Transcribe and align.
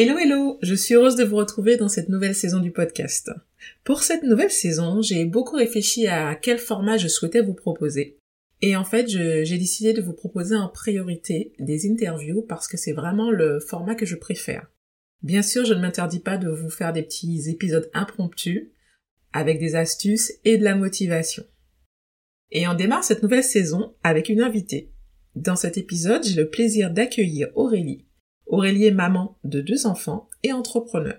Hello 0.00 0.16
hello, 0.16 0.60
je 0.62 0.76
suis 0.76 0.94
heureuse 0.94 1.16
de 1.16 1.24
vous 1.24 1.34
retrouver 1.34 1.76
dans 1.76 1.88
cette 1.88 2.08
nouvelle 2.08 2.36
saison 2.36 2.60
du 2.60 2.70
podcast. 2.70 3.32
Pour 3.82 4.04
cette 4.04 4.22
nouvelle 4.22 4.52
saison, 4.52 5.02
j'ai 5.02 5.24
beaucoup 5.24 5.56
réfléchi 5.56 6.06
à 6.06 6.36
quel 6.36 6.60
format 6.60 6.98
je 6.98 7.08
souhaitais 7.08 7.42
vous 7.42 7.52
proposer. 7.52 8.16
Et 8.62 8.76
en 8.76 8.84
fait, 8.84 9.08
j'ai 9.08 9.58
décidé 9.58 9.92
de 9.92 10.00
vous 10.00 10.12
proposer 10.12 10.54
en 10.54 10.68
priorité 10.68 11.52
des 11.58 11.90
interviews 11.90 12.42
parce 12.42 12.68
que 12.68 12.76
c'est 12.76 12.92
vraiment 12.92 13.32
le 13.32 13.58
format 13.58 13.96
que 13.96 14.06
je 14.06 14.14
préfère. 14.14 14.70
Bien 15.22 15.42
sûr, 15.42 15.64
je 15.64 15.74
ne 15.74 15.80
m'interdis 15.80 16.20
pas 16.20 16.36
de 16.36 16.48
vous 16.48 16.70
faire 16.70 16.92
des 16.92 17.02
petits 17.02 17.50
épisodes 17.50 17.90
impromptus 17.92 18.68
avec 19.32 19.58
des 19.58 19.74
astuces 19.74 20.32
et 20.44 20.58
de 20.58 20.64
la 20.64 20.76
motivation. 20.76 21.42
Et 22.52 22.68
on 22.68 22.74
démarre 22.74 23.02
cette 23.02 23.24
nouvelle 23.24 23.42
saison 23.42 23.96
avec 24.04 24.28
une 24.28 24.42
invitée. 24.42 24.92
Dans 25.34 25.56
cet 25.56 25.76
épisode, 25.76 26.24
j'ai 26.24 26.36
le 26.36 26.48
plaisir 26.48 26.92
d'accueillir 26.92 27.48
Aurélie, 27.56 28.04
Aurélie 28.48 28.86
est 28.86 28.92
maman 28.92 29.38
de 29.44 29.60
deux 29.60 29.86
enfants 29.86 30.28
et 30.42 30.52
entrepreneur. 30.52 31.18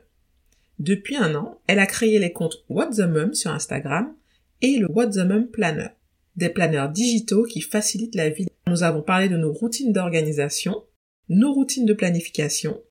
Depuis 0.80 1.16
un 1.16 1.36
an, 1.36 1.60
elle 1.68 1.80
a 1.80 1.86
créé 1.86 2.20
les 2.20 2.32
comptes 2.32 2.64
What 2.70 2.92
the 2.92 3.02
Mum 3.02 3.34
sur 3.34 3.52
Instagram 3.52 4.16
et 4.62 4.78
le 4.78 4.90
What 4.90 5.12
the 5.12 5.18
Mum 5.18 5.48
Planner, 5.48 5.90
des 6.36 6.50
planners 6.50 6.88
digitaux 6.92 7.44
qui 7.44 7.62
facilitent 7.62 8.16
la 8.16 8.30
vie. 8.30 8.48
Nous 8.68 8.84
avons 8.84 9.02
parlé 9.02 9.30
de 9.30 9.38
nos 9.38 9.54
routines 9.54 9.94
d'organisation, 9.94 10.84
nos 11.28 11.54
routines 11.54 11.86
de 11.86 11.94
planification. 11.94 12.82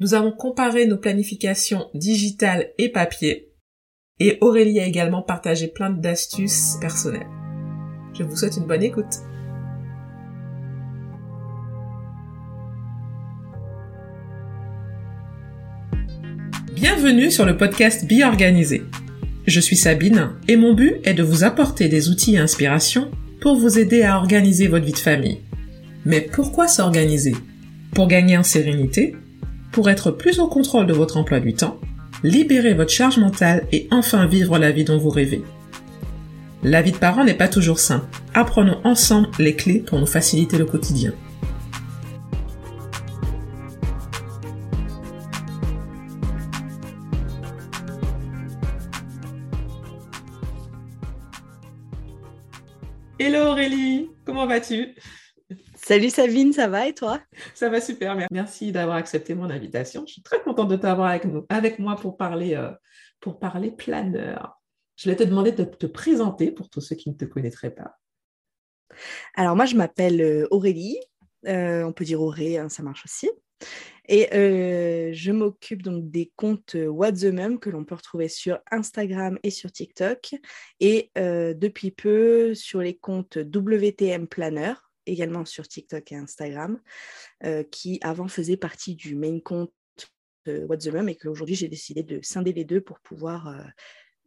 Nous 0.00 0.14
avons 0.14 0.32
comparé 0.32 0.86
nos 0.86 0.98
planifications 0.98 1.88
digitales 1.94 2.72
et 2.78 2.88
papier. 2.88 3.52
Et 4.20 4.38
Aurélie 4.40 4.80
a 4.80 4.86
également 4.86 5.22
partagé 5.22 5.68
plein 5.68 5.90
d'astuces 5.90 6.76
personnelles. 6.80 7.28
Je 8.14 8.24
vous 8.24 8.36
souhaite 8.36 8.56
une 8.56 8.66
bonne 8.66 8.82
écoute. 8.82 9.22
Bienvenue 16.80 17.32
sur 17.32 17.44
le 17.44 17.56
podcast 17.56 18.06
Be 18.08 18.22
Organisé. 18.22 18.84
Je 19.48 19.58
suis 19.58 19.74
Sabine 19.74 20.28
et 20.46 20.54
mon 20.54 20.74
but 20.74 20.94
est 21.02 21.12
de 21.12 21.24
vous 21.24 21.42
apporter 21.42 21.88
des 21.88 22.08
outils 22.08 22.36
et 22.36 22.38
inspirations 22.38 23.10
pour 23.40 23.56
vous 23.56 23.80
aider 23.80 24.02
à 24.02 24.16
organiser 24.16 24.68
votre 24.68 24.84
vie 24.84 24.92
de 24.92 24.98
famille. 24.98 25.40
Mais 26.04 26.20
pourquoi 26.20 26.68
s'organiser? 26.68 27.34
Pour 27.96 28.06
gagner 28.06 28.36
en 28.36 28.44
sérénité, 28.44 29.16
pour 29.72 29.90
être 29.90 30.12
plus 30.12 30.38
au 30.38 30.46
contrôle 30.46 30.86
de 30.86 30.92
votre 30.92 31.16
emploi 31.16 31.40
du 31.40 31.52
temps, 31.52 31.80
libérer 32.22 32.74
votre 32.74 32.92
charge 32.92 33.18
mentale 33.18 33.66
et 33.72 33.88
enfin 33.90 34.26
vivre 34.26 34.56
la 34.56 34.70
vie 34.70 34.84
dont 34.84 34.98
vous 34.98 35.10
rêvez? 35.10 35.42
La 36.62 36.80
vie 36.80 36.92
de 36.92 36.96
parent 36.96 37.24
n'est 37.24 37.34
pas 37.34 37.48
toujours 37.48 37.80
simple. 37.80 38.06
Apprenons 38.34 38.78
ensemble 38.84 39.30
les 39.40 39.56
clés 39.56 39.82
pour 39.84 39.98
nous 39.98 40.06
faciliter 40.06 40.56
le 40.56 40.64
quotidien. 40.64 41.12
Hello 53.20 53.46
Aurélie, 53.50 54.12
comment 54.24 54.46
vas-tu? 54.46 54.94
Salut 55.74 56.08
Sabine, 56.08 56.52
ça 56.52 56.68
va 56.68 56.86
et 56.86 56.94
toi? 56.94 57.20
Ça 57.52 57.68
va 57.68 57.80
super, 57.80 58.16
merci 58.30 58.70
d'avoir 58.70 58.96
accepté 58.96 59.34
mon 59.34 59.50
invitation. 59.50 60.04
Je 60.06 60.12
suis 60.12 60.22
très 60.22 60.40
contente 60.40 60.68
de 60.68 60.76
t'avoir 60.76 61.08
avec, 61.08 61.24
avec 61.48 61.80
moi 61.80 61.96
pour 61.96 62.16
parler, 62.16 62.54
euh, 62.54 62.70
pour 63.18 63.40
parler 63.40 63.72
planeur. 63.72 64.60
Je 64.94 65.10
vais 65.10 65.16
te 65.16 65.24
demander 65.24 65.50
de 65.50 65.64
te 65.64 65.86
présenter 65.86 66.52
pour 66.52 66.70
tous 66.70 66.80
ceux 66.80 66.94
qui 66.94 67.10
ne 67.10 67.16
te 67.16 67.24
connaîtraient 67.24 67.74
pas. 67.74 67.98
Alors 69.34 69.56
moi, 69.56 69.64
je 69.64 69.74
m'appelle 69.74 70.20
euh, 70.20 70.46
Aurélie, 70.52 71.00
euh, 71.48 71.82
on 71.82 71.92
peut 71.92 72.04
dire 72.04 72.22
Auré, 72.22 72.58
hein, 72.58 72.68
ça 72.68 72.84
marche 72.84 73.04
aussi. 73.04 73.28
Et 74.08 74.34
euh, 74.34 75.10
je 75.12 75.32
m'occupe 75.32 75.82
donc 75.82 76.10
des 76.10 76.32
comptes 76.34 76.74
euh, 76.74 76.86
What 76.86 77.12
the 77.12 77.24
Mum 77.24 77.60
que 77.60 77.68
l'on 77.68 77.84
peut 77.84 77.94
retrouver 77.94 78.28
sur 78.28 78.58
Instagram 78.70 79.38
et 79.42 79.50
sur 79.50 79.70
TikTok. 79.70 80.34
Et 80.80 81.10
euh, 81.18 81.52
depuis 81.52 81.90
peu 81.90 82.54
sur 82.54 82.80
les 82.80 82.96
comptes 82.96 83.36
WTM 83.36 84.26
Planner, 84.26 84.72
également 85.04 85.44
sur 85.44 85.68
TikTok 85.68 86.12
et 86.12 86.16
Instagram, 86.16 86.80
qui 87.70 87.98
avant 88.02 88.28
faisaient 88.28 88.58
partie 88.58 88.94
du 88.94 89.14
main 89.14 89.40
compte 89.40 89.72
What 90.46 90.78
the 90.78 90.88
Mum 90.88 91.08
et 91.08 91.16
qu'aujourd'hui 91.16 91.54
j'ai 91.54 91.68
décidé 91.68 92.02
de 92.02 92.20
scinder 92.22 92.52
les 92.52 92.64
deux 92.64 92.82
pour 92.82 93.00
pouvoir 93.00 93.72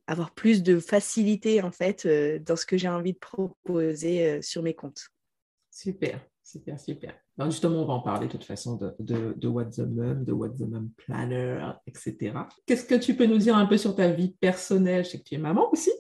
avoir 0.07 0.33
plus 0.33 0.63
de 0.63 0.79
facilité 0.79 1.61
en 1.61 1.71
fait 1.71 2.07
dans 2.43 2.55
ce 2.55 2.65
que 2.65 2.77
j'ai 2.77 2.87
envie 2.87 3.13
de 3.13 3.19
proposer 3.19 4.41
sur 4.41 4.63
mes 4.63 4.73
comptes. 4.73 5.09
Super. 5.69 6.19
Super, 6.43 6.79
super. 6.79 7.13
Justement, 7.49 7.83
on 7.83 7.85
va 7.85 7.93
en 7.93 8.01
parler 8.01 8.27
de 8.27 8.31
toute 8.31 8.43
façon 8.43 8.75
de, 8.75 8.95
de, 8.99 9.33
the 9.35 9.79
Mum, 9.79 10.23
de 10.23 10.31
What 10.31 10.49
the 10.49 10.61
Mum 10.61 10.89
Planner, 10.97 11.71
etc. 11.87 12.33
Qu'est-ce 12.65 12.85
que 12.85 12.95
tu 12.95 13.15
peux 13.15 13.25
nous 13.25 13.37
dire 13.37 13.55
un 13.55 13.65
peu 13.65 13.77
sur 13.77 13.95
ta 13.95 14.09
vie 14.09 14.35
personnelle? 14.39 15.05
Je 15.05 15.11
sais 15.11 15.19
que 15.19 15.23
tu 15.23 15.35
es 15.35 15.37
maman 15.37 15.69
aussi. 15.71 15.91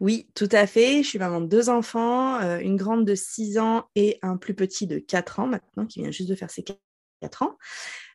Oui, 0.00 0.28
tout 0.34 0.48
à 0.52 0.66
fait. 0.66 1.02
Je 1.02 1.08
suis 1.08 1.18
maman 1.18 1.40
de 1.40 1.46
deux 1.46 1.68
enfants, 1.68 2.40
euh, 2.40 2.58
une 2.58 2.76
grande 2.76 3.04
de 3.04 3.14
6 3.14 3.58
ans 3.58 3.84
et 3.94 4.18
un 4.22 4.36
plus 4.36 4.54
petit 4.54 4.86
de 4.86 4.98
4 4.98 5.40
ans 5.40 5.46
maintenant, 5.46 5.86
qui 5.86 6.00
vient 6.00 6.10
juste 6.10 6.28
de 6.28 6.34
faire 6.34 6.50
ses 6.50 6.64
4 7.20 7.42
ans. 7.42 7.56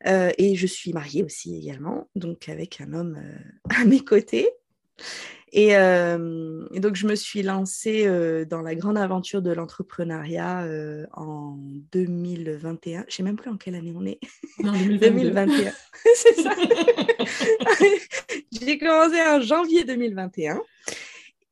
Euh, 0.05 0.31
et 0.37 0.55
je 0.55 0.67
suis 0.67 0.93
mariée 0.93 1.23
aussi 1.23 1.55
également, 1.57 2.09
donc 2.15 2.49
avec 2.49 2.81
un 2.81 2.93
homme 2.93 3.17
euh, 3.17 3.37
à 3.81 3.85
mes 3.85 4.01
côtés. 4.03 4.49
Euh, 5.55 6.67
et, 6.73 6.79
donc, 6.79 6.95
je 6.95 7.07
me 7.07 7.15
suis 7.15 7.41
lancée 7.41 8.05
euh, 8.05 8.45
dans 8.45 8.61
la 8.61 8.75
grande 8.75 8.97
aventure 8.97 9.41
de 9.41 9.51
l'entrepreneuriat 9.51 10.63
euh, 10.63 11.05
en 11.13 11.57
2021. 11.91 13.01
Je 13.01 13.05
ne 13.05 13.11
sais 13.11 13.23
même 13.23 13.37
plus 13.37 13.49
en 13.49 13.57
quelle 13.57 13.75
année 13.75 13.93
on 13.95 14.05
est. 14.05 14.19
Non, 14.59 14.73
2021. 14.73 15.71
C'est 16.15 16.41
ça. 16.41 16.51
J'ai 18.51 18.77
commencé 18.77 19.21
en 19.21 19.41
janvier 19.41 19.83
2021. 19.83 20.61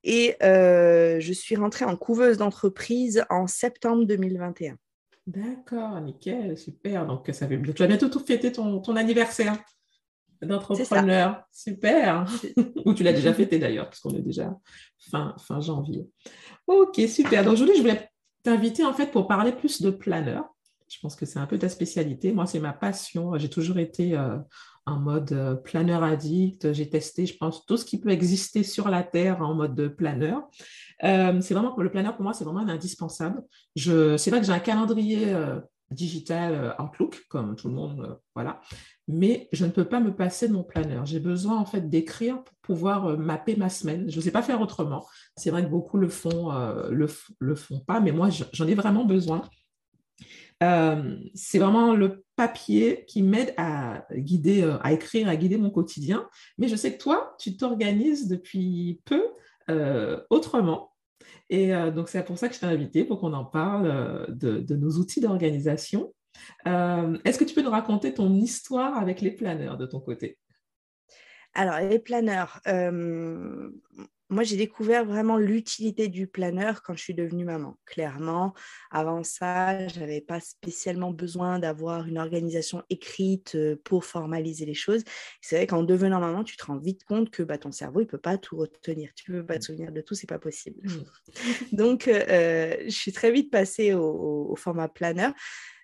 Et 0.03 0.35
je 0.41 1.33
suis 1.33 1.55
rentrée 1.55 1.85
en 1.85 1.95
couveuse 1.95 2.37
d'entreprise 2.37 3.23
en 3.29 3.47
septembre 3.47 4.05
2021. 4.05 4.77
D'accord, 5.25 5.99
nickel, 6.01 6.55
super. 6.55 7.07
Donc, 7.07 7.27
ça 7.33 7.47
fait... 7.47 7.59
tu 7.59 7.71
vas 7.71 7.87
bientôt 7.87 8.09
tout 8.09 8.19
fêter 8.19 8.51
ton, 8.51 8.79
ton 8.79 8.95
anniversaire 8.95 9.57
d'entrepreneur. 10.47 11.41
Super. 11.51 12.25
Ou 12.85 12.93
tu 12.93 13.03
l'as 13.03 13.13
déjà 13.13 13.33
fêté 13.35 13.59
d'ailleurs, 13.59 13.85
parce 13.85 13.99
qu'on 13.99 14.15
est 14.15 14.21
déjà 14.21 14.53
fin, 15.09 15.35
fin 15.39 15.59
janvier. 15.59 16.07
Ok, 16.67 16.99
super. 17.07 17.43
Donc 17.43 17.53
aujourd'hui, 17.53 17.75
je 17.77 17.81
voulais 17.81 18.09
t'inviter 18.43 18.83
en 18.83 18.93
fait 18.93 19.11
pour 19.11 19.27
parler 19.27 19.51
plus 19.51 19.81
de 19.81 19.89
planeur. 19.89 20.45
Je 20.87 20.99
pense 21.01 21.15
que 21.15 21.25
c'est 21.25 21.39
un 21.39 21.47
peu 21.47 21.57
ta 21.57 21.69
spécialité. 21.69 22.31
Moi, 22.31 22.45
c'est 22.45 22.59
ma 22.59 22.73
passion. 22.73 23.37
J'ai 23.37 23.49
toujours 23.49 23.79
été 23.79 24.15
euh, 24.15 24.37
en 24.85 24.99
mode 24.99 25.31
euh, 25.33 25.55
planeur 25.55 26.03
addict. 26.03 26.71
J'ai 26.73 26.89
testé, 26.89 27.25
je 27.25 27.35
pense, 27.37 27.65
tout 27.65 27.75
ce 27.75 27.85
qui 27.85 27.99
peut 27.99 28.11
exister 28.11 28.63
sur 28.63 28.87
la 28.87 29.03
Terre 29.03 29.41
en 29.41 29.55
mode 29.55 29.95
planeur. 29.95 30.43
Euh, 31.03 31.41
c'est 31.41 31.55
vraiment, 31.55 31.75
le 31.75 31.89
planeur 31.89 32.15
pour 32.15 32.23
moi, 32.23 32.33
c'est 32.33 32.43
vraiment 32.43 32.67
indispensable. 32.67 33.41
Je, 33.75 34.15
c'est 34.17 34.29
vrai 34.29 34.39
que 34.39 34.45
j'ai 34.45 34.53
un 34.53 34.59
calendrier 34.59 35.33
digital 35.91 36.75
Outlook, 36.79 37.25
comme 37.29 37.55
tout 37.55 37.67
le 37.67 37.75
monde, 37.75 38.19
voilà 38.33 38.61
mais 39.07 39.49
je 39.51 39.65
ne 39.65 39.71
peux 39.71 39.85
pas 39.85 39.99
me 39.99 40.15
passer 40.15 40.47
de 40.47 40.53
mon 40.53 40.63
planeur. 40.63 41.05
J'ai 41.05 41.19
besoin 41.19 41.57
en 41.57 41.65
fait 41.65 41.89
d'écrire 41.89 42.43
pour 42.43 42.55
pouvoir 42.61 43.07
euh, 43.07 43.17
mapper 43.17 43.55
ma 43.55 43.69
semaine. 43.69 44.09
Je 44.09 44.17
ne 44.17 44.21
sais 44.21 44.31
pas 44.31 44.41
faire 44.41 44.61
autrement. 44.61 45.05
C'est 45.37 45.51
vrai 45.51 45.63
que 45.63 45.69
beaucoup 45.69 45.97
le 45.97 46.09
font, 46.09 46.51
euh, 46.51 46.89
le, 46.89 47.07
le 47.39 47.55
font 47.55 47.79
pas, 47.79 47.99
mais 47.99 48.11
moi 48.11 48.29
j'en 48.29 48.67
ai 48.67 48.75
vraiment 48.75 49.05
besoin. 49.05 49.47
Euh, 50.63 51.17
c'est 51.33 51.59
vraiment 51.59 51.93
le 51.93 52.23
papier 52.35 53.05
qui 53.07 53.21
m'aide 53.21 53.53
à 53.57 54.05
guider, 54.15 54.63
à 54.81 54.93
écrire, 54.93 55.27
à 55.27 55.35
guider 55.35 55.57
mon 55.57 55.69
quotidien. 55.69 56.27
Mais 56.57 56.67
je 56.67 56.75
sais 56.75 56.93
que 56.93 57.01
toi, 57.01 57.35
tu 57.39 57.57
t'organises 57.57 58.27
depuis 58.27 59.01
peu 59.05 59.23
autrement. 60.29 60.94
Et 61.49 61.71
donc, 61.91 62.09
c'est 62.09 62.23
pour 62.25 62.37
ça 62.37 62.49
que 62.49 62.55
je 62.55 62.59
t'ai 62.59 62.65
invité, 62.65 63.03
pour 63.05 63.19
qu'on 63.19 63.33
en 63.33 63.45
parle 63.45 64.25
de, 64.29 64.59
de, 64.59 64.75
nos 64.75 64.91
outils 64.97 65.21
d'organisation. 65.21 66.11
Euh, 66.67 67.17
est-ce 67.25 67.39
que 67.39 67.43
tu 67.43 67.53
peux 67.53 67.61
nous 67.61 67.69
raconter 67.69 68.13
ton 68.13 68.33
histoire 68.33 68.97
avec 68.97 69.21
les 69.21 69.31
planeurs 69.31 69.77
de 69.77 69.85
ton 69.85 69.99
côté? 69.99 70.37
Alors, 71.55 71.79
les 71.79 71.99
planeurs, 71.99 72.59
euh, 72.67 73.69
moi 74.29 74.43
j'ai 74.43 74.57
découvert 74.57 75.05
vraiment 75.05 75.37
l'utilité 75.37 76.09
du 76.09 76.27
planeur 76.27 76.83
quand 76.83 76.95
je 76.95 77.01
suis 77.01 77.13
devenue 77.13 77.45
maman. 77.45 77.77
Clairement, 77.85 78.53
avant 78.91 79.23
ça, 79.23 79.87
je 79.87 80.01
n'avais 80.01 80.19
pas 80.19 80.41
spécialement 80.41 81.11
besoin 81.11 81.59
d'avoir 81.59 82.07
une 82.07 82.17
organisation 82.17 82.83
écrite 82.89 83.55
euh, 83.55 83.77
pour 83.85 84.03
formaliser 84.03 84.65
les 84.65 84.73
choses. 84.73 85.03
C'est 85.39 85.55
vrai 85.55 85.65
qu'en 85.65 85.83
devenant 85.83 86.19
maman, 86.19 86.43
tu 86.43 86.57
te 86.57 86.65
rends 86.65 86.77
vite 86.77 87.05
compte 87.05 87.29
que 87.29 87.41
bah, 87.41 87.57
ton 87.57 87.71
cerveau, 87.71 88.01
il 88.01 88.05
ne 88.05 88.09
peut 88.09 88.17
pas 88.17 88.37
tout 88.37 88.57
retenir. 88.57 89.11
Tu 89.15 89.31
ne 89.31 89.39
peux 89.39 89.45
pas 89.45 89.57
te 89.57 89.63
souvenir 89.63 89.93
de 89.93 90.01
tout, 90.01 90.13
c'est 90.13 90.27
pas 90.27 90.39
possible. 90.39 90.81
Mmh. 90.83 91.71
Donc, 91.71 92.03
je 92.07 92.85
suis 92.89 93.13
très 93.13 93.31
vite 93.31 93.49
passée 93.49 93.93
au, 93.93 94.49
au 94.51 94.55
format 94.57 94.89
planeur. 94.89 95.31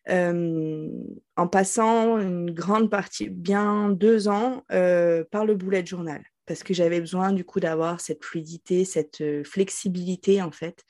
Euh, 0.10 0.90
en 1.36 1.48
passant 1.48 2.18
une 2.18 2.52
grande 2.52 2.90
partie, 2.90 3.30
bien 3.30 3.90
deux 3.90 4.28
ans, 4.28 4.64
euh, 4.72 5.24
par 5.30 5.46
le 5.46 5.56
bullet 5.56 5.86
journal. 5.86 6.24
parce 6.48 6.64
que 6.64 6.74
j'avais 6.74 7.00
besoin 7.00 7.32
du 7.32 7.46
coup 7.46 7.60
d'avoir 7.62 8.02
cette 8.02 8.26
fluidité, 8.26 8.84
cette 8.84 9.24
flexibilité 9.46 10.42
en 10.42 10.52
fait, 10.52 10.84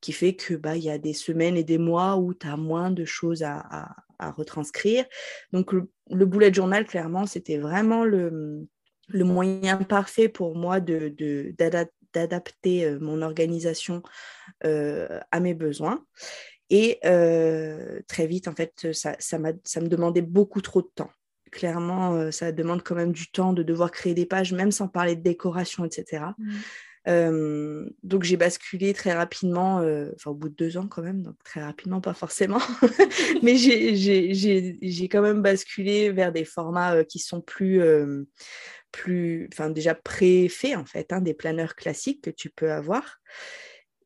qui 0.00 0.12
fait 0.12 0.34
que 0.34 0.54
bah 0.54 0.76
il 0.76 0.84
y 0.84 0.90
a 0.90 0.98
des 0.98 1.14
semaines 1.14 1.56
et 1.56 1.64
des 1.64 1.78
mois 1.78 2.16
où 2.16 2.32
tu 2.34 2.46
as 2.46 2.56
moins 2.56 2.90
de 2.90 3.04
choses 3.04 3.42
à, 3.42 3.88
retranscrire. 4.20 5.06
Donc 5.52 5.72
le, 5.72 5.90
le, 6.10 6.26
bullet 6.26 6.52
journal, 6.52 6.86
clairement, 6.86 7.26
c'était 7.26 7.56
vraiment 7.56 8.04
le, 8.04 8.68
le, 9.08 9.24
moyen 9.24 9.78
parfait 9.78 10.28
pour 10.28 10.54
moi 10.54 10.78
de, 10.78 11.08
d'adapter 12.12 12.96
mon 13.00 13.22
organisation 13.22 14.02
à 14.62 15.40
mes 15.40 15.54
besoins. 15.54 16.04
Et 16.70 17.00
très 18.06 18.26
vite, 18.26 18.48
en 18.48 18.54
fait, 18.54 18.92
ça, 18.92 19.16
ça, 19.18 19.38
ça 19.64 19.80
me 19.80 19.88
demandait 19.88 20.22
beaucoup 20.22 20.60
trop 20.60 20.82
de 20.82 20.90
temps 20.94 21.10
clairement, 21.50 22.14
euh, 22.14 22.30
ça 22.30 22.52
demande 22.52 22.82
quand 22.82 22.94
même 22.94 23.12
du 23.12 23.30
temps 23.30 23.52
de 23.52 23.62
devoir 23.62 23.90
créer 23.90 24.14
des 24.14 24.26
pages, 24.26 24.52
même 24.52 24.72
sans 24.72 24.88
parler 24.88 25.16
de 25.16 25.22
décoration, 25.22 25.84
etc. 25.84 26.24
Mmh. 26.38 26.50
Euh, 27.08 27.88
donc 28.02 28.24
j'ai 28.24 28.36
basculé 28.36 28.92
très 28.92 29.14
rapidement, 29.14 29.80
euh, 29.80 30.10
enfin 30.16 30.32
au 30.32 30.34
bout 30.34 30.50
de 30.50 30.54
deux 30.54 30.76
ans 30.76 30.86
quand 30.86 31.02
même, 31.02 31.22
donc 31.22 31.34
très 31.44 31.62
rapidement, 31.62 32.00
pas 32.00 32.12
forcément, 32.12 32.60
mais 33.42 33.56
j'ai 33.56 35.08
quand 35.10 35.22
même 35.22 35.40
basculé 35.40 36.10
vers 36.10 36.30
des 36.30 36.44
formats 36.44 37.02
qui 37.04 37.18
sont 37.18 37.40
plus, 37.40 37.80
plus 38.92 39.48
enfin 39.50 39.70
déjà 39.70 39.94
préfaits 39.94 40.76
en 40.76 40.84
fait, 40.84 41.10
hein, 41.12 41.22
des 41.22 41.32
planeurs 41.32 41.74
classiques 41.74 42.22
que 42.22 42.30
tu 42.30 42.50
peux 42.50 42.70
avoir 42.70 43.18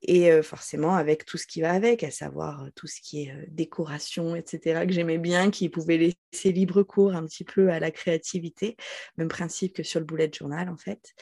et 0.07 0.43
forcément 0.43 0.95
avec 0.95 1.25
tout 1.25 1.39
ce 1.39 1.47
qui 1.47 1.61
va 1.61 1.73
avec, 1.73 2.03
à 2.05 2.11
savoir 2.11 2.67
tout 2.75 2.87
ce 2.87 3.01
qui 3.01 3.23
est 3.23 3.35
décoration, 3.49 4.37
etc., 4.37 4.87
que 4.87 4.93
j'aimais 4.93 5.19
bien, 5.19 5.51
qui 5.51 5.69
pouvait 5.69 5.97
laisser 5.97 6.53
libre 6.53 6.83
cours 6.83 7.15
un 7.15 7.25
petit 7.25 7.45
peu 7.45 7.71
à 7.71 7.81
la 7.81 7.91
créativité, 7.91 8.77
même 9.17 9.29
principe 9.29 9.75
que 9.75 9.83
sur 9.83 10.01
le 10.01 10.07
bullet 10.07 10.31
journal 10.33 10.69
en 10.69 10.77
fait. 10.77 11.15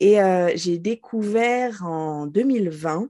Et 0.00 0.18
j'ai 0.54 0.78
découvert 0.78 1.84
en 1.84 2.26
2020 2.26 3.08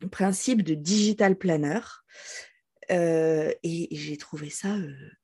le 0.00 0.08
principe 0.08 0.62
de 0.62 0.74
digital 0.74 1.36
planner. 1.36 1.80
Et, 2.90 3.88
j'ai 3.90 4.16
trouvé 4.16 4.50
ça 4.50 4.76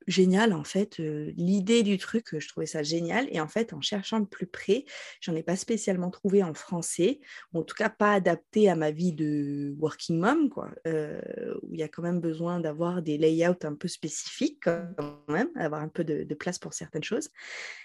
génial, 0.06 0.52
en 0.52 0.64
fait. 0.64 0.98
L'idée 0.98 1.82
du 1.82 1.98
truc, 1.98 2.38
je 2.38 2.48
trouvais 2.48 2.66
ça 2.66 2.82
génial. 2.82 3.26
Et 3.30 3.40
en 3.40 3.48
fait, 3.48 3.72
en 3.72 3.80
cherchant 3.80 4.20
de 4.20 4.26
plus 4.26 4.46
près, 4.46 4.84
j'en 5.20 5.34
ai 5.34 5.42
pas 5.42 5.56
spécialement 5.56 6.10
trouvé 6.10 6.42
en 6.42 6.54
français, 6.54 7.20
ou 7.52 7.58
en 7.60 7.62
tout 7.62 7.74
cas 7.74 7.90
pas 7.90 8.12
adapté 8.12 8.68
à 8.68 8.76
ma 8.76 8.90
vie 8.90 9.12
de 9.12 9.74
working 9.78 10.18
mom, 10.18 10.48
quoi, 10.48 10.70
où 10.86 11.74
il 11.74 11.80
y 11.80 11.82
a 11.82 11.88
quand 11.88 12.02
même 12.02 12.20
besoin 12.20 12.60
d'avoir 12.60 13.02
des 13.02 13.18
layouts 13.18 13.54
un 13.64 13.74
peu 13.74 13.88
spécifiques, 13.88 14.60
quand 14.64 15.22
même, 15.28 15.50
avoir 15.56 15.82
un 15.82 15.88
peu 15.88 16.04
de 16.04 16.34
place 16.34 16.58
pour 16.58 16.72
certaines 16.72 17.04
choses. 17.04 17.30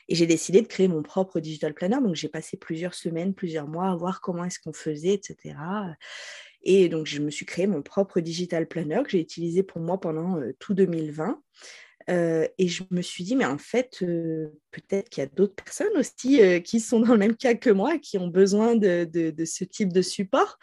Et 0.08 0.16
j'ai 0.16 0.28
décidé 0.28 0.62
de 0.62 0.68
créer 0.68 0.88
mon 0.88 1.04
propre 1.04 1.40
digital 1.40 1.74
planner. 1.74 1.98
Donc, 2.02 2.16
j'ai 2.16 2.30
passé 2.30 2.58
plusieurs 2.58 2.94
semaines, 2.94 3.34
plusieurs 3.34 3.68
mois 3.68 3.90
à 3.90 3.96
voir 3.96 4.22
comment 4.22 4.44
est-ce 4.44 4.60
qu'on 4.60 4.74
faisait, 4.74 5.14
etc. 5.14 5.56
Et 6.64 6.90
donc, 6.90 7.08
je 7.08 7.20
me 7.20 7.30
suis 7.30 7.46
créé 7.46 7.68
mon 7.68 7.82
propre 7.82 8.20
digital 8.20 8.68
planner 8.68 9.02
que 9.04 9.12
j'ai 9.12 9.20
utilisé 9.20 9.64
pour 9.64 9.82
moi 9.82 10.00
pendant 10.00 10.38
euh, 10.38 10.54
tout 10.60 10.74
2020. 10.74 11.42
Euh, 12.10 12.48
et 12.58 12.68
je 12.68 12.84
me 12.90 13.02
suis 13.02 13.24
dit, 13.24 13.36
mais 13.36 13.46
en 13.46 13.58
fait, 13.58 14.00
euh, 14.02 14.50
peut-être 14.72 15.10
qu'il 15.10 15.24
y 15.24 15.26
a 15.26 15.30
d'autres 15.30 15.56
personnes 15.56 15.96
aussi 15.96 16.42
qui 16.64 16.80
sont 16.80 17.00
dans 17.00 17.14
le 17.14 17.20
même 17.20 17.36
cas 17.36 17.54
que 17.54 17.70
moi, 17.70 17.98
qui 18.00 18.18
ont 18.18 18.28
besoin 18.28 18.76
de, 18.76 19.08
ce 19.46 19.64
type 19.64 19.94
de 19.94 20.02
support. 20.02 20.58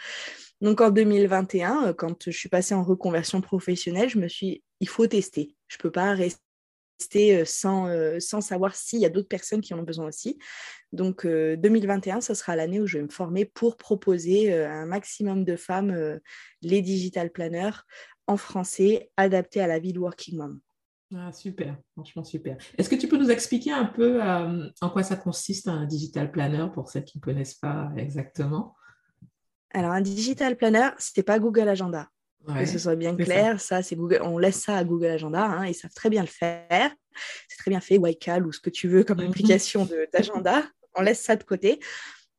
Donc 0.60 0.80
en 0.80 0.90
2021, 0.90 1.92
quand 1.92 2.24
je 2.24 2.36
suis 2.36 2.48
passée 2.48 2.74
en 2.74 2.82
reconversion 2.82 3.40
professionnelle, 3.40 4.08
je 4.08 4.18
me 4.18 4.26
suis 4.26 4.46
dit, 4.46 4.62
il 4.80 4.88
faut 4.88 5.06
tester. 5.06 5.54
Je 5.68 5.76
ne 5.76 5.82
peux 5.82 5.92
pas 5.92 6.12
rester 6.12 6.42
sans, 7.44 7.88
euh, 7.88 8.18
sans 8.20 8.40
savoir 8.40 8.74
s'il 8.74 9.00
y 9.00 9.06
a 9.06 9.10
d'autres 9.10 9.28
personnes 9.28 9.60
qui 9.60 9.74
en 9.74 9.78
ont 9.78 9.84
besoin 9.84 10.06
aussi. 10.06 10.38
Donc 10.92 11.26
2021, 11.26 12.16
euh, 12.16 12.20
ce 12.20 12.34
sera 12.34 12.56
l'année 12.56 12.80
où 12.80 12.86
je 12.86 12.98
vais 12.98 13.04
me 13.04 13.10
former 13.10 13.44
pour 13.44 13.76
proposer 13.76 14.52
à 14.52 14.72
un 14.72 14.86
maximum 14.86 15.44
de 15.44 15.56
femmes 15.56 16.20
les 16.62 16.82
digital 16.82 17.30
planners 17.30 17.82
en 18.26 18.36
français 18.36 19.10
adaptés 19.16 19.60
à 19.60 19.66
la 19.66 19.78
vie 19.78 19.92
de 19.92 19.98
working 19.98 20.38
mom. 20.38 20.60
Ah, 21.14 21.32
super, 21.32 21.76
franchement 21.92 22.24
super. 22.24 22.58
Est-ce 22.76 22.90
que 22.90 22.94
tu 22.94 23.08
peux 23.08 23.16
nous 23.16 23.30
expliquer 23.30 23.72
un 23.72 23.86
peu 23.86 24.20
en 24.22 24.90
quoi 24.90 25.02
ça 25.02 25.16
consiste 25.16 25.68
un 25.68 25.86
digital 25.86 26.30
planner 26.30 26.66
pour 26.72 26.90
celles 26.90 27.04
qui 27.04 27.18
ne 27.18 27.22
connaissent 27.22 27.54
pas 27.54 27.90
exactement? 27.96 28.74
Alors, 29.70 29.92
un 29.92 30.00
digital 30.00 30.56
planner, 30.56 30.90
ce 30.98 31.12
n'est 31.16 31.22
pas 31.22 31.38
Google 31.38 31.68
Agenda 31.68 32.08
que 32.54 32.66
ce 32.66 32.78
soit 32.78 32.96
bien 32.96 33.14
clair. 33.16 33.60
Ça, 33.60 33.82
c'est 33.82 33.96
Google. 33.96 34.20
On 34.22 34.38
laisse 34.38 34.60
ça 34.60 34.76
à 34.76 34.84
Google 34.84 35.06
Agenda. 35.06 35.44
Hein, 35.44 35.66
ils 35.66 35.74
savent 35.74 35.94
très 35.94 36.10
bien 36.10 36.22
le 36.22 36.28
faire. 36.28 36.90
C'est 37.48 37.58
très 37.58 37.70
bien 37.70 37.80
fait. 37.80 37.98
Wycal 37.98 38.46
ou 38.46 38.52
ce 38.52 38.60
que 38.60 38.70
tu 38.70 38.88
veux 38.88 39.04
comme 39.04 39.20
mhm. 39.20 39.28
application 39.28 39.88
d'agenda. 40.12 40.64
on 40.94 41.02
laisse 41.02 41.20
ça 41.20 41.36
de 41.36 41.44
côté. 41.44 41.80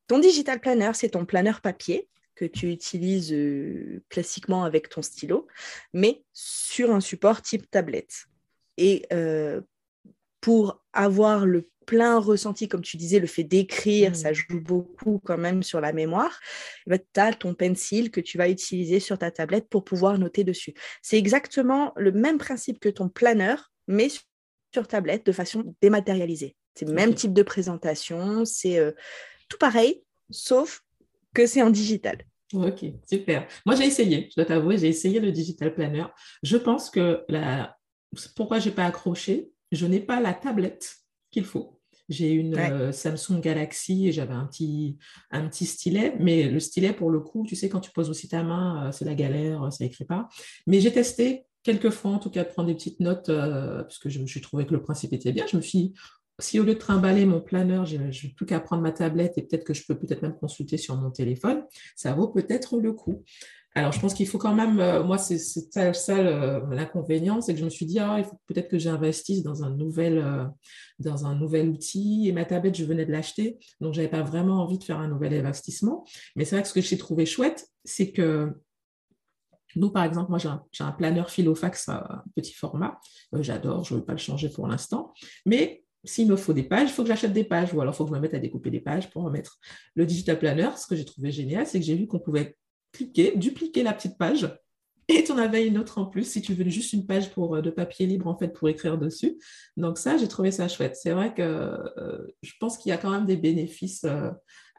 Ton 0.08 0.20
digital 0.20 0.60
planner, 0.60 0.92
c'est 0.94 1.10
ton 1.10 1.26
planeur 1.26 1.62
papier 1.62 2.08
que 2.36 2.46
tu 2.46 2.72
utilises 2.72 3.34
euh, 3.34 4.02
classiquement 4.10 4.64
avec 4.64 4.88
ton 4.88 5.02
stylo, 5.02 5.48
mais 5.94 6.24
sur 6.32 6.92
un 6.92 7.02
support 7.02 7.42
type 7.42 7.70
tablette. 7.70 8.28
Et 8.78 9.06
euh, 9.12 9.62
pour 10.40 10.82
avoir 10.94 11.46
le 11.46 11.70
plein 11.89 12.19
ressenti, 12.19 12.68
comme 12.68 12.83
tu 12.83 12.97
disais, 12.97 13.18
le 13.18 13.25
fait 13.25 13.44
d'écrire, 13.44 14.15
ça 14.15 14.30
mmh. 14.30 14.36
joue 14.36 14.62
beaucoup 14.62 15.19
quand 15.25 15.39
même 15.39 15.63
sur 15.63 15.81
la 15.81 15.91
mémoire, 15.91 16.39
eh 16.86 16.91
ben, 16.91 17.00
tu 17.00 17.19
as 17.19 17.33
ton 17.33 17.56
pencil 17.56 18.12
que 18.12 18.21
tu 18.21 18.38
vas 18.38 18.47
utiliser 18.47 19.00
sur 19.00 19.18
ta 19.18 19.31
tablette 19.31 19.68
pour 19.69 19.83
pouvoir 19.83 20.19
noter 20.19 20.44
dessus. 20.44 20.75
C'est 21.01 21.18
exactement 21.18 21.91
le 21.95 22.12
même 22.12 22.38
principe 22.38 22.80
que 22.80 22.89
ton 22.89 23.09
planeur, 23.09 23.71
mais 23.88 24.09
sur 24.71 24.88
tablette 24.88 25.25
de 25.25 25.31
façon 25.31 25.75
dématérialisée. 25.81 26.56
C'est 26.75 26.86
le 26.86 26.94
même 26.94 27.15
type 27.15 27.33
de 27.33 27.41
présentation, 27.41 28.45
c'est 28.45 28.77
euh, 28.77 28.91
tout 29.50 29.57
pareil, 29.57 30.03
sauf 30.30 30.83
que 31.33 31.47
c'est 31.47 31.63
en 31.63 31.71
digital. 31.71 32.19
Ok, 32.53 32.86
super. 33.09 33.47
Moi, 33.65 33.74
j'ai 33.75 33.86
essayé, 33.86 34.27
je 34.30 34.36
dois 34.36 34.45
t'avouer, 34.45 34.77
j'ai 34.77 34.89
essayé 34.89 35.19
le 35.19 35.31
digital 35.31 35.74
planner. 35.74 36.06
Je 36.44 36.57
pense 36.57 36.91
que 36.91 37.25
la... 37.30 37.75
pourquoi 38.36 38.59
je 38.59 38.69
n'ai 38.69 38.75
pas 38.75 38.86
accroché, 38.86 39.50
je 39.71 39.88
n'ai 39.88 40.01
pas 40.01 40.21
la 40.21 40.36
tablette 40.36 40.97
qu'il 41.31 41.45
faut. 41.45 41.79
J'ai 42.10 42.32
une 42.32 42.58
euh, 42.58 42.92
Samsung 42.92 43.40
Galaxy 43.40 44.08
et 44.08 44.12
j'avais 44.12 44.34
un 44.34 44.46
petit, 44.46 44.98
un 45.32 45.48
petit 45.48 45.66
stylet. 45.66 46.16
Mais 46.20 46.50
le 46.50 46.60
stylet, 46.60 46.92
pour 46.92 47.12
le 47.12 47.20
coup, 47.20 47.46
tu 47.48 47.56
sais, 47.56 47.70
quand 47.70 47.80
tu 47.80 47.92
poses 47.92 48.10
aussi 48.10 48.28
ta 48.28 48.44
main, 48.44 48.88
euh, 48.88 48.92
c'est 48.92 49.06
la 49.06 49.16
galère, 49.16 49.72
ça 49.72 49.84
n'écrit 49.84 50.06
pas. 50.06 50.28
Mais 50.66 50.82
j'ai 50.82 50.92
testé 50.92 51.46
quelques 51.64 51.92
fois, 51.92 52.12
en 52.12 52.20
tout 52.20 52.32
cas, 52.32 52.44
de 52.44 52.50
prendre 52.50 52.68
des 52.68 52.76
petites 52.76 53.00
notes, 53.00 53.30
euh, 53.30 53.84
parce 53.84 54.00
que 54.00 54.10
je 54.10 54.20
me 54.20 54.26
suis 54.26 54.42
trouvé 54.42 54.66
que 54.66 54.74
le 54.74 54.82
principe 54.82 55.14
était 55.14 55.32
bien. 55.32 55.46
Je 55.48 55.58
me 55.58 55.62
suis 55.62 55.80
dit, 55.80 55.94
si 56.40 56.60
au 56.60 56.64
lieu 56.64 56.74
de 56.74 56.80
trimballer 56.80 57.26
mon 57.26 57.42
planeur, 57.42 57.86
je 57.86 57.98
n'ai 57.98 58.34
plus 58.36 58.46
qu'à 58.46 58.60
prendre 58.60 58.82
ma 58.82 58.92
tablette 58.92 59.38
et 59.38 59.44
peut-être 59.44 59.66
que 59.66 59.74
je 59.74 59.86
peux 59.86 59.96
peut-être 59.98 60.22
même 60.22 60.36
consulter 60.36 60.78
sur 60.78 60.96
mon 60.96 61.12
téléphone, 61.12 61.64
ça 61.96 62.14
vaut 62.14 62.30
peut-être 62.30 62.80
le 62.80 62.94
coup. 62.94 63.24
Alors, 63.75 63.92
je 63.92 64.00
pense 64.00 64.13
qu'il 64.16 64.27
faut 64.27 64.39
quand 64.39 64.56
même, 64.56 64.80
euh, 64.80 65.04
moi, 65.04 65.18
c'est 65.18 65.38
ça, 65.38 66.21
l'inconvénient, 66.71 67.39
c'est 67.39 67.54
que 67.54 67.60
je 67.60 67.66
me 67.66 67.69
suis 67.69 67.86
dit, 67.86 68.00
ah, 68.00 68.16
il 68.18 68.25
faut 68.25 68.39
peut-être 68.48 68.68
que 68.68 68.80
j'investisse 68.80 69.44
dans, 69.44 69.63
un 69.63 69.69
nouvel, 69.69 70.18
euh, 70.18 70.45
dans 70.98 71.25
un 71.25 71.36
nouvel 71.36 71.69
outil. 71.69 72.27
Et 72.27 72.32
ma 72.32 72.46
tablette, 72.46 72.75
je 72.75 72.84
venais 72.84 73.05
de 73.05 73.12
l'acheter, 73.12 73.60
donc 73.79 73.94
je 73.94 74.00
n'avais 74.00 74.10
pas 74.10 74.24
vraiment 74.24 74.63
envie 74.63 74.79
de 74.79 74.84
faire 74.84 75.00
un 75.00 75.08
nouvel 75.08 75.34
investissement. 75.34 76.03
Mais 76.36 76.46
c'est 76.46 76.55
vrai 76.55 76.63
que 76.63 76.70
ce 76.70 76.74
que 76.74 76.82
j'ai 76.82 76.98
trouvé 76.98 77.25
chouette, 77.25 77.67
c'est 77.86 78.12
que 78.12 78.53
nous, 79.75 79.91
par 79.91 80.03
exemple, 80.03 80.32
moi, 80.32 80.39
j'ai 80.39 80.50
un, 80.50 80.63
un, 80.79 80.91
planeur 80.91 81.29
Filofax 81.29 81.89
à 81.89 82.24
petit 82.36 82.53
format. 82.53 83.00
Euh, 83.36 83.44
j'adore, 83.44 83.84
je 83.84 83.94
ne 83.94 84.00
veux 84.00 84.05
pas 84.05 84.13
le 84.13 84.17
changer 84.17 84.50
pour 84.50 84.67
l'instant. 84.67 85.13
Mais 85.46 85.84
s'il 86.03 86.27
me 86.27 86.36
faut 86.36 86.53
des 86.53 86.63
pages, 86.63 86.89
il 86.89 86.94
faut 86.94 87.03
que 87.03 87.10
j'achète 87.10 87.34
des 87.34 87.44
pages 87.44 87.74
ou 87.74 87.82
alors 87.82 87.94
il 87.94 87.98
faut 87.98 88.05
que 88.05 88.10
je 88.10 88.15
me 88.15 88.20
mette 88.20 88.34
à 88.34 88.39
découper 88.39 88.72
des 88.72 88.79
pages 88.79 89.10
pour 89.10 89.24
remettre 89.24 89.60
le 89.96 90.05
digital 90.05 90.39
planner. 90.39 90.70
Ce 90.77 90.88
que 90.88 90.96
j'ai 90.96 91.05
trouvé 91.05 91.32
génial, 91.32 91.67
c'est 91.67 91.79
que 91.79 91.86
j'ai 91.86 91.96
vu 91.96 92.08
qu'on 92.08 92.20
pouvait 92.20 92.58
cliquer, 92.91 93.34
dupliquer 93.36 93.84
la 93.84 93.93
petite 93.93 94.17
page 94.17 94.50
et 95.10 95.24
tu 95.24 95.31
en 95.31 95.38
avais 95.39 95.65
une 95.65 95.79
autre 95.79 95.98
en 95.98 96.05
plus 96.05 96.24
si 96.24 96.41
tu 96.41 96.53
veux 96.53 96.69
juste 96.69 96.93
une 96.93 97.05
page 97.08 97.31
pour, 97.31 97.55
euh, 97.55 97.62
de 97.62 97.72
papier 97.72 98.05
libre 98.05 98.27
en 98.27 98.38
fait 98.38 98.50
pour 98.50 98.69
écrire 98.69 98.98
dessus. 98.98 99.39
Donc 99.75 99.98
ça, 99.98 100.17
j'ai 100.17 100.27
trouvé 100.27 100.51
ça 100.51 100.67
chouette. 100.67 100.96
C'est 100.96 101.12
vrai 101.12 101.34
que 101.34 101.41
euh, 101.41 102.27
je 102.43 102.53
pense 102.60 102.77
qu'il 102.77 102.91
y 102.91 102.93
a 102.93 102.98
quand 102.98 103.10
même 103.10 103.25
des 103.25 103.38
bénéfices 103.38 104.03
euh, 104.03 104.29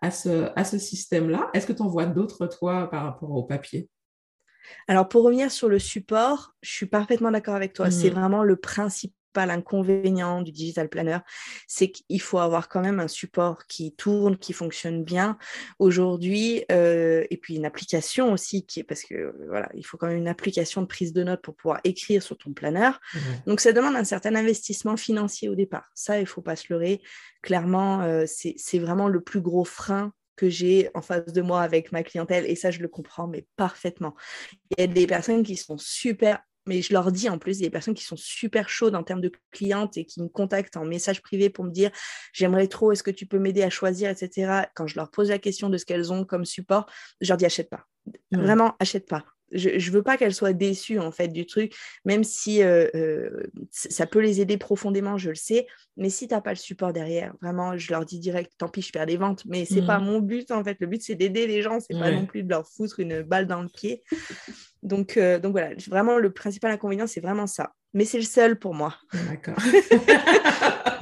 à 0.00 0.10
ce, 0.10 0.50
à 0.56 0.64
ce 0.64 0.78
système-là. 0.78 1.50
Est-ce 1.52 1.66
que 1.66 1.72
tu 1.72 1.82
en 1.82 1.88
vois 1.88 2.06
d'autres, 2.06 2.46
toi, 2.46 2.88
par 2.88 3.04
rapport 3.04 3.32
au 3.32 3.42
papier? 3.42 3.90
Alors, 4.86 5.08
pour 5.08 5.24
revenir 5.24 5.50
sur 5.50 5.68
le 5.68 5.80
support, 5.80 6.54
je 6.62 6.70
suis 6.70 6.86
parfaitement 6.86 7.32
d'accord 7.32 7.56
avec 7.56 7.72
toi. 7.72 7.90
C'est 7.90 8.10
mmh. 8.10 8.14
vraiment 8.14 8.44
le 8.44 8.56
principe 8.56 9.14
pas 9.32 9.46
l'inconvénient 9.46 10.42
du 10.42 10.52
digital 10.52 10.88
planner, 10.88 11.18
c'est 11.66 11.90
qu'il 11.90 12.20
faut 12.20 12.38
avoir 12.38 12.68
quand 12.68 12.80
même 12.80 13.00
un 13.00 13.08
support 13.08 13.66
qui 13.66 13.94
tourne, 13.94 14.36
qui 14.36 14.52
fonctionne 14.52 15.04
bien 15.04 15.38
aujourd'hui, 15.78 16.64
euh, 16.70 17.24
et 17.30 17.36
puis 17.36 17.56
une 17.56 17.64
application 17.64 18.32
aussi, 18.32 18.66
qui 18.66 18.80
est, 18.80 18.84
parce 18.84 19.02
que 19.02 19.34
voilà, 19.48 19.68
il 19.74 19.84
faut 19.84 19.96
quand 19.96 20.06
même 20.06 20.18
une 20.18 20.28
application 20.28 20.82
de 20.82 20.86
prise 20.86 21.12
de 21.12 21.22
notes 21.22 21.42
pour 21.42 21.54
pouvoir 21.54 21.80
écrire 21.84 22.22
sur 22.22 22.36
ton 22.36 22.52
planeur. 22.52 23.00
Donc 23.46 23.60
ça 23.60 23.72
demande 23.72 23.96
un 23.96 24.04
certain 24.04 24.34
investissement 24.34 24.96
financier 24.96 25.48
au 25.48 25.54
départ. 25.54 25.90
Ça, 25.94 26.20
il 26.20 26.26
faut 26.26 26.42
pas 26.42 26.56
se 26.56 26.72
leurrer. 26.72 27.00
Clairement, 27.42 28.02
euh, 28.02 28.24
c'est 28.26 28.78
vraiment 28.78 29.08
le 29.08 29.20
plus 29.20 29.40
gros 29.40 29.64
frein 29.64 30.12
que 30.36 30.48
j'ai 30.48 30.88
en 30.94 31.02
face 31.02 31.26
de 31.26 31.42
moi 31.42 31.60
avec 31.60 31.92
ma 31.92 32.02
clientèle, 32.02 32.46
et 32.46 32.56
ça, 32.56 32.70
je 32.70 32.80
le 32.80 32.88
comprends, 32.88 33.26
mais 33.26 33.46
parfaitement. 33.56 34.14
Il 34.70 34.80
y 34.80 34.84
a 34.84 34.86
des 34.86 35.06
personnes 35.06 35.42
qui 35.42 35.56
sont 35.56 35.76
super 35.76 36.40
mais 36.66 36.82
je 36.82 36.92
leur 36.92 37.10
dis 37.12 37.28
en 37.28 37.38
plus, 37.38 37.58
il 37.58 37.62
y 37.62 37.64
a 37.64 37.68
des 37.68 37.72
personnes 37.72 37.94
qui 37.94 38.04
sont 38.04 38.16
super 38.16 38.68
chaudes 38.68 38.94
en 38.94 39.02
termes 39.02 39.20
de 39.20 39.32
clientes 39.50 39.96
et 39.96 40.04
qui 40.04 40.22
me 40.22 40.28
contactent 40.28 40.76
en 40.76 40.84
message 40.84 41.22
privé 41.22 41.50
pour 41.50 41.64
me 41.64 41.70
dire 41.70 41.90
j'aimerais 42.32 42.68
trop, 42.68 42.92
est-ce 42.92 43.02
que 43.02 43.10
tu 43.10 43.26
peux 43.26 43.38
m'aider 43.38 43.62
à 43.62 43.70
choisir, 43.70 44.10
etc. 44.10 44.68
Quand 44.74 44.86
je 44.86 44.96
leur 44.96 45.10
pose 45.10 45.30
la 45.30 45.38
question 45.38 45.70
de 45.70 45.78
ce 45.78 45.84
qu'elles 45.84 46.12
ont 46.12 46.24
comme 46.24 46.44
support, 46.44 46.86
je 47.20 47.28
leur 47.28 47.36
dis 47.36 47.46
achète 47.46 47.70
pas. 47.70 47.86
Vraiment, 48.32 48.74
achète 48.78 49.08
pas 49.08 49.24
je 49.52 49.70
ne 49.70 49.92
veux 49.92 50.02
pas 50.02 50.16
qu'elles 50.16 50.34
soient 50.34 50.52
déçues 50.52 50.98
en 50.98 51.10
fait 51.10 51.28
du 51.28 51.46
truc, 51.46 51.74
même 52.04 52.24
si 52.24 52.62
euh, 52.62 52.88
euh, 52.94 53.50
ça 53.70 54.06
peut 54.06 54.20
les 54.20 54.40
aider 54.40 54.56
profondément, 54.56 55.18
je 55.18 55.30
le 55.30 55.34
sais. 55.34 55.66
Mais 55.96 56.10
si 56.10 56.28
tu 56.28 56.34
n'as 56.34 56.40
pas 56.40 56.50
le 56.50 56.56
support 56.56 56.92
derrière, 56.92 57.34
vraiment, 57.42 57.76
je 57.76 57.92
leur 57.92 58.04
dis 58.04 58.18
direct, 58.18 58.52
tant 58.58 58.68
pis, 58.68 58.82
je 58.82 58.92
perds 58.92 59.06
des 59.06 59.16
ventes. 59.16 59.44
Mais 59.46 59.64
c'est 59.64 59.76
n'est 59.76 59.86
pas 59.86 59.98
mmh. 59.98 60.04
mon 60.04 60.20
but 60.20 60.50
en 60.50 60.62
fait. 60.64 60.76
Le 60.80 60.86
but 60.86 61.02
c'est 61.02 61.14
d'aider 61.14 61.46
les 61.46 61.62
gens, 61.62 61.78
c'est 61.80 61.98
pas 61.98 62.10
non 62.10 62.26
plus 62.26 62.42
de 62.42 62.48
leur 62.48 62.66
foutre 62.66 63.00
une 63.00 63.22
balle 63.22 63.46
dans 63.46 63.62
le 63.62 63.68
pied. 63.68 64.02
Donc, 64.82 65.16
euh, 65.16 65.38
donc 65.38 65.52
voilà, 65.52 65.74
vraiment 65.88 66.16
le 66.16 66.32
principal 66.32 66.70
inconvénient 66.70 67.06
c'est 67.06 67.20
vraiment 67.20 67.46
ça. 67.46 67.72
Mais 67.92 68.04
c'est 68.04 68.18
le 68.18 68.24
seul 68.24 68.58
pour 68.58 68.74
moi. 68.74 68.94
D'accord. 69.28 69.56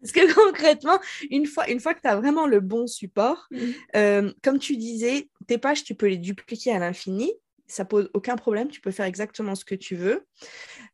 Parce 0.00 0.12
que 0.12 0.32
concrètement, 0.46 0.98
une 1.30 1.46
fois, 1.46 1.68
une 1.70 1.80
fois 1.80 1.94
que 1.94 2.00
tu 2.00 2.08
as 2.08 2.16
vraiment 2.16 2.46
le 2.46 2.60
bon 2.60 2.86
support, 2.86 3.46
mmh. 3.50 3.58
euh, 3.96 4.32
comme 4.42 4.58
tu 4.58 4.76
disais, 4.76 5.28
tes 5.46 5.58
pages, 5.58 5.84
tu 5.84 5.94
peux 5.94 6.06
les 6.06 6.18
dupliquer 6.18 6.72
à 6.72 6.78
l'infini. 6.78 7.32
Ça 7.66 7.84
pose 7.84 8.10
aucun 8.14 8.36
problème. 8.36 8.68
Tu 8.68 8.80
peux 8.80 8.90
faire 8.90 9.06
exactement 9.06 9.54
ce 9.54 9.64
que 9.64 9.74
tu 9.74 9.94
veux. 9.94 10.26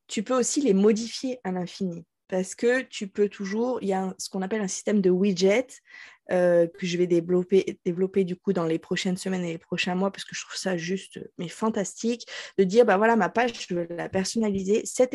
Tu 0.09 0.23
peux 0.23 0.39
aussi 0.39 0.61
les 0.61 0.75
modifier 0.75 1.39
à 1.45 1.53
l'infini. 1.53 2.05
Parce 2.29 2.55
que 2.55 2.83
tu 2.83 3.07
peux 3.07 3.29
toujours, 3.29 3.79
il 3.83 3.89
y 3.89 3.93
a 3.93 4.13
ce 4.19 4.29
qu'on 4.29 4.43
appelle 4.43 4.61
un 4.61 4.69
système 4.69 5.01
de 5.01 5.11
widget 5.11 5.69
euh, 6.33 6.67
que 6.67 6.87
je 6.87 6.99
vais 6.99 7.07
développer, 7.07 7.79
développer 7.85 8.25
du 8.25 8.35
coup 8.35 8.53
dans 8.53 8.65
les 8.65 8.81
prochaines 8.81 9.17
semaines 9.17 9.45
et 9.45 9.53
les 9.53 9.59
prochains 9.59 9.95
mois 9.95 10.11
parce 10.11 10.25
que 10.25 10.35
je 10.35 10.45
trouve 10.45 10.57
ça 10.57 10.77
juste 10.77 11.21
mais 11.39 11.47
fantastique 11.47 12.27
de 12.59 12.65
dire 12.65 12.85
bah 12.85 12.97
voilà 12.97 13.15
ma 13.15 13.29
page 13.29 13.53
je 13.69 13.73
veux 13.73 13.87
la 13.91 14.09
personnaliser 14.09 14.83
cette, 14.85 15.15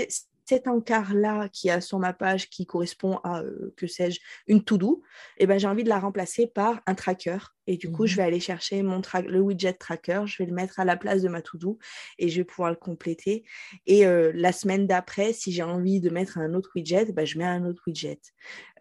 cet 0.51 0.67
encart-là 0.67 1.47
qui 1.47 1.69
a 1.69 1.79
sur 1.79 1.97
ma 1.97 2.11
page 2.11 2.49
qui 2.49 2.65
correspond 2.65 3.21
à, 3.23 3.39
euh, 3.39 3.73
que 3.77 3.87
sais-je, 3.87 4.19
une 4.47 4.61
to-do, 4.65 5.01
et 5.37 5.43
eh 5.43 5.47
ben, 5.47 5.57
j'ai 5.57 5.67
envie 5.67 5.85
de 5.85 5.89
la 5.89 5.97
remplacer 5.97 6.45
par 6.45 6.81
un 6.87 6.93
tracker. 6.93 7.37
Et 7.67 7.77
du 7.77 7.89
coup, 7.89 8.05
je 8.05 8.15
mmh 8.15 8.17
vais 8.17 8.23
aller 8.23 8.39
chercher 8.41 8.83
mon 8.83 9.01
le 9.27 9.39
widget 9.39 9.73
tracker, 9.75 10.23
je 10.25 10.37
vais 10.39 10.49
le 10.49 10.53
mettre 10.53 10.81
à 10.81 10.83
la 10.83 10.97
place 10.97 11.21
de 11.21 11.29
ma 11.29 11.41
to-do 11.41 11.79
et 12.19 12.27
je 12.27 12.41
vais 12.41 12.43
pouvoir 12.43 12.69
le 12.69 12.75
compléter. 12.75 13.45
Et 13.85 14.05
euh, 14.05 14.33
la 14.35 14.51
semaine 14.51 14.87
d'après, 14.87 15.31
si 15.31 15.53
j'ai 15.53 15.63
envie 15.63 16.01
de 16.01 16.09
mettre 16.09 16.37
un 16.37 16.53
autre 16.53 16.71
widget, 16.75 17.13
ben, 17.13 17.25
je 17.25 17.37
mets 17.37 17.45
un 17.45 17.63
autre 17.63 17.83
widget. 17.87 18.19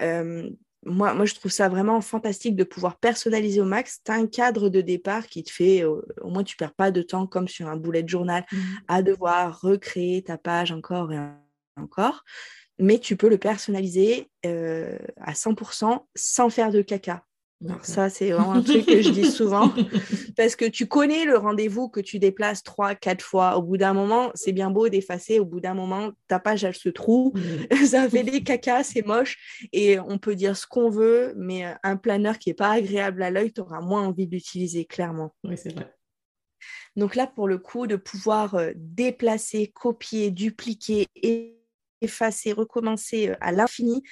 moi, 0.01 1.15
moi, 1.15 1.25
je 1.25 1.35
trouve 1.35 1.53
ça 1.53 1.69
vraiment 1.69 2.01
fantastique 2.01 2.57
de 2.57 2.65
pouvoir 2.65 2.99
personnaliser 2.99 3.61
au 3.61 3.65
max. 3.65 4.01
Tu 4.05 4.11
as 4.11 4.15
un 4.15 4.27
cadre 4.27 4.71
de 4.71 4.81
départ 4.81 5.29
qui 5.29 5.45
te 5.45 5.53
fait, 5.53 5.85
au 5.85 6.03
moins 6.25 6.43
tu 6.43 6.57
perds 6.57 6.75
pas 6.75 6.91
de 6.91 7.03
temps 7.03 7.29
comme 7.29 7.47
sur 7.47 7.69
un 7.69 7.77
bullet 7.77 8.05
journal 8.05 8.45
mmh 8.51 8.59
à 8.89 9.03
devoir 9.03 9.61
recréer 9.61 10.23
ta 10.23 10.37
page 10.37 10.73
encore 10.73 11.13
et 11.13 11.19
encore, 11.81 12.25
mais 12.79 12.99
tu 12.99 13.17
peux 13.17 13.29
le 13.29 13.39
personnaliser 13.39 14.29
euh, 14.47 14.97
à 15.21 15.33
100% 15.33 16.05
sans 16.15 16.51
faire 16.51 16.71
de 16.71 16.83
caca. 16.83 17.25
ça, 17.83 18.09
c'est 18.09 18.31
vraiment 18.31 18.55
un 18.55 18.63
truc 18.63 18.87
que 18.87 19.03
je 19.03 19.11
dis 19.11 19.31
souvent 19.31 19.71
parce 20.37 20.57
que 20.57 20.65
tu 20.65 20.87
connais 20.87 21.27
le 21.27 21.37
rendez-vous 21.37 21.91
que 21.91 22.01
tu 22.01 22.19
déplaces 22.19 22.63
trois, 22.63 22.95
quatre 22.95 23.23
fois. 23.23 23.59
Au 23.59 23.63
bout 23.63 23.77
d'un 23.77 23.93
moment, 23.93 24.31
c'est 24.35 24.53
bien 24.53 24.71
beau 24.71 24.89
d'effacer. 24.89 25.39
Au 25.41 25.45
bout 25.45 25.61
d'un 25.61 25.75
moment, 25.75 26.11
ta 26.27 26.41
page, 26.41 26.65
elle 26.65 26.75
se 26.75 26.89
trouve. 26.89 27.35
ça 27.87 28.09
fait 28.09 28.23
des 28.23 28.43
cacas, 28.43 28.85
c'est 28.85 29.05
moche. 29.07 29.69
Et 29.73 30.01
on 30.01 30.19
peut 30.19 30.35
dire 30.35 30.57
ce 30.57 30.67
qu'on 30.67 30.89
veut, 30.89 31.35
mais 31.37 31.65
un 31.83 31.97
planeur 31.97 32.39
qui 32.39 32.49
n'est 32.49 32.55
pas 32.55 32.71
agréable 32.71 33.23
à 33.23 33.31
l'œil, 33.31 33.53
tu 33.53 33.61
auras 33.61 33.83
moins 33.83 34.07
envie 34.07 34.27
d'utiliser, 34.27 34.87
clairement. 34.87 35.35
Oui, 35.45 35.57
c'est 35.59 35.75
vrai. 35.75 35.95
Donc 36.97 37.15
là, 37.15 37.27
pour 37.27 37.47
le 37.47 37.59
coup, 37.59 37.87
de 37.87 37.97
pouvoir 37.97 38.55
euh, 38.55 38.73
déplacer, 38.75 39.69
copier, 39.69 40.31
dupliquer 40.31 41.07
et 41.15 41.60
effacer, 42.01 42.53
recommencer 42.53 43.31
euh, 43.31 43.35
à 43.41 43.53
l'infini. 43.53 44.03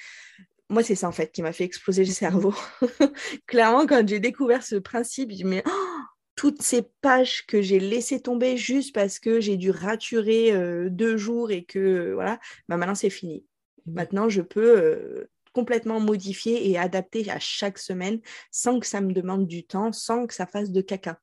Moi, 0.69 0.83
c'est 0.83 0.95
ça 0.95 1.07
en 1.07 1.11
fait 1.11 1.31
qui 1.31 1.41
m'a 1.41 1.51
fait 1.51 1.63
exploser 1.63 2.05
le 2.05 2.11
cerveau. 2.11 2.53
Clairement, 3.47 3.87
quand 3.87 4.07
j'ai 4.07 4.19
découvert 4.19 4.63
ce 4.63 4.75
principe, 4.75 5.31
je 5.31 5.43
me 5.43 5.61
oh, 5.65 5.99
toutes 6.35 6.61
ces 6.61 6.83
pages 7.01 7.45
que 7.47 7.61
j'ai 7.61 7.79
laissées 7.79 8.21
tomber 8.21 8.55
juste 8.55 8.93
parce 8.93 9.19
que 9.19 9.39
j'ai 9.41 9.57
dû 9.57 9.71
raturer 9.71 10.51
euh, 10.51 10.89
deux 10.89 11.17
jours 11.17 11.51
et 11.51 11.65
que 11.65 12.13
voilà, 12.13 12.39
bah 12.67 12.77
maintenant 12.77 12.95
c'est 12.95 13.09
fini. 13.09 13.43
Mmh. 13.85 13.93
Maintenant, 13.93 14.29
je 14.29 14.41
peux 14.41 14.79
euh, 14.79 15.29
complètement 15.53 15.99
modifier 15.99 16.69
et 16.69 16.77
adapter 16.77 17.29
à 17.31 17.39
chaque 17.39 17.79
semaine 17.79 18.21
sans 18.51 18.79
que 18.79 18.85
ça 18.85 19.01
me 19.01 19.11
demande 19.11 19.47
du 19.47 19.65
temps, 19.65 19.91
sans 19.91 20.27
que 20.27 20.33
ça 20.33 20.45
fasse 20.45 20.71
de 20.71 20.81
caca. 20.81 21.19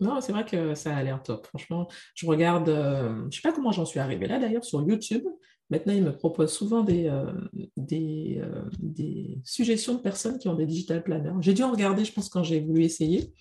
Non, 0.00 0.20
c'est 0.20 0.32
vrai 0.32 0.46
que 0.46 0.74
ça 0.74 0.96
a 0.96 1.02
l'air 1.02 1.22
top. 1.22 1.46
Franchement, 1.46 1.86
je 2.14 2.26
regarde, 2.26 2.68
je 2.68 3.26
ne 3.26 3.30
sais 3.30 3.42
pas 3.42 3.52
comment 3.52 3.70
j'en 3.70 3.84
suis 3.84 4.00
arrivée 4.00 4.26
là 4.26 4.38
d'ailleurs 4.38 4.64
sur 4.64 4.82
YouTube. 4.82 5.24
Maintenant, 5.72 5.94
ils 5.94 6.04
me 6.04 6.14
proposent 6.14 6.52
souvent 6.52 6.82
des, 6.82 7.06
euh, 7.06 7.32
euh, 7.56 8.62
des, 8.78 9.40
suggestions 9.42 9.94
de 9.94 10.00
personnes 10.00 10.38
qui 10.38 10.46
ont 10.48 10.54
des 10.54 10.66
digital 10.66 11.02
planners. 11.02 11.32
J'ai 11.40 11.54
dû 11.54 11.62
en 11.62 11.70
regarder, 11.70 12.04
je 12.04 12.12
pense, 12.12 12.28
quand 12.28 12.42
j'ai 12.42 12.60
voulu 12.60 12.84
essayer. 12.84 13.32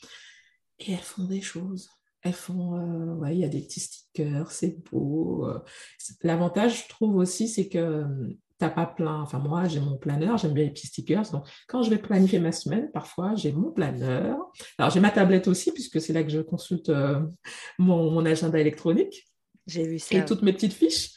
Et 0.80 0.94
elles 0.94 1.00
font 1.00 1.26
des 1.26 1.42
choses. 1.42 1.90
Elles 2.22 2.32
font, 2.32 2.78
euh, 2.78 3.16
ouais, 3.16 3.36
il 3.36 3.42
y 3.42 3.44
a 3.44 3.50
des 3.50 3.60
petits 3.60 3.82
stickers, 3.82 4.50
c'est 4.50 4.78
beau. 4.90 5.46
L'avantage, 6.24 6.84
je 6.84 6.88
trouve 6.88 7.18
aussi, 7.18 7.50
c'est 7.50 7.68
que 7.68 8.06
tu 8.30 8.38
n'as 8.62 8.70
pas 8.70 8.86
plein. 8.86 9.20
Enfin, 9.20 9.40
moi, 9.40 9.68
j'ai 9.68 9.82
mon 9.82 9.98
planeur, 9.98 10.38
j'aime 10.38 10.54
bien 10.54 10.64
les 10.64 10.72
petits 10.72 10.88
stickers. 10.88 11.30
Donc, 11.32 11.44
quand 11.68 11.84
je 11.84 11.90
vais 11.90 11.98
planifier 11.98 12.40
ma 12.40 12.54
semaine, 12.54 12.90
parfois, 12.94 13.36
j'ai 13.36 13.52
mon 13.52 13.72
planeur. 13.72 14.38
Alors, 14.78 14.90
j'ai 14.90 15.02
ma 15.02 15.12
tablette 15.12 15.50
aussi, 15.50 15.74
puisque 15.74 16.00
c'est 16.00 16.14
là 16.14 16.24
que 16.24 16.30
je 16.30 16.40
consulte 16.40 16.94
mon, 17.78 18.10
mon, 18.10 18.26
agenda 18.26 18.58
électronique. 18.58 19.28
J'ai 19.68 19.86
vu 19.86 20.00
ça. 20.00 20.16
Et 20.16 20.24
toutes 20.24 20.44
mes 20.44 20.54
petites 20.54 20.74
fiches. 20.74 21.12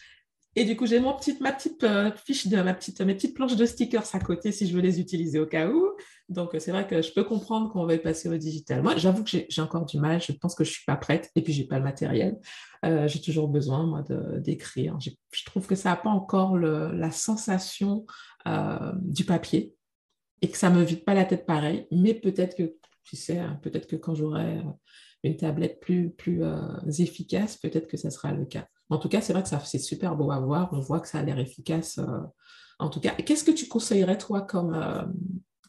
Et 0.56 0.64
du 0.64 0.76
coup, 0.76 0.86
j'ai 0.86 1.00
mon 1.00 1.12
petite, 1.14 1.40
ma 1.40 1.52
petite 1.52 1.82
euh, 1.82 2.12
fiche 2.24 2.46
de 2.46 2.60
ma 2.62 2.74
petite, 2.74 3.00
mes 3.00 3.14
petites 3.14 3.34
planches 3.34 3.56
de 3.56 3.66
stickers 3.66 4.14
à 4.14 4.20
côté 4.20 4.52
si 4.52 4.68
je 4.68 4.74
veux 4.74 4.80
les 4.80 5.00
utiliser 5.00 5.40
au 5.40 5.46
cas 5.46 5.68
où. 5.68 5.90
Donc, 6.28 6.54
euh, 6.54 6.60
c'est 6.60 6.70
vrai 6.70 6.86
que 6.86 7.02
je 7.02 7.12
peux 7.12 7.24
comprendre 7.24 7.72
qu'on 7.72 7.86
va 7.86 7.98
passer 7.98 8.28
au 8.28 8.36
digital. 8.36 8.82
Moi, 8.82 8.96
j'avoue 8.96 9.24
que 9.24 9.30
j'ai 9.48 9.62
encore 9.62 9.84
du 9.84 9.98
mal. 9.98 10.22
Je 10.22 10.32
pense 10.32 10.54
que 10.54 10.62
je 10.62 10.70
suis 10.70 10.84
pas 10.84 10.96
prête 10.96 11.30
et 11.34 11.42
puis 11.42 11.52
j'ai 11.52 11.64
pas 11.64 11.78
le 11.78 11.84
matériel. 11.84 12.38
Euh, 12.84 13.08
j'ai 13.08 13.20
toujours 13.20 13.48
besoin, 13.48 13.84
moi, 13.84 14.04
d'écrire. 14.38 14.96
Je 15.00 15.44
trouve 15.44 15.66
que 15.66 15.74
ça 15.74 15.90
n'a 15.90 15.96
pas 15.96 16.10
encore 16.10 16.56
le, 16.56 16.92
la 16.92 17.10
sensation 17.10 18.06
du 18.96 19.24
papier 19.24 19.74
et 20.42 20.50
que 20.50 20.58
ça 20.58 20.68
me 20.70 20.82
vide 20.82 21.04
pas 21.04 21.14
la 21.14 21.24
tête 21.24 21.46
pareil. 21.46 21.86
Mais 21.90 22.14
peut-être 22.14 22.56
que, 22.56 22.74
tu 23.02 23.16
sais, 23.16 23.38
hein, 23.38 23.58
peut-être 23.62 23.86
que 23.88 23.96
quand 23.96 24.14
j'aurai 24.14 24.62
une 25.24 25.36
tablette 25.36 25.80
plus, 25.80 26.10
plus 26.10 26.42
efficace, 26.98 27.56
peut-être 27.56 27.88
que 27.88 27.96
ça 27.96 28.10
sera 28.10 28.32
le 28.32 28.44
cas. 28.44 28.68
En 28.94 28.98
tout 28.98 29.08
cas, 29.08 29.20
c'est 29.20 29.32
vrai 29.32 29.42
que 29.42 29.48
c'est 29.48 29.78
super 29.78 30.14
beau 30.14 30.30
à 30.30 30.38
voir. 30.38 30.68
On 30.72 30.78
voit 30.78 31.00
que 31.00 31.08
ça 31.08 31.18
a 31.18 31.22
l'air 31.24 31.40
efficace. 31.40 31.98
Euh, 31.98 32.20
en 32.78 32.88
tout 32.88 33.00
cas, 33.00 33.10
qu'est-ce 33.10 33.42
que 33.42 33.50
tu 33.50 33.66
conseillerais, 33.66 34.18
toi, 34.18 34.42
comme, 34.42 34.72
euh, 34.72 35.02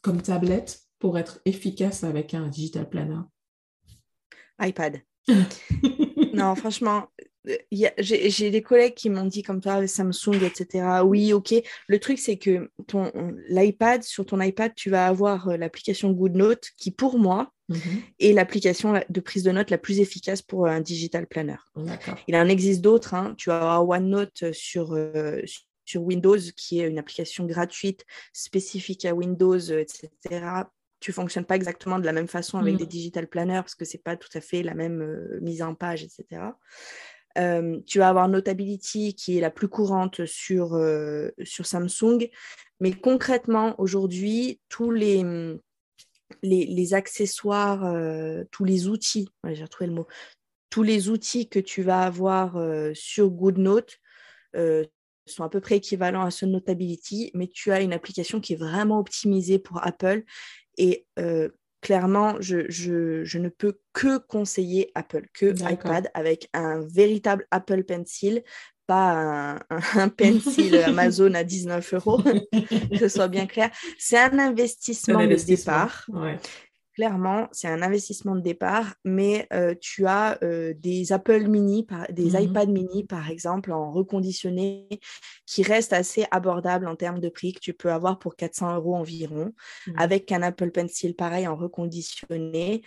comme 0.04 0.22
tablette 0.22 0.80
pour 1.00 1.18
être 1.18 1.40
efficace 1.46 2.04
avec 2.04 2.36
un 2.36 2.48
digital 2.50 2.88
planner? 2.88 3.22
iPad. 4.62 5.02
non, 6.34 6.54
franchement, 6.54 7.08
j'ai 7.72 8.52
des 8.52 8.62
collègues 8.62 8.94
qui 8.94 9.10
m'ont 9.10 9.26
dit 9.26 9.42
comme 9.42 9.60
toi, 9.60 9.88
Samsung, 9.88 10.44
etc. 10.44 11.02
Oui, 11.04 11.34
ok. 11.34 11.56
Le 11.88 12.00
truc, 12.00 12.20
c'est 12.20 12.38
que 12.38 12.70
l'iPad, 13.50 14.04
sur 14.04 14.28
ton 14.28 14.40
iPad, 14.40 14.72
tu 14.76 14.92
vas 14.92 15.08
avoir 15.08 15.50
euh, 15.50 15.58
l'application 15.58 16.12
GoodNote 16.12 16.70
qui, 16.78 16.92
pour 16.92 17.18
moi, 17.18 17.52
mhm. 17.70 18.02
est 18.20 18.34
l'application 18.34 19.02
de 19.08 19.20
prise 19.20 19.44
de 19.44 19.52
notes 19.52 19.72
la 19.72 19.78
plus 19.78 20.00
efficace 20.00 20.42
pour 20.42 20.68
un 20.68 20.82
digital 20.82 21.28
planner. 21.28 21.58
Il 22.28 22.36
en 22.36 22.48
existe 22.48 22.82
d'autres. 22.82 23.14
Hein. 23.14 23.34
Tu 23.38 23.50
vas 23.50 23.58
avoir 23.58 23.88
OneNote 23.88 24.52
sur, 24.52 24.94
euh, 24.94 25.42
sur 25.86 26.04
Windows, 26.04 26.38
qui 26.56 26.80
est 26.80 26.88
une 26.88 27.00
application 27.00 27.46
gratuite 27.46 28.06
spécifique 28.34 29.06
à 29.06 29.14
Windows, 29.14 29.60
etc 29.60 30.66
tu 31.06 31.12
fonctionnes 31.12 31.46
pas 31.46 31.56
exactement 31.56 32.00
de 32.00 32.06
la 32.06 32.14
même 32.14 32.28
façon 32.28 32.58
avec 32.58 32.74
mm. 32.74 32.78
des 32.78 32.86
digital 32.88 33.28
planners 33.28 33.62
parce 33.62 33.76
que 33.76 33.86
c'est 33.86 34.04
pas 34.04 34.16
tout 34.16 34.30
à 34.34 34.42
fait 34.42 34.64
la 34.64 34.74
même 34.74 35.02
euh, 35.02 35.40
mise 35.40 35.62
en 35.62 35.76
page, 35.76 36.04
etc. 36.04 36.42
Euh, 37.38 37.80
tu 37.86 38.00
vas 38.00 38.10
avoir 38.10 38.28
Notability 38.28 39.14
qui 39.14 39.38
est 39.38 39.42
la 39.42 39.52
plus 39.52 39.68
courante 39.68 40.26
sur, 40.26 40.74
euh, 40.74 41.30
sur 41.44 41.68
Samsung. 41.68 42.30
Mais 42.80 42.92
concrètement, 42.92 43.76
aujourd'hui, 43.78 44.60
tous 44.68 44.90
les, 44.90 45.24
les, 46.42 46.66
les 46.66 46.94
accessoires, 46.94 47.86
euh, 47.86 48.44
tous 48.52 48.66
les 48.66 48.88
outils, 48.88 49.30
j'ai 49.46 49.64
retrouvé 49.64 49.88
le 49.88 49.96
mot, 49.96 50.08
tous 50.70 50.84
les 50.84 51.10
outils 51.10 51.48
que 51.48 51.60
tu 51.60 51.84
vas 51.84 52.02
avoir 52.02 52.58
sur 52.94 53.30
GoodNote 53.30 53.98
sont 54.54 55.44
à 55.44 55.50
peu 55.50 55.62
près 55.62 55.78
équivalents 55.78 56.26
à 56.26 56.32
ce 56.32 56.46
Notability, 56.46 57.32
mais 57.34 57.48
tu 57.48 57.72
as 57.72 57.82
une 57.82 57.94
application 57.94 58.42
qui 58.42 58.54
est 58.54 58.58
vraiment 58.58 59.00
optimisée 59.00 59.58
pour 59.58 59.86
Apple. 59.86 60.24
Et 60.78 61.08
clairement, 61.86 62.38
je, 62.40 63.38
ne 63.38 63.50
peux 63.50 63.80
que 63.94 64.18
conseiller 64.18 64.92
Apple, 64.96 65.28
que 65.34 65.54
iPad 65.72 66.10
avec 66.16 66.50
un 66.54 66.80
véritable 66.80 67.48
Apple 67.52 67.84
Pencil, 67.84 68.44
pas 68.86 69.60
un, 69.70 70.10
pencil 70.10 70.76
Amazon 70.78 71.34
à 71.34 71.44
19 71.44 71.94
euros, 71.94 72.22
que 72.92 72.98
ce 72.98 73.08
soit 73.08 73.28
bien 73.28 73.46
clair. 73.46 73.72
C'est 73.98 74.20
un 74.20 74.38
investissement, 74.40 75.26
de 75.26 75.36
départ. 75.36 76.08
clairement, 76.94 77.48
c'est 77.52 77.68
un 77.68 77.82
investissement 77.82 78.36
de 78.36 78.42
départ, 78.42 78.96
mais 79.04 79.48
euh, 79.54 79.76
tu 79.80 80.06
as 80.08 80.38
euh, 80.44 80.74
des 80.78 81.12
Apple 81.12 81.48
mini, 81.48 81.88
des 82.10 82.32
mmh 82.32 82.42
iPad 82.42 82.70
mini, 82.70 83.04
par 83.04 83.30
exemple, 83.30 83.72
en 83.72 83.92
reconditionné, 83.92 84.88
qui 85.46 85.64
restent 85.64 85.94
assez 85.94 86.26
abordables 86.32 86.88
en 86.88 86.96
termes 86.96 87.20
de 87.20 87.30
prix, 87.30 87.54
que 87.54 87.60
tu 87.60 87.74
peux 87.74 87.92
avoir 87.92 88.20
pour 88.20 88.36
400 88.36 88.76
euros 88.76 88.96
environ, 88.96 89.54
avec 89.98 90.32
un 90.32 90.42
Apple 90.42 90.72
Pencil 90.72 91.16
pareil 91.16 91.48
en 91.48 91.56
reconditionné. 91.56 92.84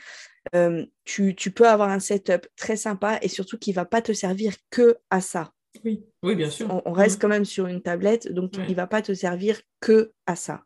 tu, 1.04 1.34
peux 1.54 1.68
avoir 1.68 1.90
un 1.90 2.00
setup 2.00 2.46
très 2.56 2.76
sympa 2.76 3.18
et 3.20 3.28
surtout 3.28 3.58
qui 3.58 3.70
ne 3.70 3.76
va 3.76 3.84
pas 3.84 4.02
te 4.02 4.12
servir 4.12 4.54
que 4.70 4.98
à 5.10 5.20
ça. 5.20 5.52
Oui, 5.84 6.04
oui 6.22 6.34
bien 6.34 6.50
sûr. 6.50 6.82
On, 6.84 6.92
reste 6.92 7.18
mmh. 7.18 7.20
quand 7.20 7.28
même 7.28 7.44
sur 7.44 7.66
une 7.66 7.82
tablette, 7.82 8.32
donc 8.32 8.56
il 8.56 8.70
ne 8.70 8.74
va 8.74 8.86
pas 8.86 9.02
te 9.02 9.14
servir 9.14 9.60
que 9.80 10.12
à 10.26 10.36
ça. 10.36 10.64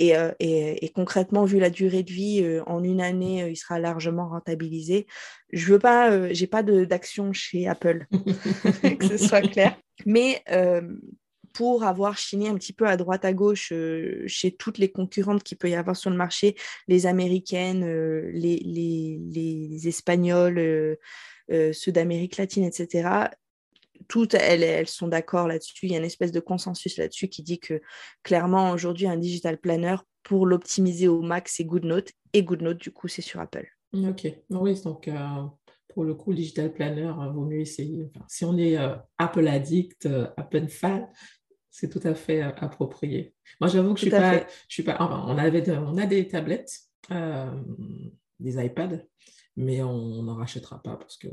Euh, 0.00 0.32
et, 0.40 0.90
concrètement, 0.94 1.44
vu 1.44 1.58
la 1.58 1.70
durée 1.70 2.02
de 2.02 2.12
vie, 2.12 2.42
euh, 2.42 2.62
en 2.66 2.82
une 2.82 3.00
année, 3.00 3.42
euh, 3.42 3.50
il 3.50 3.56
sera 3.56 3.78
largement 3.78 4.28
rentabilisé. 4.28 5.06
Je 5.52 5.72
veux 5.72 5.78
pas, 5.78 6.32
j'ai 6.32 6.46
pas 6.46 6.62
d'action 6.62 7.32
chez 7.32 7.68
Apple, 7.68 8.06
que 8.98 9.06
ce 9.06 9.16
soit 9.16 9.42
clair. 9.42 9.76
Mais 10.06 10.42
pour 11.52 11.84
avoir 11.84 12.18
chiné 12.18 12.48
un 12.48 12.56
petit 12.56 12.72
peu 12.72 12.88
à 12.88 12.96
droite 12.96 13.24
à 13.24 13.32
gauche 13.32 13.72
chez 14.26 14.56
toutes 14.56 14.78
les 14.78 14.90
concurrentes 14.90 15.44
qu'il 15.44 15.56
peut 15.56 15.70
y 15.70 15.76
avoir 15.76 15.94
sur 15.94 16.10
le 16.10 16.16
marché, 16.16 16.56
les 16.88 17.06
américaines, 17.06 17.86
les, 18.32 18.56
les, 18.56 19.20
les, 19.22 19.86
espagnols, 19.88 20.98
ceux 21.48 21.92
d'Amérique 21.92 22.38
latine, 22.38 22.64
etc., 22.64 23.28
toutes 24.08 24.34
elles, 24.34 24.86
sont 24.86 25.08
d'accord 25.08 25.48
là-dessus. 25.48 25.86
Il 25.86 25.92
y 25.92 25.94
a 25.94 25.98
une 25.98 26.04
espèce 26.04 26.32
de 26.32 26.40
consensus 26.40 26.96
là-dessus 26.96 27.28
qui 27.28 27.42
dit 27.42 27.58
que 27.58 27.80
clairement, 28.22 28.70
aujourd'hui, 28.70 29.06
un 29.06 29.16
digital 29.16 29.58
planner, 29.58 29.96
pour 30.22 30.46
l'optimiser 30.46 31.06
au 31.06 31.20
max, 31.20 31.54
c'est 31.56 31.64
GoodNote. 31.64 32.10
Et 32.32 32.42
GoodNote, 32.42 32.78
du 32.78 32.90
coup, 32.90 33.08
c'est 33.08 33.22
sur 33.22 33.40
Apple. 33.40 33.68
Ok. 33.92 34.26
Oui, 34.50 34.80
donc 34.82 35.06
euh, 35.06 35.42
pour 35.88 36.04
le 36.04 36.14
coup, 36.14 36.30
le 36.30 36.36
digital 36.36 36.72
planner, 36.72 37.06
euh, 37.06 37.30
vaut 37.30 37.44
mieux 37.44 37.60
essayer. 37.60 38.10
si 38.26 38.44
on 38.44 38.56
est 38.58 38.76
euh, 38.76 38.96
Apple 39.18 39.46
addict, 39.46 40.08
Apple 40.36 40.68
fan, 40.68 41.08
c'est 41.70 41.88
tout 41.88 42.00
à 42.06 42.14
fait 42.14 42.40
approprié. 42.40 43.34
Moi, 43.60 43.68
j'avoue 43.68 43.94
que 43.94 44.00
je 44.00 44.06
suis 44.06 44.10
pas, 44.10 44.46
je 44.68 44.74
suis 44.74 44.82
pas. 44.82 44.96
on 45.00 45.36
avait, 45.38 45.68
on 45.70 45.96
a 45.98 46.06
des 46.06 46.26
tablettes, 46.26 46.72
des 47.10 48.64
iPads, 48.64 49.00
mais 49.56 49.82
on 49.82 50.22
n'en 50.22 50.36
rachètera 50.36 50.82
pas 50.82 50.96
parce 50.96 51.16
que 51.16 51.28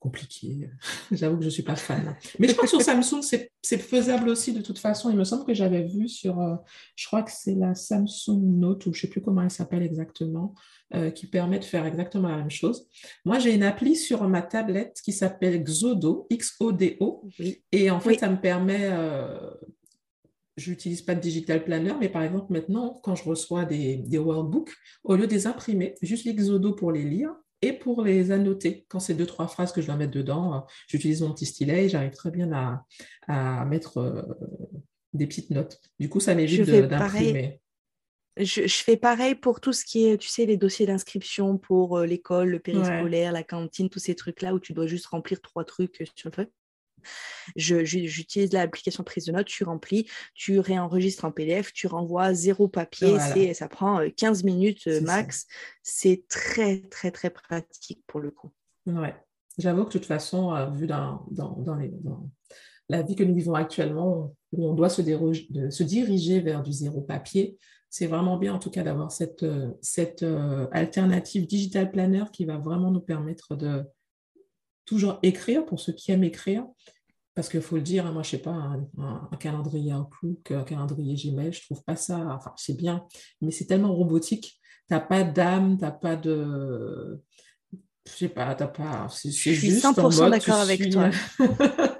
compliqué. 0.00 0.70
J'avoue 1.12 1.36
que 1.36 1.42
je 1.42 1.48
ne 1.48 1.52
suis 1.52 1.62
pas 1.62 1.76
fan. 1.76 2.16
Mais 2.38 2.48
je 2.48 2.54
crois 2.54 2.64
que 2.64 2.70
sur 2.70 2.82
Samsung, 2.82 3.20
c'est 3.22 3.78
faisable 3.78 4.30
aussi 4.30 4.52
de 4.52 4.62
toute 4.62 4.78
façon. 4.78 5.10
Il 5.10 5.16
me 5.16 5.24
semble 5.24 5.44
que 5.44 5.54
j'avais 5.54 5.82
vu 5.82 6.08
sur, 6.08 6.40
euh, 6.40 6.56
je 6.96 7.06
crois 7.06 7.22
que 7.22 7.30
c'est 7.30 7.54
la 7.54 7.74
Samsung 7.74 8.40
Note, 8.42 8.86
ou 8.86 8.94
je 8.94 8.98
ne 8.98 9.00
sais 9.02 9.08
plus 9.08 9.20
comment 9.20 9.42
elle 9.42 9.50
s'appelle 9.50 9.82
exactement, 9.82 10.54
euh, 10.94 11.10
qui 11.10 11.26
permet 11.26 11.58
de 11.58 11.64
faire 11.64 11.86
exactement 11.86 12.28
la 12.28 12.38
même 12.38 12.50
chose. 12.50 12.88
Moi, 13.24 13.38
j'ai 13.38 13.54
une 13.54 13.62
appli 13.62 13.94
sur 13.94 14.26
ma 14.26 14.42
tablette 14.42 15.00
qui 15.04 15.12
s'appelle 15.12 15.62
Xodo, 15.62 16.26
X-O-D-O. 16.30 17.28
Et 17.70 17.90
en 17.90 18.00
fait, 18.00 18.18
ça 18.18 18.28
me 18.28 18.40
permet... 18.40 18.88
Euh, 18.90 19.50
je 20.56 20.70
n'utilise 20.70 21.00
pas 21.00 21.14
de 21.14 21.20
digital 21.20 21.64
planner, 21.64 21.94
mais 21.98 22.10
par 22.10 22.22
exemple, 22.22 22.52
maintenant, 22.52 23.00
quand 23.02 23.14
je 23.14 23.24
reçois 23.24 23.64
des, 23.64 23.96
des 23.96 24.18
workbooks, 24.18 24.72
au 25.04 25.16
lieu 25.16 25.26
de 25.26 25.32
les 25.32 25.46
imprimer, 25.46 25.94
juste 26.02 26.26
l'Xodo 26.26 26.72
pour 26.72 26.92
les 26.92 27.04
lire, 27.04 27.30
et 27.62 27.72
pour 27.72 28.02
les 28.02 28.30
annoter. 28.30 28.86
Quand 28.88 29.00
c'est 29.00 29.14
deux, 29.14 29.26
trois 29.26 29.48
phrases 29.48 29.72
que 29.72 29.80
je 29.80 29.86
dois 29.86 29.96
mettre 29.96 30.12
dedans, 30.12 30.54
euh, 30.54 30.58
j'utilise 30.88 31.22
mon 31.22 31.32
petit 31.32 31.46
stylet 31.46 31.86
et 31.86 31.88
j'arrive 31.88 32.12
très 32.12 32.30
bien 32.30 32.50
à, 33.28 33.64
mettre 33.64 33.98
euh, 33.98 34.22
des 35.12 35.26
petites 35.26 35.50
notes. 35.50 35.80
Du 35.98 36.08
coup, 36.08 36.20
ça 36.20 36.34
m'évite 36.34 36.62
d'imprimer. 36.62 37.60
Je, 38.36 38.66
fais 38.68 38.96
pareil 38.96 39.34
pour 39.34 39.60
tout 39.60 39.72
ce 39.72 39.84
qui 39.84 40.06
est, 40.06 40.16
tu 40.16 40.28
sais, 40.28 40.46
les 40.46 40.56
dossiers 40.56 40.86
d'inscription 40.86 41.58
pour 41.58 41.98
euh, 41.98 42.06
l'école, 42.06 42.48
le 42.48 42.58
périscolaire, 42.58 43.32
la 43.32 43.42
cantine, 43.42 43.90
tous 43.90 43.98
ces 43.98 44.14
trucs-là 44.14 44.54
où 44.54 44.60
tu 44.60 44.72
dois 44.72 44.86
juste 44.86 45.06
remplir 45.06 45.40
trois 45.42 45.64
trucs 45.64 46.02
sur 46.14 46.28
le 46.28 46.32
truc. 46.32 46.50
J'utilise 47.56 48.52
l'application 48.52 49.04
prise 49.04 49.24
de 49.24 49.32
notes, 49.32 49.46
tu 49.46 49.64
remplis, 49.64 50.08
tu 50.34 50.58
réenregistres 50.58 51.24
en 51.24 51.32
PDF, 51.32 51.72
tu 51.72 51.86
renvoies 51.86 52.34
zéro 52.34 52.68
papier, 52.68 53.18
ça 53.54 53.68
prend 53.68 54.00
15 54.16 54.42
euh, 54.42 54.46
minutes 54.46 54.86
euh, 54.86 55.00
max. 55.00 55.46
C'est 55.82 56.24
très, 56.28 56.80
très, 56.82 57.10
très 57.10 57.30
pratique 57.30 58.02
pour 58.06 58.20
le 58.20 58.30
coup. 58.30 58.50
Ouais. 58.86 59.14
J'avoue 59.58 59.82
que 59.82 59.88
de 59.88 59.92
toute 59.92 60.06
façon, 60.06 60.54
euh, 60.54 60.70
vu 60.70 60.86
dans, 60.86 61.26
dans, 61.30 61.78
la 62.88 63.02
vie 63.02 63.14
que 63.14 63.24
nous 63.24 63.34
vivons 63.34 63.54
actuellement, 63.54 64.34
où 64.52 64.68
on 64.68 64.74
doit 64.74 64.88
se, 64.88 65.02
se 65.02 65.82
diriger 65.82 66.40
vers 66.40 66.62
du 66.62 66.72
zéro 66.72 67.00
papier, 67.00 67.58
c'est 67.88 68.06
vraiment 68.06 68.36
bien 68.36 68.54
en 68.54 68.58
tout 68.58 68.70
cas 68.70 68.82
d'avoir 68.82 69.10
cette, 69.10 69.44
cette 69.82 70.24
alternative 70.70 71.46
digital 71.46 71.90
planner 71.90 72.24
qui 72.32 72.44
va 72.44 72.56
vraiment 72.56 72.90
nous 72.90 73.00
permettre 73.00 73.56
de, 73.56 73.84
toujours 74.90 75.20
écrire 75.22 75.64
pour 75.64 75.78
ceux 75.78 75.92
qui 75.92 76.10
aiment 76.10 76.24
écrire. 76.24 76.66
Parce 77.36 77.48
qu'il 77.48 77.62
faut 77.62 77.76
le 77.76 77.82
dire, 77.82 78.06
hein, 78.06 78.12
moi, 78.12 78.24
je 78.24 78.30
sais 78.30 78.38
pas, 78.38 78.50
un, 78.50 79.36
calendrier 79.38 79.94
Outlook, 79.94 80.50
un 80.50 80.64
calendrier 80.64 81.14
Gmail, 81.14 81.52
je 81.52 81.62
trouve 81.62 81.82
pas 81.84 81.94
ça, 81.94 82.18
enfin, 82.34 82.52
c'est 82.56 82.76
bien, 82.76 83.06
mais 83.40 83.52
c'est 83.52 83.66
tellement 83.66 83.94
robotique. 83.94 84.60
Tu 84.88 84.94
n'as 84.94 85.00
pas 85.00 85.22
d'âme, 85.22 85.78
tu 85.78 85.84
n'as 85.84 85.92
pas 85.92 86.16
de. 86.16 87.22
Je 88.04 88.12
sais 88.12 88.28
pas, 88.28 88.52
tu 88.56 88.64
n'as 88.64 88.68
pas. 88.68 89.06
C'est 89.10 89.54
juste 89.54 89.84
100% 89.84 90.28
d'accord 90.28 90.58
avec 90.58 90.90
toi. 90.90 91.10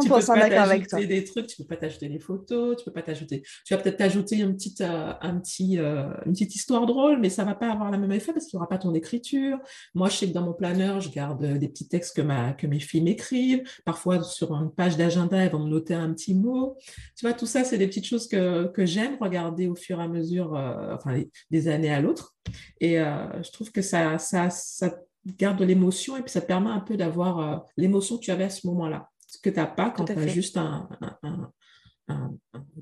100% 0.00 0.38
d'accord 0.38 0.64
avec 0.64 0.88
toi. 0.88 1.04
des 1.04 1.24
trucs, 1.24 1.46
tu 1.46 1.56
peux 1.56 1.66
pas 1.66 1.76
t'ajouter 1.76 2.08
des 2.08 2.18
photos, 2.18 2.76
tu 2.76 2.84
peux 2.84 2.92
pas 2.92 3.02
t'ajouter. 3.02 3.42
Tu 3.64 3.74
vas 3.74 3.80
peut-être 3.80 3.96
t'ajouter 3.96 4.36
une 4.36 4.54
petite, 4.54 4.80
euh, 4.80 5.12
un 5.20 5.38
petit, 5.38 5.78
euh, 5.78 6.08
une 6.24 6.32
petite 6.32 6.54
histoire 6.54 6.86
drôle, 6.86 7.18
mais 7.20 7.30
ça 7.30 7.44
va 7.44 7.54
pas 7.54 7.70
avoir 7.70 7.90
le 7.90 7.98
même 7.98 8.12
effet 8.12 8.32
parce 8.32 8.46
qu'il 8.46 8.56
n'y 8.56 8.60
aura 8.60 8.68
pas 8.68 8.78
ton 8.78 8.94
écriture. 8.94 9.58
Moi, 9.94 10.08
je 10.08 10.16
sais 10.16 10.28
que 10.28 10.32
dans 10.32 10.42
mon 10.42 10.52
planeur, 10.52 11.00
je 11.00 11.10
garde 11.10 11.42
euh, 11.44 11.58
des 11.58 11.68
petits 11.68 11.88
textes 11.88 12.16
que, 12.16 12.22
ma, 12.22 12.52
que 12.52 12.66
mes 12.66 12.80
filles 12.80 13.02
m'écrivent. 13.02 13.62
Parfois, 13.84 14.22
sur 14.22 14.52
une 14.52 14.70
page 14.70 14.96
d'agenda, 14.96 15.36
elles 15.38 15.50
vont 15.50 15.64
me 15.64 15.70
noter 15.70 15.94
un 15.94 16.12
petit 16.12 16.34
mot. 16.34 16.76
Tu 17.16 17.26
vois, 17.26 17.32
tout 17.32 17.46
ça, 17.46 17.64
c'est 17.64 17.78
des 17.78 17.86
petites 17.86 18.06
choses 18.06 18.28
que, 18.28 18.66
que 18.68 18.86
j'aime 18.86 19.16
regarder 19.20 19.68
au 19.68 19.74
fur 19.74 20.00
et 20.00 20.04
à 20.04 20.08
mesure, 20.08 20.52
enfin, 20.92 21.20
des 21.50 21.68
années 21.68 21.92
à 21.92 22.00
l'autre. 22.00 22.34
Et 22.80 22.96
je 22.96 23.50
trouve 23.52 23.72
que 23.72 23.82
ça, 23.82 24.18
ça, 24.18 24.50
ça 24.50 24.94
garde 25.26 25.58
de 25.58 25.64
l'émotion 25.64 26.16
et 26.16 26.22
puis 26.22 26.30
ça 26.30 26.40
te 26.40 26.46
permet 26.46 26.70
un 26.70 26.80
peu 26.80 26.96
d'avoir 26.96 27.64
l'émotion 27.76 28.16
que 28.16 28.22
tu 28.22 28.30
avais 28.30 28.44
à 28.44 28.50
ce 28.50 28.66
moment-là 28.66 29.10
que 29.46 29.54
tu 29.54 29.60
n'as 29.60 29.66
pas 29.66 29.90
quand 29.90 30.04
tu 30.04 30.12
as 30.12 30.26
juste 30.26 30.56
un, 30.56 30.88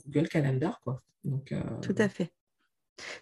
Google 0.07 0.29
Calendar. 0.29 0.81
Quoi. 0.81 1.03
Donc, 1.24 1.53
euh, 1.53 1.62
Tout 1.83 1.94
à 1.98 2.09
fait. 2.09 2.33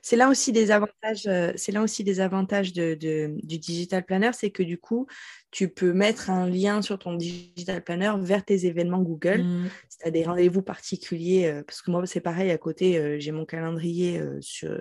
C'est 0.02 0.16
là 0.16 0.28
aussi 0.28 0.52
des 0.52 0.70
avantages, 0.70 1.26
euh, 1.26 1.52
c'est 1.56 1.72
là 1.72 1.82
aussi 1.82 2.04
des 2.04 2.20
avantages 2.20 2.72
de, 2.72 2.94
du 3.42 3.58
digital 3.58 4.04
planner, 4.04 4.30
c'est 4.32 4.50
que 4.50 4.62
du 4.62 4.78
coup, 4.78 5.06
tu 5.50 5.68
peux 5.68 5.92
mettre 5.92 6.30
un 6.30 6.48
lien 6.48 6.82
sur 6.82 6.98
ton 6.98 7.14
digital 7.14 7.82
planner 7.82 8.12
vers 8.20 8.44
tes 8.44 8.66
événements 8.66 9.00
Google. 9.00 9.42
Mmh. 9.42 9.70
Si 9.88 9.98
tu 9.98 10.08
as 10.08 10.10
des 10.10 10.24
rendez-vous 10.24 10.62
particuliers, 10.62 11.46
euh, 11.46 11.62
parce 11.62 11.82
que 11.82 11.90
moi, 11.90 12.06
c'est 12.06 12.20
pareil, 12.20 12.50
à 12.50 12.58
côté, 12.58 12.98
euh, 12.98 13.18
j'ai 13.18 13.32
mon 13.32 13.44
calendrier 13.44 14.20
sur 14.40 14.78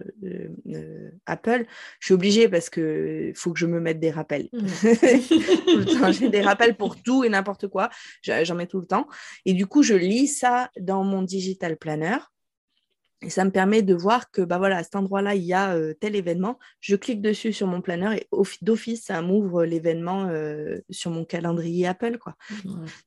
Apple. 1.26 1.66
Je 2.00 2.06
suis 2.06 2.14
obligée 2.14 2.50
parce 2.50 2.70
qu'il 2.70 3.34
faut 3.36 3.54
que 3.54 3.60
je 3.60 3.66
me 3.66 3.80
mette 3.80 4.00
des 4.00 4.12
rappels. 4.12 4.50
Mmh. 4.54 6.12
j'ai 6.12 6.30
des 6.30 6.42
rappels 6.42 6.76
pour 6.76 7.02
tout 7.02 7.24
et 7.24 7.30
n'importe 7.30 7.68
quoi. 7.68 7.90
J'en 8.24 8.56
mets 8.56 8.68
tout 8.68 8.80
le 8.80 8.88
temps. 8.88 9.08
Et 9.46 9.54
du 9.54 9.68
coup, 9.68 9.84
je 9.84 9.94
lis 9.94 10.28
ça 10.28 10.70
dans 10.80 11.04
mon 11.04 11.22
digital 11.22 11.78
planner. 11.78 12.18
Et 13.24 13.30
ça 13.30 13.46
me 13.46 13.52
permet 13.52 13.84
de 13.84 13.94
voir 13.94 14.32
que 14.32 14.42
bah 14.42 14.58
voilà, 14.58 14.78
à 14.78 14.84
cet 14.84 14.96
endroit-là, 14.96 15.36
il 15.36 15.44
y 15.44 15.54
a 15.54 15.76
euh, 15.76 15.94
tel 15.94 16.16
événement. 16.16 16.58
Je 16.80 16.96
clique 16.96 17.22
dessus 17.22 17.54
sur 17.54 17.68
mon 17.68 17.82
planner 17.82 18.18
et 18.18 18.28
d'office, 18.62 19.06
ça 19.06 19.22
m'ouvre 19.22 19.64
l'événement 19.64 20.28
euh, 20.28 20.80
sur 20.90 21.12
mon 21.12 21.24
calendrier 21.24 21.88
Apple. 21.88 22.18
Quoi. 22.18 22.36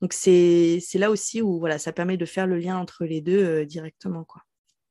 Donc, 0.00 0.12
c'est 0.12 0.80
là 0.94 1.10
aussi 1.10 1.42
où 1.42 1.58
voilà, 1.58 1.78
ça 1.78 1.92
permet 1.92 2.16
de 2.16 2.26
faire 2.26 2.46
le 2.46 2.58
lien 2.58 2.78
entre 2.78 3.04
les 3.04 3.20
deux 3.20 3.44
euh, 3.44 3.64
directement. 3.64 4.22
Quoi. 4.24 4.42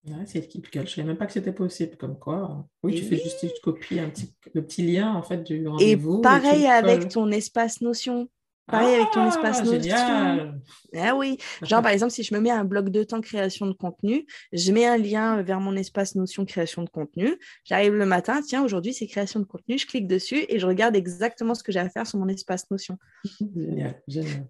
Ouais, 0.06 0.26
c'est 0.26 0.50
Je 0.52 0.80
ne 0.80 0.86
savais 0.86 1.08
même 1.08 1.18
pas 1.18 1.26
que 1.26 1.32
c'était 1.32 1.54
possible. 1.54 1.96
Comme 1.96 2.20
quoi, 2.20 2.68
oui, 2.84 2.96
tu 2.96 3.04
fais 3.04 3.16
juste 3.16 3.44
une 3.44 3.50
copie, 3.64 4.00
un 4.00 4.10
petit, 4.10 4.36
le 4.54 4.66
petit 4.66 4.82
lien 4.82 5.14
en 5.14 5.24
fait, 5.24 5.44
du 5.44 5.66
rendez-vous. 5.66 6.20
Et 6.20 6.22
pareil 6.22 6.68
avec 6.68 7.08
ton 7.08 7.32
espace 7.32 7.80
Notion. 7.80 8.28
Pareil 8.68 8.96
avec 8.96 9.12
ton 9.12 9.28
espace 9.28 9.60
ah, 9.62 9.66
Notion. 9.66 10.62
Ah 10.96 11.16
oui. 11.16 11.38
Genre, 11.64 11.82
par 11.82 11.92
exemple, 11.92 12.12
si 12.12 12.24
je 12.24 12.34
me 12.34 12.40
mets 12.40 12.50
un 12.50 12.64
bloc 12.64 12.90
de 12.90 13.04
temps 13.04 13.20
création 13.20 13.66
de 13.66 13.74
contenu, 13.74 14.26
je 14.54 14.72
mets 14.72 14.86
un 14.86 14.98
lien 14.98 15.42
vers 15.42 15.60
mon 15.60 15.76
espace 15.76 16.16
Notion 16.16 16.46
création 16.46 16.84
de 16.84 16.90
contenu. 16.90 17.38
J'arrive 17.66 17.94
le 17.94 18.06
matin, 18.06 18.42
tiens, 18.42 18.64
aujourd'hui, 18.64 18.94
c'est 18.94 19.08
création 19.08 19.40
de 19.42 19.46
contenu. 19.46 19.78
Je 19.78 19.86
clique 19.86 20.08
dessus 20.08 20.46
et 20.48 20.60
je 20.60 20.66
regarde 20.66 20.96
exactement 20.96 21.56
ce 21.56 21.64
que 21.64 21.72
j'ai 21.72 21.80
à 21.80 21.90
faire 21.90 22.08
sur 22.08 22.20
mon 22.20 22.28
espace 22.30 22.70
Notion. 22.72 22.98
Génial, 23.56 24.02
génial. 24.08 24.48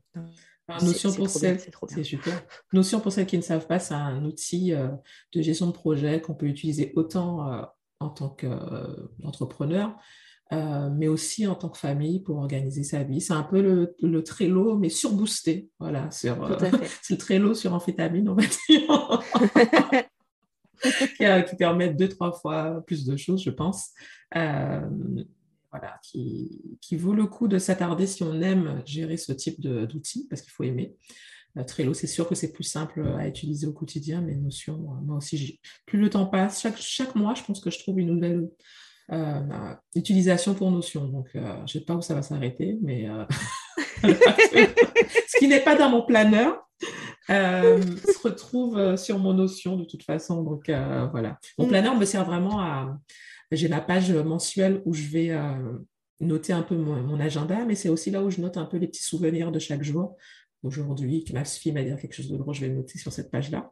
Notion 0.81 1.13
pour 1.13 1.29
celles, 1.29 1.59
c'est 1.59 2.03
super. 2.03 2.41
Notion 2.71 2.99
pour 3.01 3.11
celles 3.11 3.25
qui 3.25 3.37
ne 3.37 3.41
savent 3.41 3.67
pas, 3.67 3.79
c'est 3.79 3.93
un 3.93 4.23
outil 4.23 4.73
euh, 4.73 4.87
de 5.33 5.41
gestion 5.41 5.67
de 5.67 5.73
projet 5.73 6.21
qu'on 6.21 6.35
peut 6.35 6.45
utiliser 6.45 6.93
autant 6.95 7.51
euh, 7.51 7.61
en 7.99 8.09
tant 8.09 8.29
qu'entrepreneur, 8.29 9.89
euh, 9.89 9.93
mais 10.51 11.07
aussi 11.07 11.47
en 11.47 11.55
tant 11.55 11.69
que 11.69 11.77
famille 11.77 12.19
pour 12.19 12.37
organiser 12.37 12.83
sa 12.83 13.03
vie. 13.03 13.21
C'est 13.21 13.33
un 13.33 13.43
peu 13.43 13.61
le, 13.61 13.95
le 14.01 14.23
Trello, 14.23 14.77
mais 14.77 14.89
surboosté. 14.89 15.69
Voilà, 15.79 16.11
sur, 16.11 16.43
euh, 16.43 16.57
c'est 17.01 17.13
le 17.13 17.17
Trello 17.17 17.53
sur 17.53 17.73
amphétamine, 17.73 18.29
on 18.29 18.35
va 18.35 18.43
dire. 18.69 19.23
qui, 21.47 21.55
permettent 21.55 21.97
deux, 21.97 22.09
trois 22.09 22.31
fois 22.31 22.83
plus 22.85 23.05
de 23.05 23.15
choses, 23.17 23.43
je 23.43 23.49
pense. 23.49 23.91
Euh, 24.35 24.81
voilà, 25.71 25.99
qui, 26.03 26.77
qui, 26.81 26.97
vaut 26.97 27.13
le 27.13 27.25
coup 27.25 27.47
de 27.47 27.57
s'attarder 27.57 28.05
si 28.05 28.21
on 28.21 28.41
aime 28.41 28.83
gérer 28.85 29.17
ce 29.17 29.31
type 29.31 29.59
d'outils, 29.59 30.27
parce 30.29 30.41
qu'il 30.41 30.51
faut 30.51 30.63
aimer. 30.63 30.95
Euh, 31.57 31.63
Trello, 31.63 31.93
c'est 31.93 32.07
sûr 32.07 32.27
que 32.27 32.35
c'est 32.35 32.51
plus 32.51 32.63
simple 32.63 33.01
à 33.17 33.27
utiliser 33.27 33.65
au 33.65 33.73
quotidien, 33.73 34.21
mais 34.21 34.35
Notion, 34.35 34.77
moi 35.03 35.17
aussi, 35.17 35.59
plus 35.85 35.99
le 35.99 36.09
temps 36.09 36.25
passe, 36.25 36.61
chaque, 36.61 36.77
chaque 36.77 37.15
mois, 37.15 37.33
je 37.33 37.43
pense 37.43 37.59
que 37.59 37.71
je 37.71 37.79
trouve 37.79 37.99
une 37.99 38.13
nouvelle 38.13 38.49
euh, 39.11 39.73
utilisation 39.95 40.53
pour 40.53 40.71
Notion. 40.71 41.05
Donc, 41.05 41.29
je 41.33 41.39
ne 41.39 41.67
sais 41.67 41.81
pas 41.81 41.95
où 41.95 42.01
ça 42.01 42.15
va 42.15 42.21
s'arrêter, 42.21 42.77
mais 42.81 43.07
ce 44.03 45.37
qui 45.37 45.47
n'est 45.47 45.61
pas 45.61 45.75
dans 45.75 45.89
mon 45.89 46.03
planeur 46.03 46.67
se 47.27 48.23
retrouve 48.23 48.95
sur 48.95 49.19
mon 49.19 49.33
Notion 49.33 49.77
de 49.77 49.85
toute 49.85 50.03
façon. 50.03 50.43
Donc, 50.43 50.65
voilà. 51.11 51.37
Mon 51.57 51.65
mm. 51.65 51.69
planeur 51.69 51.95
me 51.95 52.05
sert 52.05 52.25
vraiment 52.25 52.59
à, 52.59 52.97
j'ai 53.55 53.67
ma 53.67 53.81
page 53.81 54.11
mensuelle 54.11 54.81
où 54.85 54.93
je 54.93 55.07
vais 55.07 55.31
euh, 55.31 55.77
noter 56.19 56.53
un 56.53 56.63
peu 56.63 56.75
mon, 56.75 57.19
agenda, 57.19 57.65
mais 57.65 57.75
c'est 57.75 57.89
aussi 57.89 58.11
là 58.11 58.23
où 58.23 58.29
je 58.29 58.41
note 58.41 58.57
un 58.57 58.65
peu 58.65 58.77
les 58.77 58.87
petits 58.87 59.03
souvenirs 59.03 59.51
de 59.51 59.59
chaque 59.59 59.83
jour. 59.83 60.17
Aujourd'hui, 60.63 61.25
ma 61.33 61.43
fille 61.43 61.71
m'a 61.71 61.83
dit 61.83 61.89
quelque 61.89 62.13
chose 62.13 62.29
de 62.29 62.37
drôle, 62.37 62.53
je 62.53 62.61
vais 62.61 62.69
le 62.69 62.75
noter 62.75 62.97
sur 62.97 63.11
cette 63.11 63.31
page-là. 63.31 63.71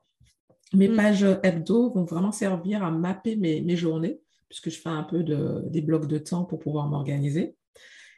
Mes 0.74 0.88
mm. 0.88 0.96
pages 0.96 1.26
hebdo 1.44 1.92
vont 1.92 2.04
vraiment 2.04 2.32
servir 2.32 2.84
à 2.84 2.92
mapper 2.92 3.36
mes, 3.36 3.76
journées, 3.76 4.20
puisque 4.52 4.70
je 4.70 4.80
fais 4.80 4.90
un 4.90 5.04
peu 5.04 5.24
de, 5.24 5.64
des 5.68 5.82
blocs 5.82 6.08
de 6.08 6.18
temps 6.18 6.46
pour 6.46 6.60
pouvoir 6.60 6.88
m'organiser. 6.88 7.56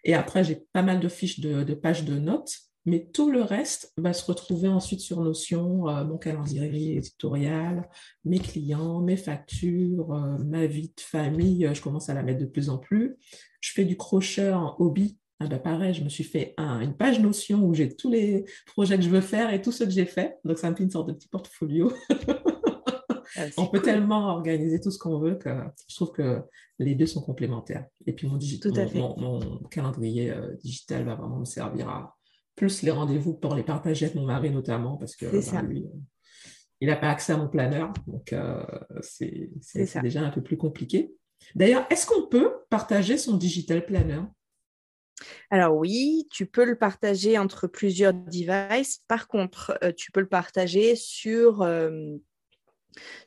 Et 0.03 0.15
après, 0.15 0.43
j'ai 0.43 0.65
pas 0.73 0.81
mal 0.81 0.99
de 0.99 1.07
fiches 1.07 1.39
de 1.39 1.73
pages 1.73 2.03
de 2.03 2.19
notes 2.19 2.57
mais 2.85 3.09
tout 3.13 3.31
le 3.31 3.41
reste 3.41 3.93
va 3.97 4.11
se 4.13 4.25
retrouver 4.25 4.67
ensuite 4.67 4.99
sur 4.99 5.21
Notion, 5.21 5.87
euh, 5.87 6.03
mon 6.03 6.17
calendrier 6.17 6.97
éditorial, 6.97 7.87
mes 8.25 8.39
clients, 8.39 8.99
mes 9.01 9.15
factures, 9.15 10.13
euh, 10.13 10.37
ma 10.39 10.65
vie 10.65 10.89
de 10.95 11.01
famille, 11.01 11.65
euh, 11.65 11.73
je 11.73 11.81
commence 11.81 12.09
à 12.09 12.13
la 12.13 12.23
mettre 12.23 12.39
de 12.39 12.45
plus 12.45 12.69
en 12.69 12.77
plus. 12.77 13.15
Je 13.61 13.71
fais 13.71 13.85
du 13.85 13.95
crochet 13.95 14.51
en 14.51 14.75
hobby. 14.79 15.17
Ah 15.39 15.47
bah 15.47 15.59
pareil, 15.59 15.93
je 15.93 16.03
me 16.03 16.09
suis 16.09 16.23
fait 16.23 16.53
une 16.57 16.95
page 16.95 17.19
Notion 17.19 17.65
où 17.65 17.73
j'ai 17.73 17.93
tous 17.93 18.09
les 18.09 18.45
projets 18.65 18.97
que 18.97 19.03
je 19.03 19.09
veux 19.09 19.21
faire 19.21 19.53
et 19.53 19.61
tout 19.61 19.71
ce 19.71 19.83
que 19.83 19.89
j'ai 19.89 20.05
fait. 20.05 20.37
Donc 20.45 20.57
ça 20.57 20.69
me 20.69 20.75
fait 20.75 20.83
une 20.83 20.91
sorte 20.91 21.07
de 21.07 21.13
petit 21.13 21.27
portfolio. 21.27 21.91
Ah, 23.35 23.45
on 23.57 23.67
peut 23.67 23.81
tellement 23.81 24.27
organiser 24.29 24.79
tout 24.79 24.91
ce 24.91 24.97
qu'on 24.99 25.19
veut 25.19 25.35
que 25.35 25.49
je 25.87 25.95
trouve 25.95 26.11
que 26.11 26.41
les 26.79 26.95
deux 26.95 27.05
sont 27.05 27.21
complémentaires. 27.21 27.85
Et 28.05 28.13
puis 28.13 28.27
mon, 28.27 28.39
mon 29.17 29.59
calendrier 29.69 30.33
digital 30.63 31.05
va 31.05 31.15
vraiment 31.15 31.39
me 31.39 31.45
servir 31.45 31.89
à, 31.89 32.15
plus 32.55 32.81
les 32.83 32.91
rendez-vous 32.91 33.33
pour 33.33 33.55
les 33.55 33.63
partager 33.63 34.05
avec 34.05 34.15
mon 34.15 34.25
mari 34.25 34.49
notamment, 34.51 34.97
parce 34.97 35.15
que 35.15 35.25
bah, 35.25 35.61
lui, 35.61 35.85
il 36.81 36.87
n'a 36.87 36.95
pas 36.95 37.09
accès 37.09 37.33
à 37.33 37.37
mon 37.37 37.47
planeur, 37.47 37.93
donc 38.07 38.33
euh, 38.33 38.63
c'est 39.01 39.49
déjà 40.01 40.21
un 40.21 40.29
peu 40.29 40.41
plus 40.41 40.57
compliqué. 40.57 41.13
D'ailleurs, 41.55 41.85
est-ce 41.89 42.05
qu'on 42.05 42.27
peut 42.27 42.53
partager 42.69 43.17
son 43.17 43.37
digital 43.37 43.85
planner 43.85 44.21
alors 45.51 45.75
oui, 45.77 46.27
tu 46.31 46.47
peux 46.47 46.65
le 46.65 46.75
partager 46.75 47.37
entre 47.37 47.67
plusieurs 47.67 48.13
devices. 48.13 48.99
Par 49.07 49.27
contre, 49.27 49.77
euh, 49.81 49.93
tu 49.95 50.11
peux 50.11 50.19
le 50.19 50.27
partager 50.27 50.95
sur, 50.95 51.61
euh, 51.61 52.17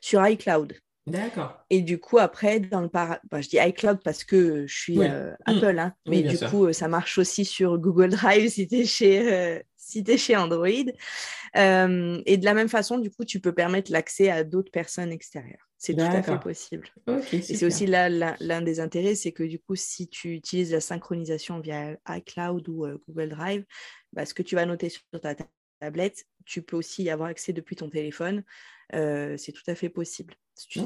sur 0.01 0.25
iCloud. 0.25 0.73
D'accord. 1.07 1.57
Et 1.69 1.81
du 1.81 1.99
coup, 1.99 2.19
après, 2.19 2.59
dans 2.59 2.81
le 2.81 2.89
par... 2.89 3.19
je 3.31 3.47
dis 3.47 3.57
iCloud 3.57 3.99
parce 4.03 4.25
que 4.25 4.67
je 4.67 4.75
suis 4.75 5.01
euh, 5.01 5.31
mm. 5.31 5.35
Apple, 5.45 5.79
hein, 5.79 5.93
mais 6.05 6.21
du 6.21 6.37
coup, 6.37 6.65
euh, 6.65 6.73
ça 6.73 6.89
marche 6.89 7.17
aussi 7.17 7.45
sur 7.45 7.79
Google 7.79 8.09
Drive 8.09 8.49
si 8.51 8.67
tu 8.67 8.75
es, 8.75 8.85
chez, 8.85 9.33
euh, 9.33 9.59
si 9.77 10.03
chez 10.17 10.35
Android. 10.35 10.67
et 10.67 12.37
de 12.37 12.45
la 12.45 12.53
même 12.53 12.67
façon, 12.67 12.97
du 12.97 13.09
coup, 13.09 13.23
tu 13.23 13.39
peux 13.39 13.53
permettre 13.53 13.89
l'accès 13.91 14.29
à 14.29 14.43
d'autres 14.43 14.71
personnes 14.71 15.13
extérieures. 15.13 15.65
C'est 15.77 15.93
tout 15.93 16.01
à 16.01 16.23
fait 16.23 16.39
possible. 16.39 16.89
et 17.31 17.41
c'est 17.41 17.65
aussi 17.65 17.87
l'un 17.87 18.61
des 18.61 18.79
intérêts, 18.81 19.15
c'est 19.15 19.31
que 19.31 19.43
du 19.43 19.59
coup, 19.59 19.75
si 19.75 20.09
tu 20.09 20.33
utilises 20.33 20.73
la 20.73 20.81
synchronisation 20.81 21.61
via 21.61 21.95
iCloud 22.09 22.67
ou 22.67 22.85
Google 23.07 23.29
Drive, 23.29 23.65
bah, 24.11 24.25
ce 24.25 24.33
que 24.33 24.43
tu 24.43 24.55
vas 24.55 24.65
noter 24.65 24.89
sur 24.89 25.03
ta 25.21 25.35
tablette, 25.79 26.25
tu 26.45 26.61
peux 26.61 26.77
aussi 26.77 27.03
y 27.03 27.09
avoir 27.09 27.29
accès 27.29 27.53
depuis 27.53 27.75
ton 27.75 27.89
téléphone. 27.89 28.43
c'est 28.91 29.51
tout 29.53 29.69
à 29.69 29.75
fait 29.75 29.89
possible. 29.89 30.35
Tu, 30.69 30.81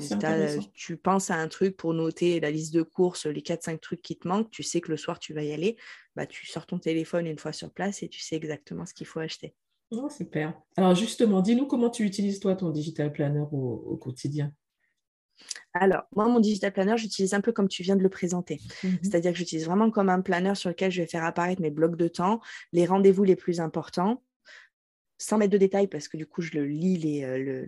tu, 0.73 0.97
penses 0.97 1.31
à 1.31 1.35
un 1.35 1.47
truc 1.47 1.77
pour 1.77 1.93
noter 1.93 2.41
la 2.41 2.51
liste 2.51 2.73
de 2.73 2.81
courses, 2.81 3.25
les 3.25 3.41
4-5 3.41 3.79
trucs 3.79 4.01
qui 4.01 4.17
te 4.17 4.27
manquent, 4.27 4.51
tu 4.51 4.63
sais 4.63 4.81
que 4.81 4.91
le 4.91 4.97
soir 4.97 5.17
tu 5.17 5.33
vas 5.33 5.43
y 5.43 5.53
aller, 5.53 5.77
bah, 6.15 6.25
tu 6.25 6.45
sors 6.45 6.65
ton 6.65 6.77
téléphone 6.77 7.25
une 7.25 7.39
fois 7.39 7.53
sur 7.53 7.71
place 7.71 8.03
et 8.03 8.09
tu 8.09 8.19
sais 8.19 8.35
exactement 8.35 8.85
ce 8.85 8.93
qu'il 8.93 9.07
faut 9.07 9.21
acheter. 9.21 9.55
Oh, 9.91 10.09
super. 10.09 10.53
Alors 10.77 10.95
justement, 10.95 11.41
dis-nous 11.41 11.67
comment 11.67 11.89
tu 11.89 12.03
utilises 12.03 12.39
toi 12.39 12.55
ton 12.55 12.69
digital 12.69 13.11
planner 13.11 13.43
au, 13.51 13.97
quotidien? 13.97 14.53
Alors, 15.73 16.03
moi, 16.15 16.27
mon 16.27 16.39
digital 16.39 16.71
planner, 16.71 16.97
j'utilise 16.97 17.33
un 17.33 17.41
peu 17.41 17.51
comme 17.51 17.67
tu 17.67 17.81
viens 17.81 17.95
de 17.95 18.03
le 18.03 18.09
présenter. 18.09 18.59
Mmh 18.83 18.87
C'est-à-dire 19.03 19.31
que 19.31 19.37
j'utilise 19.37 19.65
vraiment 19.65 19.89
comme 19.89 20.09
un 20.09 20.21
planner 20.21 20.55
sur 20.55 20.69
lequel 20.69 20.91
je 20.91 21.01
vais 21.01 21.07
faire 21.07 21.23
apparaître 21.23 21.61
mes 21.61 21.71
blocs 21.71 21.95
de 21.97 22.07
temps, 22.07 22.41
les 22.73 22.85
rendez-vous 22.85 23.23
les 23.23 23.35
plus 23.35 23.59
importants, 23.59 24.21
sans 25.21 25.37
mettre 25.37 25.51
de 25.51 25.57
détails 25.57 25.87
parce 25.87 26.07
que 26.07 26.17
du 26.17 26.25
coup, 26.25 26.41
je 26.41 26.53
le 26.53 26.65
lis 26.65 26.97
les, 26.97 27.23
euh, 27.23 27.67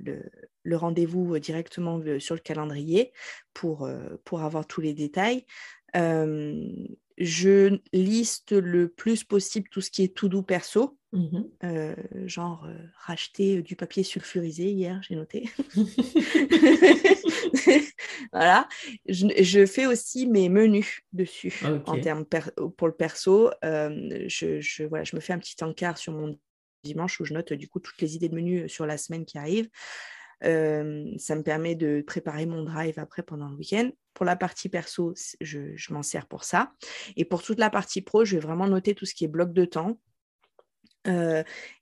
le, 0.63 0.75
rendez-vous 0.75 1.35
euh, 1.35 1.39
directement 1.39 1.99
euh, 1.99 2.19
sur 2.19 2.33
le 2.33 2.41
calendrier 2.41 3.13
pour, 3.53 3.87
pour 4.23 4.41
avoir 4.41 4.65
tous 4.65 4.81
les 4.81 4.95
détails. 4.95 5.45
je 5.93 7.79
liste 7.93 8.53
le 8.53 8.89
plus 8.89 9.23
possible 9.23 9.69
tout 9.69 9.81
ce 9.81 9.91
qui 9.91 10.03
est 10.03 10.15
tout 10.15 10.29
doux 10.29 10.41
perso, 10.41 10.97
mmh 11.11 11.41
genre 12.25 12.67
racheter 12.95 13.61
du 13.61 13.75
papier 13.75 14.01
sulfurisé 14.01 14.71
hier, 14.71 14.99
j'ai 15.07 15.15
noté. 15.15 15.47
voilà. 18.31 18.67
Je, 19.07 19.65
fais 19.67 19.85
aussi 19.85 20.25
mes 20.25 20.49
menus 20.49 21.01
dessus 21.11 21.53
en 21.85 21.99
termes 21.99 22.25
pour 22.77 22.87
le 22.87 22.95
perso. 22.95 23.51
je, 23.61 24.57
je, 24.59 24.83
voilà, 24.85 25.03
je 25.03 25.15
me 25.15 25.21
fais 25.21 25.33
un 25.33 25.39
petit 25.39 25.63
encart 25.63 25.99
sur 25.99 26.13
mon 26.13 26.35
dimanche 26.83 27.19
où 27.19 27.25
je 27.25 27.33
note 27.33 27.53
du 27.53 27.67
coup 27.67 27.79
toutes 27.79 28.01
les 28.01 28.15
idées 28.15 28.29
de 28.29 28.35
menu 28.35 28.69
sur 28.69 28.85
la 28.85 28.97
semaine 28.97 29.25
qui 29.25 29.37
arrive. 29.37 29.69
ça 30.41 30.47
me 30.47 31.41
permet 31.41 31.75
de 31.75 32.03
préparer 32.05 32.45
mon 32.45 32.63
drive 32.63 32.99
après 32.99 33.23
pendant 33.23 33.49
le 33.49 33.55
week-end. 33.55 33.89
Pour 34.13 34.25
la 34.25 34.35
partie 34.35 34.69
perso, 34.69 35.13
je, 35.41 35.93
m'en 35.93 36.03
sers 36.03 36.27
pour 36.27 36.43
ça. 36.43 36.73
Et 37.15 37.25
pour 37.25 37.41
toute 37.41 37.59
la 37.59 37.69
partie 37.69 38.01
pro, 38.01 38.25
je 38.25 38.35
vais 38.35 38.41
vraiment 38.41 38.67
noter 38.67 38.93
tout 38.93 39.05
ce 39.05 39.15
qui 39.15 39.25
est 39.25 39.29
bloc 39.29 39.53
de 39.53 39.65
temps. 39.65 39.99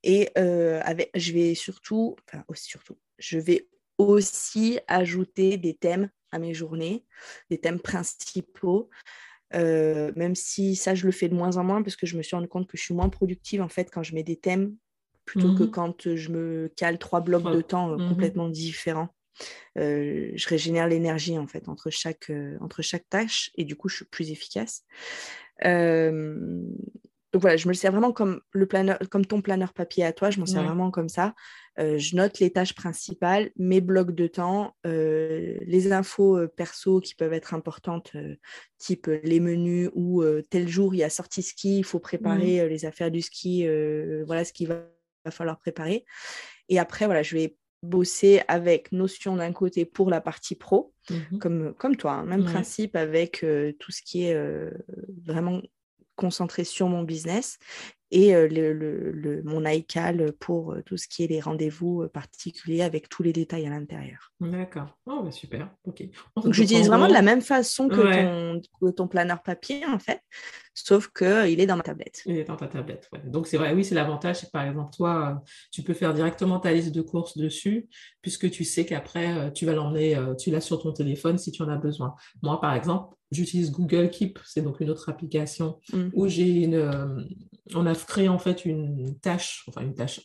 et 0.04 0.30
avec, 0.36 1.12
je 1.16 1.34
vais 1.34 1.56
surtout, 1.56 2.16
enfin 2.28 2.44
aussi 2.48 2.70
surtout, 2.70 2.98
je 3.18 3.40
vais 3.40 3.68
aussi 3.98 4.80
ajouter 4.88 5.58
des 5.58 5.76
thèmes 5.76 6.10
à 6.32 6.40
mes 6.40 6.54
journées, 6.54 7.06
des 7.50 7.60
thèmes 7.60 7.80
principaux. 7.80 8.90
même 9.54 10.36
si 10.36 10.76
ça, 10.76 10.96
je 10.96 11.06
le 11.06 11.12
fais 11.12 11.30
de 11.30 11.36
moins 11.36 11.58
en 11.58 11.64
moins 11.64 11.84
parce 11.84 11.96
que 11.96 12.06
je 12.06 12.18
me 12.18 12.24
suis 12.24 12.36
rendu 12.36 12.48
compte 12.48 12.68
que 12.68 12.78
je 12.78 12.84
suis 12.84 12.94
moins 12.94 13.10
productive 13.10 13.62
en 13.62 13.70
fait 13.70 13.90
quand 13.92 14.04
je 14.04 14.16
mets 14.16 14.24
des 14.24 14.38
thèmes 14.38 14.76
plutôt 15.32 15.56
que 15.56 15.64
mmh 15.64 15.72
quand 15.72 16.16
je 16.16 16.30
me 16.30 16.70
cale 16.76 16.98
trois 16.98 17.22
blocs 17.22 17.50
de 17.54 17.62
temps 17.62 17.96
mmh 17.96 18.10
complètement 18.10 18.50
différents. 18.50 19.08
je 19.78 20.50
régénère 20.50 20.90
l'énergie 20.90 21.38
en 21.38 21.48
fait 21.48 21.70
entre 21.70 21.90
chaque, 21.90 22.30
entre 22.60 22.82
chaque 22.82 23.08
tâche 23.10 23.50
et 23.56 23.64
du 23.64 23.78
coup 23.78 23.88
je 23.88 23.96
suis 23.98 24.06
plus 24.06 24.30
efficace. 24.32 24.84
donc 25.64 27.42
voilà, 27.42 27.56
je 27.56 27.66
me 27.66 27.72
le 27.72 27.78
sers 27.78 27.94
vraiment 27.94 28.12
comme, 28.12 28.42
le 28.52 28.66
planeur, 28.66 29.00
comme 29.10 29.26
ton 29.26 29.42
planeur 29.42 29.72
papier 29.72 30.04
à 30.04 30.12
toi, 30.12 30.32
je 30.32 30.40
m'en 30.42 30.46
sers 30.46 30.66
vraiment 30.66 30.92
comme 30.92 31.08
ça. 31.08 31.34
je 31.78 32.16
note 32.18 32.40
les 32.40 32.52
tâches 32.52 32.76
principales, 32.76 33.52
mes 33.56 33.80
blocs 33.80 34.14
de 34.14 34.28
temps, 34.28 34.76
les 34.84 35.94
infos 35.94 36.46
perso 36.58 37.00
qui 37.00 37.16
peuvent 37.16 37.32
être 37.32 37.54
importantes, 37.54 38.12
type 38.80 39.10
les 39.24 39.40
menus 39.40 39.90
ou 39.94 40.26
tel 40.50 40.68
jour 40.68 40.94
il 40.94 40.98
y 40.98 41.04
a 41.04 41.10
sortie 41.10 41.42
ski, 41.42 41.78
il 41.78 41.86
faut 41.86 42.00
mmh. 42.00 42.02
préparer 42.02 42.68
les 42.68 42.84
affaires 42.84 43.12
du 43.12 43.22
ski, 43.22 43.66
voilà 44.26 44.44
ce 44.44 44.52
qui 44.52 44.66
va 44.66 44.84
va 45.26 45.32
falloir 45.32 45.60
préparer. 45.60 46.06
Et 46.70 46.80
après, 46.80 47.06
voilà, 47.06 47.24
je 47.24 47.36
vais 47.36 47.56
bosser 47.84 48.42
avec 48.48 48.92
Notion 48.92 49.36
d'un 49.36 49.54
côté 49.54 49.86
pour 49.86 50.10
la 50.10 50.22
partie 50.22 50.56
pro, 50.56 50.94
mmh 51.10 51.38
comme, 51.40 51.74
comme 51.74 51.96
toi, 51.96 52.14
hein, 52.14 52.26
même 52.26 52.46
principe 52.46 52.96
avec 52.96 53.44
euh, 53.44 53.74
tout 53.80 53.92
ce 53.92 54.02
qui 54.04 54.26
est 54.26 54.36
euh, 54.36 54.70
vraiment 55.26 55.62
concentré 56.16 56.64
sur 56.64 56.88
mon 56.88 57.02
business 57.04 57.58
et 58.12 58.36
euh, 58.36 58.48
le, 58.48 58.74
le, 58.74 59.42
mon 59.44 59.66
iCal 59.66 60.34
pour 60.40 60.76
tout 60.86 60.98
ce 60.98 61.08
qui 61.08 61.24
est 61.24 61.28
les 61.28 61.40
rendez-vous 61.40 62.08
particuliers 62.14 62.82
avec 62.82 63.10
tous 63.10 63.24
les 63.24 63.34
détails 63.34 63.66
à 63.66 63.70
l'intérieur. 63.70 64.32
D'accord. 64.40 64.98
Oh, 65.06 65.22
bah, 65.24 65.32
super. 65.32 65.70
Ok. 65.86 66.04
Donc, 66.36 66.54
j'utilise 66.54 66.88
vraiment 66.88 67.08
de 67.08 67.14
la 67.14 67.22
même 67.22 67.42
façon 67.42 67.88
que, 67.88 68.60
ton, 68.80 68.92
ton 68.92 69.08
planeur 69.08 69.42
papier, 69.42 69.86
en 69.86 70.00
fait, 70.00 70.22
sauf 70.74 71.10
qu'il 71.10 71.60
est 71.60 71.66
dans 71.66 71.78
ma 71.78 71.84
tablette. 71.84 72.22
Il 72.26 72.38
est 72.38 72.44
dans 72.44 72.56
ta 72.56 72.68
tablette, 72.68 73.10
ouais. 73.14 73.22
Donc, 73.26 73.48
c'est 73.48 73.58
vrai, 73.58 73.74
oui, 73.74 73.86
c'est 73.86 73.96
l'avantage, 73.96 74.38
c'est 74.38 74.48
que 74.48 74.52
par 74.52 74.68
exemple, 74.68 74.92
toi, 74.96 75.42
tu 75.72 75.84
peux 75.84 75.94
faire 75.94 76.14
directement 76.14 76.60
ta 76.60 76.72
liste 76.74 76.94
de 76.94 77.02
courses 77.02 77.38
dessus, 77.38 77.88
puisque 78.22 78.50
tu 78.50 78.64
sais 78.64 78.86
qu'après, 78.86 79.38
euh, 79.38 79.52
tu 79.52 79.66
vas 79.66 79.74
l'emmener, 79.74 80.16
euh, 80.16 80.36
tu 80.36 80.52
l'as 80.52 80.62
sur 80.62 80.82
ton 80.82 80.92
téléphone 80.92 81.38
si 81.38 81.52
tu 81.52 81.62
en 81.62 81.70
as 81.70 81.78
besoin. 81.78 82.16
Moi, 82.42 82.60
par 82.60 82.74
exemple, 82.74 83.16
j'utilise 83.32 83.72
Google 83.72 84.10
Keep, 84.10 84.40
c'est 84.46 84.62
donc 84.62 84.80
une 84.80 84.90
autre 84.90 85.10
application 85.10 85.80
mmh. 85.94 86.10
où 86.14 86.28
j'ai 86.28 86.64
une. 86.64 87.28
Euh, 87.70 87.74
on 87.76 87.86
a 87.86 87.96
créé 87.96 88.28
en 88.28 88.40
fait 88.40 88.66
une 88.66 89.20
tâche, 89.20 89.64
enfin 89.68 89.82
une 89.82 89.94
tâche, 89.94 90.22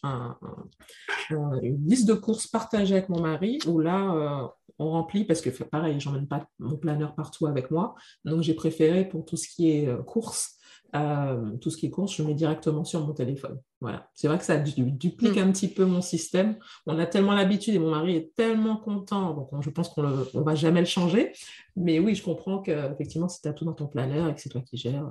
une 1.30 1.86
liste 1.86 2.08
de 2.08 2.14
courses 2.14 2.46
partagée 2.46 2.94
avec 2.94 3.08
mon 3.08 3.20
mari, 3.20 3.58
où 3.66 3.78
là, 3.78 4.50
on 4.78 4.90
remplit 4.90 5.24
parce 5.24 5.40
que 5.40 5.50
pareil, 5.64 6.00
j'emmène 6.00 6.26
pas 6.26 6.46
mon 6.58 6.76
planeur 6.76 7.14
partout 7.14 7.46
avec 7.46 7.70
moi. 7.70 7.94
Donc 8.24 8.42
j'ai 8.42 8.54
préféré 8.54 9.08
pour 9.08 9.24
tout 9.24 9.36
ce 9.36 9.48
qui 9.48 9.70
est 9.70 9.88
euh, 9.88 10.02
course, 10.02 10.56
euh, 10.94 11.56
tout 11.58 11.70
ce 11.70 11.76
qui 11.76 11.86
est 11.86 11.90
course, 11.90 12.14
je 12.14 12.22
mets 12.22 12.34
directement 12.34 12.84
sur 12.84 13.06
mon 13.06 13.12
téléphone. 13.12 13.58
Voilà. 13.80 14.08
C'est 14.14 14.28
vrai 14.28 14.38
que 14.38 14.44
ça 14.44 14.56
duplique 14.56 15.36
mm. 15.36 15.38
un 15.38 15.52
petit 15.52 15.68
peu 15.68 15.84
mon 15.84 16.00
système. 16.00 16.58
On 16.86 16.98
a 16.98 17.06
tellement 17.06 17.34
l'habitude 17.34 17.74
et 17.74 17.78
mon 17.78 17.90
mari 17.90 18.16
est 18.16 18.34
tellement 18.34 18.76
content. 18.76 19.34
Donc 19.34 19.50
je 19.60 19.70
pense 19.70 19.88
qu'on 19.90 20.02
ne 20.02 20.40
va 20.42 20.54
jamais 20.54 20.80
le 20.80 20.86
changer. 20.86 21.32
Mais 21.76 21.98
oui, 21.98 22.14
je 22.14 22.22
comprends 22.22 22.60
qu'effectivement, 22.60 23.28
si 23.28 23.40
tu 23.40 23.48
as 23.48 23.52
tout 23.52 23.64
dans 23.64 23.74
ton 23.74 23.86
planeur 23.86 24.28
et 24.28 24.34
que 24.34 24.40
c'est 24.40 24.48
toi 24.48 24.62
qui 24.62 24.76
gères, 24.76 25.06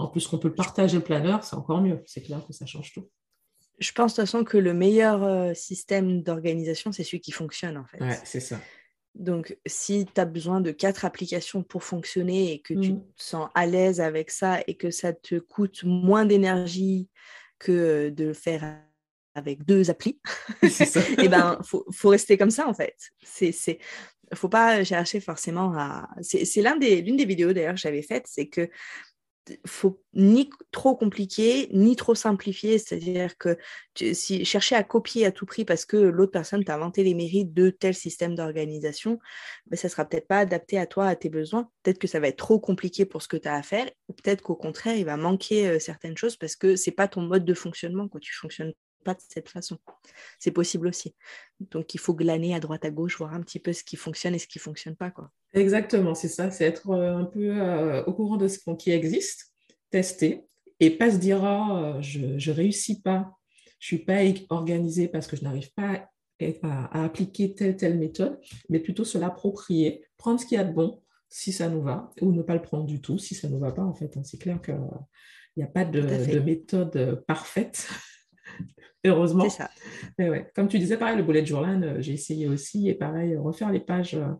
en 0.00 0.08
plus 0.08 0.26
qu'on 0.26 0.38
peut 0.38 0.48
le 0.48 0.54
partager 0.54 0.96
le 0.96 1.04
planeur, 1.04 1.44
c'est 1.44 1.56
encore 1.56 1.80
mieux. 1.80 2.02
C'est 2.06 2.22
clair 2.22 2.44
que 2.46 2.52
ça 2.52 2.66
change 2.66 2.92
tout 2.92 3.08
je 3.80 3.92
pense 3.92 4.12
de 4.12 4.16
toute 4.16 4.26
façon 4.30 4.44
que 4.44 4.58
le 4.58 4.74
meilleur 4.74 5.24
euh, 5.24 5.54
système 5.54 6.22
d'organisation, 6.22 6.92
c'est 6.92 7.02
celui 7.02 7.20
qui 7.20 7.32
fonctionne 7.32 7.78
en 7.78 7.86
fait. 7.86 8.00
Ouais, 8.00 8.18
c'est 8.24 8.40
ça. 8.40 8.60
Donc, 9.16 9.58
si 9.66 10.06
tu 10.06 10.20
as 10.20 10.24
besoin 10.24 10.60
de 10.60 10.70
quatre 10.70 11.04
applications 11.04 11.64
pour 11.64 11.82
fonctionner 11.82 12.52
et 12.52 12.60
que 12.60 12.74
tu 12.74 12.92
mmh. 12.92 13.00
te 13.16 13.22
sens 13.22 13.48
à 13.54 13.66
l'aise 13.66 14.00
avec 14.00 14.30
ça 14.30 14.60
et 14.68 14.76
que 14.76 14.90
ça 14.90 15.12
te 15.12 15.36
coûte 15.36 15.82
moins 15.82 16.26
d'énergie 16.26 17.08
que 17.58 18.10
de 18.10 18.26
le 18.26 18.32
faire 18.34 18.78
avec 19.34 19.64
deux 19.64 19.90
applis, 19.90 20.20
et 20.62 20.68
eh 21.22 21.28
ben 21.28 21.58
faut, 21.64 21.84
faut, 21.90 22.10
rester 22.10 22.36
comme 22.36 22.50
ça 22.50 22.68
en 22.68 22.74
fait. 22.74 22.96
C'est, 23.22 23.78
faut 24.34 24.48
pas 24.48 24.84
chercher 24.84 25.20
forcément 25.20 25.72
à. 25.76 26.08
C'est, 26.20 26.62
l'un 26.62 26.76
des, 26.76 27.00
l'une 27.00 27.16
des 27.16 27.24
vidéos 27.24 27.52
d'ailleurs 27.52 27.74
que 27.74 27.80
j'avais 27.80 28.02
faite, 28.02 28.26
c'est 28.28 28.46
que 28.46 28.68
faut 29.66 30.02
ni 30.14 30.50
trop 30.70 30.96
compliquer 30.96 31.68
ni 31.72 31.96
trop 31.96 32.14
simplifier, 32.14 32.78
c'est-à-dire 32.78 33.36
que 33.38 33.56
si 34.12 34.44
chercher 34.44 34.74
à 34.76 34.82
copier 34.82 35.26
à 35.26 35.32
tout 35.32 35.46
prix 35.46 35.64
parce 35.64 35.84
que 35.84 35.96
l'autre 35.96 36.32
personne 36.32 36.64
t'a 36.64 36.74
inventé 36.74 37.04
les 37.04 37.14
mérites 37.14 37.54
de 37.54 37.70
tel 37.70 37.94
système 37.94 38.34
d'organisation, 38.34 39.18
ben, 39.66 39.76
ça 39.76 39.88
sera 39.88 40.04
peut-être 40.04 40.28
pas 40.28 40.38
adapté 40.38 40.78
à 40.78 40.86
toi, 40.86 41.06
à 41.06 41.16
tes 41.16 41.28
besoins. 41.28 41.68
Peut-être 41.82 41.98
que 41.98 42.08
ça 42.08 42.20
va 42.20 42.28
être 42.28 42.38
trop 42.38 42.58
compliqué 42.58 43.04
pour 43.04 43.22
ce 43.22 43.28
que 43.28 43.36
tu 43.36 43.48
as 43.48 43.54
à 43.54 43.62
faire, 43.62 43.86
peut-être 44.08 44.42
qu'au 44.42 44.56
contraire, 44.56 44.96
il 44.96 45.04
va 45.04 45.16
manquer 45.16 45.68
euh, 45.68 45.78
certaines 45.78 46.16
choses 46.16 46.36
parce 46.36 46.56
que 46.56 46.76
c'est 46.76 46.90
pas 46.90 47.08
ton 47.08 47.22
mode 47.22 47.44
de 47.44 47.54
fonctionnement, 47.54 48.08
quand 48.08 48.20
tu 48.20 48.34
fonctionnes 48.34 48.72
pas 49.02 49.14
de 49.14 49.20
cette 49.28 49.48
façon. 49.48 49.78
C'est 50.38 50.50
possible 50.50 50.86
aussi. 50.86 51.14
Donc, 51.60 51.94
il 51.94 51.98
faut 51.98 52.14
glaner 52.14 52.54
à 52.54 52.60
droite 52.60 52.84
à 52.84 52.90
gauche, 52.90 53.18
voir 53.18 53.34
un 53.34 53.40
petit 53.40 53.58
peu 53.58 53.72
ce 53.72 53.84
qui 53.84 53.96
fonctionne 53.96 54.34
et 54.34 54.38
ce 54.38 54.46
qui 54.46 54.58
fonctionne 54.58 54.96
pas. 54.96 55.10
Quoi. 55.10 55.30
Exactement, 55.52 56.14
c'est 56.14 56.28
ça. 56.28 56.50
C'est 56.50 56.64
être 56.64 56.90
euh, 56.90 57.16
un 57.16 57.24
peu 57.24 57.60
euh, 57.60 58.04
au 58.04 58.12
courant 58.12 58.36
de 58.36 58.48
ce 58.48 58.58
qui 58.78 58.90
existe, 58.90 59.52
tester 59.90 60.46
et 60.78 60.90
pas 60.90 61.10
se 61.10 61.16
dire 61.16 61.42
oh, 61.42 62.00
je 62.00 62.20
ne 62.20 62.54
réussis 62.54 63.02
pas, 63.02 63.36
je 63.78 63.94
ne 63.94 63.98
suis 63.98 64.04
pas 64.04 64.20
organisée 64.48 65.08
parce 65.08 65.26
que 65.26 65.36
je 65.36 65.42
n'arrive 65.42 65.72
pas 65.74 66.08
à, 66.62 67.04
appliquer 67.04 67.54
telle 67.54 67.76
telle 67.76 67.98
méthode, 67.98 68.40
mais 68.68 68.78
plutôt 68.78 69.04
se 69.04 69.18
l'approprier, 69.18 70.04
prendre 70.16 70.40
ce 70.40 70.46
qu'il 70.46 70.56
y 70.56 70.60
a 70.60 70.64
de 70.64 70.72
bon 70.72 71.02
si 71.28 71.52
ça 71.52 71.68
nous 71.68 71.82
va, 71.82 72.10
ou 72.20 72.32
ne 72.32 72.42
pas 72.42 72.54
le 72.54 72.62
prendre 72.62 72.86
du 72.86 73.00
tout 73.00 73.18
si 73.18 73.34
ça 73.34 73.48
ne 73.48 73.54
nous 73.54 73.60
va 73.60 73.72
pas 73.72 73.82
en 73.82 73.94
fait. 73.94 74.16
Hein. 74.16 74.22
C'est 74.24 74.38
clair 74.38 74.60
qu'il 74.62 74.78
n'y 75.56 75.62
a 75.62 75.68
pas 75.68 75.84
de, 75.84 76.00
de 76.00 76.38
méthode 76.40 77.22
parfaite. 77.26 77.88
heureusement. 79.04 79.48
C'est 79.48 79.62
ça. 79.62 79.70
ouais. 80.18 80.50
Comme 80.54 80.68
tu 80.68 80.78
disais, 80.78 80.96
pareil, 80.96 81.16
le 81.16 81.22
bullet 81.22 81.44
journal, 81.44 81.82
euh, 81.82 82.00
j'ai 82.00 82.12
essayé 82.12 82.48
aussi, 82.48 82.88
et 82.88 82.94
pareil, 82.94 83.36
refaire 83.36 83.70
les 83.70 83.80
pages, 83.80 84.14
euh, 84.14 84.32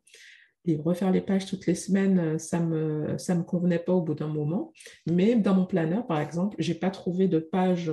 et 0.66 0.76
refaire 0.76 1.10
les 1.10 1.20
pages 1.20 1.46
toutes 1.46 1.66
les 1.66 1.74
semaines, 1.74 2.18
euh, 2.18 2.38
ça 2.38 2.60
me, 2.60 3.16
ça 3.18 3.34
me 3.34 3.42
convenait 3.42 3.78
pas 3.78 3.92
au 3.92 4.02
bout 4.02 4.14
d'un 4.14 4.28
moment. 4.28 4.72
Mais 5.10 5.34
dans 5.36 5.54
mon 5.54 5.66
planeur, 5.66 6.06
par 6.06 6.20
exemple, 6.20 6.56
j'ai 6.58 6.74
pas 6.74 6.90
trouvé 6.90 7.28
de 7.28 7.38
pages 7.38 7.92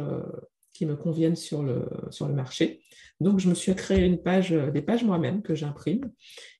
qui 0.73 0.86
me 0.86 0.95
conviennent 0.95 1.36
sur 1.36 1.63
le, 1.63 1.88
sur 2.12 2.27
le 2.27 2.34
marché. 2.34 2.82
Donc, 3.19 3.39
je 3.39 3.49
me 3.49 3.56
suis 3.56 3.73
créé 3.73 4.06
une 4.06 4.21
page, 4.21 4.51
des 4.51 4.82
pages 4.82 5.03
moi-même 5.03 5.41
que 5.41 5.56
j'imprime. 5.56 6.12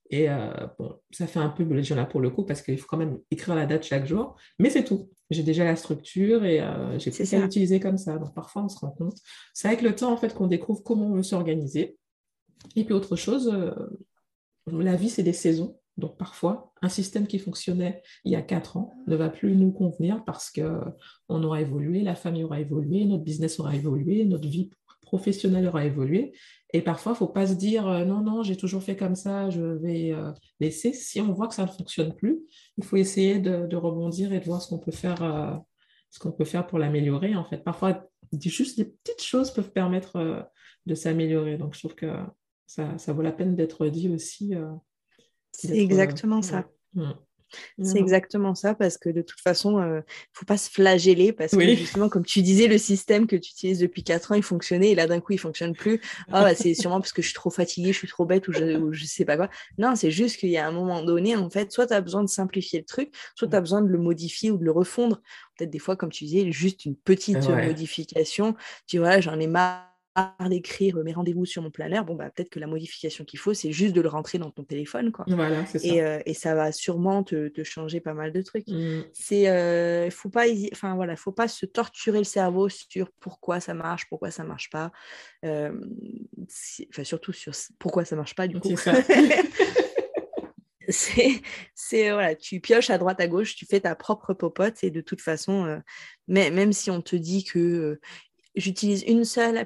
Et 0.10 0.28
bon, 0.80 0.96
ça 1.12 1.28
fait 1.28 1.40
un 1.40 1.50
peu 1.50 1.66
bullet 1.66 1.84
journal 1.84 2.08
pour 2.08 2.22
le 2.22 2.30
coup 2.30 2.44
parce 2.44 2.62
qu'il 2.62 2.78
faut 2.78 2.88
quand 2.88 2.98
même 2.98 3.20
écrire 3.30 3.56
la 3.56 3.66
date 3.66 3.84
chaque 3.84 4.06
jour, 4.06 4.36
mais 4.58 4.70
c'est 4.70 4.86
tout 4.86 5.10
j'ai 5.30 5.44
déjà 5.44 5.64
la 5.64 5.76
structure 5.76 6.46
et 6.46 6.62
euh, 6.62 6.98
j'ai 7.00 7.12
qu'à 7.12 7.40
l'utiliser 7.40 7.80
comme 7.80 7.98
ça. 7.98 8.18
Donc 8.18 8.34
parfois, 8.34 8.64
on 8.64 8.70
se 8.70 8.80
rend 8.80 8.92
compte. 8.92 9.18
C'est 9.54 9.68
avec 9.68 9.82
le 9.82 9.96
temps, 9.96 10.12
en 10.12 10.18
fait, 10.18 10.34
qu'on 10.34 10.48
découvre 10.48 10.84
comment 10.84 11.08
on 11.08 11.16
veut 11.16 11.24
s'organiser. 11.24 11.98
Et 12.76 12.84
puis 12.84 12.94
autre 12.94 13.16
chose, 13.16 13.50
euh, 13.54 13.72
la 14.68 14.96
vie, 14.96 15.10
c'est 15.10 15.24
des 15.24 15.34
saisons. 15.34 15.78
Donc 15.98 16.18
parfois, 16.18 16.72
un 16.84 16.90
système 16.90 17.26
qui 17.26 17.40
fonctionnait 17.40 18.04
il 18.24 18.32
y 18.32 18.36
a 18.36 18.42
quatre 18.44 18.78
ans 18.78 18.94
ne 19.08 19.16
va 19.16 19.30
plus 19.30 19.56
nous 19.56 19.72
convenir 19.72 20.24
parce 20.26 20.52
qu'on 20.52 21.44
aura 21.44 21.60
évolué, 21.60 22.02
la 22.02 22.14
famille 22.14 22.44
aura 22.44 22.60
évolué, 22.60 23.04
notre 23.06 23.24
business 23.24 23.60
aura 23.60 23.76
évolué, 23.76 24.24
notre 24.26 24.48
vie 24.48 24.70
professionnelle 25.08 25.68
aura 25.68 25.86
évolué. 25.86 26.34
Et 26.74 26.82
parfois, 26.82 27.12
il 27.12 27.16
ne 27.16 27.18
faut 27.20 27.28
pas 27.28 27.48
se 27.48 27.54
dire 27.54 27.88
euh, 27.88 28.04
non, 28.04 28.22
non, 28.22 28.44
j'ai 28.44 28.58
toujours 28.58 28.84
fait 28.84 28.98
comme 28.98 29.16
ça, 29.16 29.50
je 29.50 29.62
vais 29.62 30.12
euh, 30.12 30.32
laisser. 30.60 30.92
Si 30.92 31.22
on 31.22 31.32
voit 31.32 31.48
que 31.48 31.56
ça 31.56 31.64
ne 31.64 31.72
fonctionne 31.72 32.14
plus, 32.14 32.40
il 32.78 32.84
faut 32.84 32.98
essayer 32.98 33.40
de, 33.40 33.76
rebondir 33.76 34.34
et 34.34 34.40
de 34.40 34.46
voir 34.46 34.62
ce 34.62 34.68
qu'on 34.68 34.80
peut 34.80 34.92
faire, 34.92 35.24
euh, 35.24 35.56
ce 36.10 36.20
qu'on 36.20 36.34
peut 36.34 36.46
faire 36.46 36.68
pour 36.68 36.78
l'améliorer. 36.78 37.36
En 37.36 37.46
fait, 37.46 37.64
parfois, 37.64 38.06
juste 38.42 38.78
des 38.78 38.86
petites 38.86 39.24
choses 39.24 39.52
peuvent 39.52 39.72
permettre 39.72 40.50
de 40.86 40.96
s'améliorer. 40.96 41.58
Donc, 41.58 41.74
je 41.74 41.80
trouve 41.80 41.96
que 41.96 42.12
ça, 42.66 42.98
ça 42.98 43.14
vaut 43.14 43.22
la 43.22 43.32
peine 43.32 43.56
d'être 43.56 43.88
dit 43.88 44.10
aussi. 44.10 44.54
C'est 45.54 45.78
exactement 45.78 46.42
ça. 46.42 46.68
Mm. 47.78 47.86
C'est 47.86 48.00
exactement 48.00 48.56
ça, 48.56 48.74
parce 48.76 48.98
que 48.98 49.10
de 49.10 49.22
toute 49.22 49.40
façon, 49.40 49.80
il 49.82 49.86
ne 49.86 50.02
faut 50.34 50.46
pas 50.46 50.58
se 50.58 50.70
flageller, 50.70 51.34
parce 51.34 51.56
que 51.56 51.76
justement, 51.76 52.10
comme 52.10 52.26
tu 52.26 52.42
disais, 52.42 52.68
le 52.68 52.78
système 52.78 53.28
que 53.28 53.36
tu 53.36 53.52
utilises 53.52 53.80
depuis 53.80 54.04
4 54.04 54.32
ans, 54.32 54.36
il 54.36 54.44
fonctionnait, 54.44 54.92
et 54.92 54.96
là, 54.96 55.08
d'un 55.08 55.20
coup, 55.20 55.34
il 55.34 55.38
ne 55.38 55.42
fonctionne 55.42 55.76
plus. 55.76 56.02
Ah, 56.32 56.44
bah, 56.44 56.56
c'est 56.56 56.74
sûrement 56.74 57.00
parce 57.00 57.14
que 57.14 57.22
je 57.22 57.28
suis 57.28 57.36
trop 57.36 57.50
fatiguée, 57.50 57.94
je 57.94 57.98
suis 57.98 58.08
trop 58.08 58.26
bête, 58.26 58.48
ou 58.48 58.54
je 58.54 58.78
ne 58.78 59.08
sais 59.08 59.26
pas 59.26 59.38
quoi. 59.38 59.50
Non, 59.78 59.96
c'est 59.96 60.12
juste 60.12 60.38
qu'il 60.38 60.50
y 60.50 60.58
a 60.58 60.68
un 60.68 60.72
moment 60.72 61.04
donné, 61.04 61.36
en 61.36 61.50
fait, 61.50 61.72
soit 61.72 61.88
tu 61.88 61.94
as 61.94 62.02
besoin 62.02 62.24
de 62.24 62.30
simplifier 62.30 62.80
le 62.80 62.86
truc, 62.86 63.14
soit 63.36 63.48
tu 63.48 63.56
as 63.56 63.62
besoin 63.62 63.82
de 63.82 63.88
le 63.88 63.98
modifier 63.98 64.52
ou 64.52 64.58
de 64.58 64.66
le 64.66 64.72
refondre. 64.72 65.22
Peut-être 65.58 65.72
des 65.72 65.80
fois, 65.80 65.96
comme 65.96 66.12
tu 66.12 66.26
disais, 66.26 66.52
juste 66.52 66.86
une 66.86 66.96
petite 66.96 67.50
modification. 67.50 68.56
Tu 68.86 69.00
vois, 69.00 69.20
j'en 69.22 69.40
ai 69.40 69.48
marre 69.48 69.87
d'écrire 70.50 70.98
mes 71.04 71.14
rendez-vous 71.14 71.46
sur 71.46 71.62
mon 71.62 71.70
planeur, 71.70 72.04
bon, 72.06 72.16
bah, 72.16 72.30
peut-être 72.30 72.50
que 72.50 72.60
la 72.60 72.68
modification 72.68 73.24
qu'il 73.24 73.40
faut, 73.40 73.54
c'est 73.54 73.72
juste 73.72 73.94
de 73.94 74.02
le 74.02 74.10
rentrer 74.10 74.40
dans 74.40 74.50
ton 74.50 74.64
téléphone. 74.64 75.12
Quoi. 75.12 75.26
Voilà, 75.28 75.66
ça. 75.66 75.80
Et, 75.84 76.02
euh, 76.02 76.20
et, 76.26 76.34
ça 76.34 76.56
va 76.56 76.72
sûrement 76.72 77.24
te, 77.24 77.50
te, 77.50 77.64
changer 77.64 78.00
pas 78.00 78.14
mal 78.14 78.32
de 78.32 78.42
trucs. 78.42 78.68
Mmh. 78.68 79.04
C'est, 79.14 79.50
euh, 79.50 80.10
faut 80.10 80.30
pas, 80.30 80.46
enfin 80.72 80.96
voilà, 80.96 81.16
faut 81.16 81.32
pas 81.32 81.48
se 81.48 81.66
torturer 81.66 82.18
le 82.20 82.24
cerveau 82.24 82.70
sur 82.70 83.12
pourquoi 83.20 83.60
ça 83.60 83.74
marche, 83.74 84.08
pourquoi 84.10 84.32
ça 84.32 84.44
marche 84.44 84.70
pas. 84.70 84.92
Euh, 85.46 85.72
enfin, 86.90 87.04
surtout 87.04 87.34
sur 87.34 87.54
pourquoi 87.78 88.06
ça 88.06 88.16
marche 88.16 88.36
pas 88.36 88.48
du 88.48 88.60
coup. 88.60 88.76
c'est 90.90 91.42
c'est 91.76 92.12
voilà 92.12 92.34
tu 92.34 92.62
pioches 92.62 92.90
à 92.90 92.98
droite 92.98 93.20
à 93.20 93.28
gauche 93.28 93.58
tu 93.58 93.66
fais 93.66 93.82
ta 93.82 93.94
propre 93.94 94.34
popote 94.34 94.86
et 94.86 94.90
de 94.90 95.02
toute 95.02 95.20
façon 95.20 95.82
mais, 96.30 96.50
même 96.50 96.72
si 96.72 96.90
on 96.90 97.02
te 97.02 97.18
dit 97.18 97.44
que 97.44 98.00
j'utilise 98.56 99.04
une 99.04 99.26
seule 99.26 99.66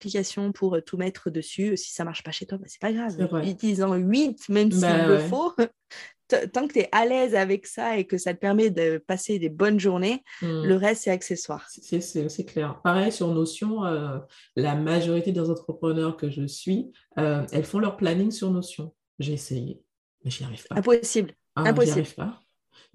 application 0.00 0.52
pour 0.52 0.78
tout 0.84 0.96
mettre 0.96 1.30
dessus. 1.30 1.76
Si 1.76 1.92
ça 1.92 2.04
marche 2.04 2.22
pas 2.22 2.30
chez 2.30 2.46
toi, 2.46 2.58
bah, 2.58 2.64
c'est 2.68 2.80
pas 2.80 2.92
grave. 2.92 3.14
Utilisant 3.46 3.94
8, 3.94 4.48
même 4.48 4.72
si 4.72 4.80
bah, 4.80 4.98
il 5.02 5.08
le 5.08 5.18
faut, 5.18 5.52
tant 6.52 6.66
que 6.66 6.72
tu 6.72 6.78
es 6.80 6.88
à 6.92 7.04
l'aise 7.04 7.34
avec 7.34 7.66
ça 7.66 7.98
et 7.98 8.06
que 8.06 8.16
ça 8.16 8.32
te 8.32 8.38
permet 8.38 8.70
de 8.70 8.98
passer 8.98 9.38
des 9.38 9.50
bonnes 9.50 9.78
journées, 9.78 10.22
mmh. 10.40 10.62
le 10.62 10.76
reste, 10.76 11.02
c'est 11.04 11.10
accessoire. 11.10 11.68
C'est 11.68 12.44
clair. 12.44 12.80
Pareil, 12.82 13.12
sur 13.12 13.28
Notion, 13.28 13.84
euh, 13.84 14.18
la 14.56 14.74
majorité 14.74 15.32
des 15.32 15.50
entrepreneurs 15.50 16.16
que 16.16 16.30
je 16.30 16.46
suis, 16.46 16.92
euh, 17.18 17.44
elles 17.52 17.64
font 17.64 17.78
leur 17.78 17.96
planning 17.96 18.30
sur 18.30 18.50
Notion. 18.50 18.94
J'ai 19.18 19.34
essayé, 19.34 19.82
mais 20.24 20.30
j'y 20.30 20.44
arrive 20.44 20.66
pas. 20.66 20.76
Impossible. 20.76 21.32
Ah, 21.56 21.68
Impossible. 21.68 22.06
Pas. 22.16 22.40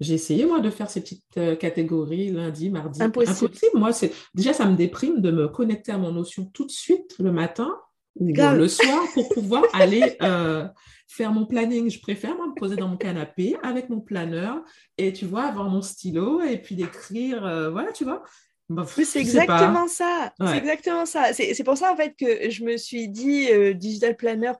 J'ai 0.00 0.14
essayé, 0.14 0.44
moi, 0.46 0.60
de 0.60 0.70
faire 0.70 0.90
ces 0.90 1.00
petites 1.00 1.24
euh, 1.36 1.56
catégories 1.56 2.30
lundi, 2.30 2.70
mardi. 2.70 3.02
Impossible. 3.02 3.52
Moi, 3.74 3.92
c'est 3.92 4.12
déjà, 4.34 4.52
ça 4.52 4.66
me 4.66 4.76
déprime 4.76 5.20
de 5.20 5.30
me 5.30 5.48
connecter 5.48 5.92
à 5.92 5.98
mon 5.98 6.12
notion 6.12 6.44
tout 6.52 6.64
de 6.64 6.70
suite 6.70 7.14
le 7.18 7.32
matin 7.32 7.74
ou 8.16 8.28
le 8.28 8.68
soir 8.68 9.02
pour 9.14 9.28
pouvoir 9.28 9.64
aller 9.72 10.16
euh, 10.22 10.66
faire 11.06 11.32
mon 11.32 11.46
planning. 11.46 11.90
Je 11.90 12.00
préfère, 12.00 12.36
moi, 12.36 12.46
me 12.48 12.54
poser 12.54 12.76
dans 12.76 12.88
mon 12.88 12.96
canapé 12.96 13.56
avec 13.62 13.88
mon 13.88 14.00
planeur 14.00 14.62
et, 14.98 15.12
tu 15.12 15.26
vois, 15.26 15.44
avoir 15.44 15.68
mon 15.68 15.82
stylo 15.82 16.42
et 16.42 16.58
puis 16.58 16.76
d'écrire. 16.76 17.44
Euh, 17.44 17.70
voilà, 17.70 17.92
tu 17.92 18.04
vois. 18.04 18.22
Bah, 18.68 18.84
c'est 18.86 19.20
exactement 19.20 19.86
ça. 19.86 20.32
C'est 20.40 20.58
exactement 20.58 21.06
ça. 21.06 21.32
C'est 21.32 21.64
pour 21.64 21.76
ça 21.76 21.92
en 21.92 21.96
fait 21.96 22.14
que 22.18 22.50
je 22.50 22.64
me 22.64 22.76
suis 22.76 23.08
dit 23.08 23.48
euh, 23.50 23.74
digital 23.74 24.16
planner. 24.16 24.52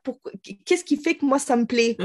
Qu'est-ce 0.64 0.84
qui 0.84 0.96
fait 0.96 1.16
que 1.16 1.24
moi 1.24 1.38
ça 1.38 1.56
me 1.56 1.66
plaît? 1.66 1.96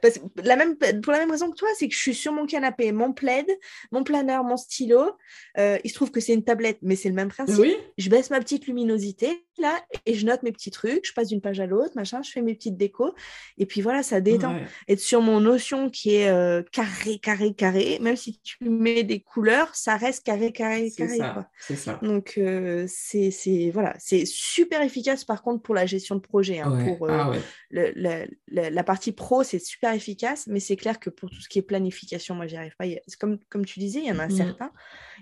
Parce 0.00 0.20
la 0.44 0.56
même 0.56 0.76
pour 1.02 1.12
la 1.12 1.18
même 1.18 1.30
raison 1.30 1.50
que 1.50 1.56
toi, 1.56 1.68
c'est 1.76 1.88
que 1.88 1.94
je 1.94 2.00
suis 2.00 2.14
sur 2.14 2.32
mon 2.32 2.46
canapé, 2.46 2.92
mon 2.92 3.12
plaid, 3.12 3.46
mon 3.90 4.04
planeur, 4.04 4.44
mon 4.44 4.56
stylo. 4.56 5.12
Euh, 5.58 5.78
il 5.82 5.90
se 5.90 5.94
trouve 5.94 6.10
que 6.10 6.20
c'est 6.20 6.34
une 6.34 6.44
tablette, 6.44 6.78
mais 6.82 6.94
c'est 6.96 7.08
le 7.08 7.14
même 7.14 7.28
principe. 7.28 7.56
Je 7.96 8.08
baisse 8.10 8.30
ma 8.30 8.38
petite 8.40 8.66
luminosité 8.66 9.44
là 9.58 9.82
et 10.06 10.14
je 10.14 10.24
note 10.24 10.44
mes 10.44 10.52
petits 10.52 10.70
trucs. 10.70 11.04
Je 11.04 11.12
passe 11.12 11.28
d'une 11.28 11.40
page 11.40 11.58
à 11.58 11.66
l'autre, 11.66 11.92
machin. 11.96 12.22
Je 12.22 12.30
fais 12.30 12.42
mes 12.42 12.54
petites 12.54 12.76
décos 12.76 13.14
et 13.56 13.66
puis 13.66 13.80
voilà, 13.80 14.04
ça 14.04 14.20
détend. 14.20 14.60
Être 14.88 15.00
sur 15.00 15.22
mon 15.22 15.40
notion 15.40 15.90
qui 15.90 16.14
est 16.14 16.28
euh, 16.28 16.62
carré, 16.70 17.18
carré, 17.18 17.52
carré. 17.52 17.98
Même 18.00 18.16
si 18.16 18.38
tu 18.40 18.56
mets 18.60 19.02
des 19.02 19.18
couleurs, 19.20 19.74
ça 19.74 19.96
reste 19.96 20.24
carré, 20.24 20.52
carré, 20.52 20.92
carré. 20.96 21.18
Ça. 21.58 21.66
C'est 21.66 21.76
ça. 21.76 22.00
Donc, 22.02 22.34
euh, 22.38 22.86
c'est 22.88 23.70
voilà, 23.72 23.96
super 23.98 24.82
efficace 24.82 25.24
par 25.24 25.42
contre 25.42 25.62
pour 25.62 25.74
la 25.74 25.86
gestion 25.86 26.14
de 26.16 26.20
projet. 26.20 26.60
Hein, 26.60 26.84
pour, 26.84 27.08
ah 27.10 27.32
la, 27.70 28.84
partie 28.84 29.12
pro, 29.12 29.42
c'est 29.42 29.58
super 29.58 29.92
efficace, 29.92 30.46
mais 30.46 30.60
c'est 30.60 30.76
clair 30.76 30.98
que 31.00 31.10
pour 31.10 31.30
tout 31.30 31.40
ce 31.40 31.48
qui 31.48 31.58
est 31.58 31.62
planification, 31.62 32.34
moi, 32.34 32.46
j'y 32.46 32.56
arrive 32.56 32.76
pas. 32.76 32.86
Comme, 33.18 33.38
comme 33.48 33.64
tu 33.64 33.78
disais, 33.80 34.00
il 34.00 34.06
y 34.06 34.12
en 34.12 34.18
a 34.18 34.28
mmh. 34.28 34.36
certains, 34.36 34.72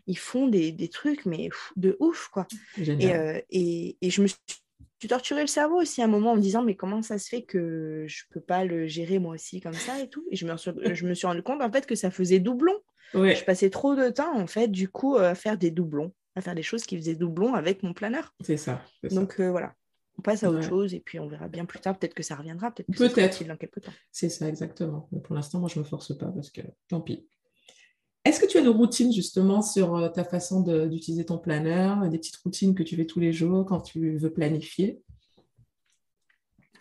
ils 0.06 0.18
font 0.18 0.48
des, 0.48 0.72
des 0.72 0.88
trucs, 0.88 1.26
mais 1.26 1.48
de 1.76 1.96
ouf, 2.00 2.28
quoi. 2.28 2.46
Et, 2.78 3.12
et, 3.50 3.96
et 4.00 4.10
je 4.10 4.22
me 4.22 4.26
suis 4.26 4.38
tu 4.98 5.08
torturais 5.08 5.42
le 5.42 5.46
cerveau 5.46 5.80
aussi 5.80 6.00
à 6.00 6.04
un 6.04 6.08
moment 6.08 6.32
en 6.32 6.36
me 6.36 6.40
disant 6.40 6.62
mais 6.62 6.74
comment 6.74 7.02
ça 7.02 7.18
se 7.18 7.28
fait 7.28 7.42
que 7.42 8.04
je 8.08 8.24
peux 8.30 8.40
pas 8.40 8.64
le 8.64 8.86
gérer 8.86 9.18
moi 9.18 9.34
aussi 9.34 9.60
comme 9.60 9.74
ça 9.74 10.00
et 10.00 10.08
tout? 10.08 10.24
Et 10.30 10.36
je 10.36 10.46
me 10.46 10.56
suis, 10.56 10.70
je 10.82 11.06
me 11.06 11.14
suis 11.14 11.26
rendu 11.26 11.42
compte 11.42 11.60
en 11.60 11.70
fait 11.70 11.86
que 11.86 11.94
ça 11.94 12.10
faisait 12.10 12.38
doublon 12.38 12.74
je 13.16 13.44
passais 13.44 13.70
trop 13.70 13.94
de 13.94 14.10
temps 14.10 14.36
en 14.38 14.46
fait 14.46 14.68
du 14.68 14.88
coup 14.88 15.16
à 15.16 15.34
faire 15.34 15.58
des 15.58 15.70
doublons 15.70 16.12
à 16.34 16.42
faire 16.42 16.54
des 16.54 16.62
choses 16.62 16.84
qui 16.84 16.96
faisaient 16.96 17.14
doublon 17.14 17.54
avec 17.54 17.82
mon 17.82 17.94
planeur. 17.94 18.34
C'est 18.40 18.56
ça 18.56 18.82
donc 19.10 19.40
euh, 19.40 19.50
voilà. 19.50 19.74
On 20.18 20.22
passe 20.22 20.44
à 20.44 20.50
autre 20.50 20.62
chose 20.62 20.94
et 20.94 21.00
puis 21.00 21.20
on 21.20 21.28
verra 21.28 21.46
bien 21.46 21.66
plus 21.66 21.78
tard. 21.78 21.98
Peut-être 21.98 22.14
que 22.14 22.22
ça 22.22 22.36
reviendra 22.36 22.70
peut-être 22.70 22.90
peut-être. 22.96 23.44
dans 23.44 23.56
quelques 23.56 23.82
temps. 23.82 23.92
C'est 24.10 24.30
ça 24.30 24.48
exactement. 24.48 25.08
Mais 25.12 25.20
pour 25.20 25.34
l'instant 25.34 25.60
moi 25.60 25.68
je 25.72 25.78
me 25.78 25.84
force 25.84 26.16
pas 26.16 26.26
parce 26.26 26.50
que 26.50 26.62
tant 26.88 27.00
pis. 27.00 27.26
Est-ce 28.26 28.40
que 28.40 28.46
tu 28.46 28.58
as 28.58 28.60
une 28.60 28.68
routine 28.68 29.12
justement 29.12 29.62
sur 29.62 29.94
euh, 29.94 30.08
ta 30.08 30.24
façon 30.24 30.60
d'utiliser 30.88 31.24
ton 31.24 31.38
planeur, 31.38 32.08
des 32.08 32.18
petites 32.18 32.36
routines 32.36 32.74
que 32.74 32.82
tu 32.82 32.96
fais 32.96 33.06
tous 33.06 33.20
les 33.20 33.32
jours 33.32 33.64
quand 33.64 33.80
tu 33.80 34.16
veux 34.16 34.32
planifier? 34.32 35.00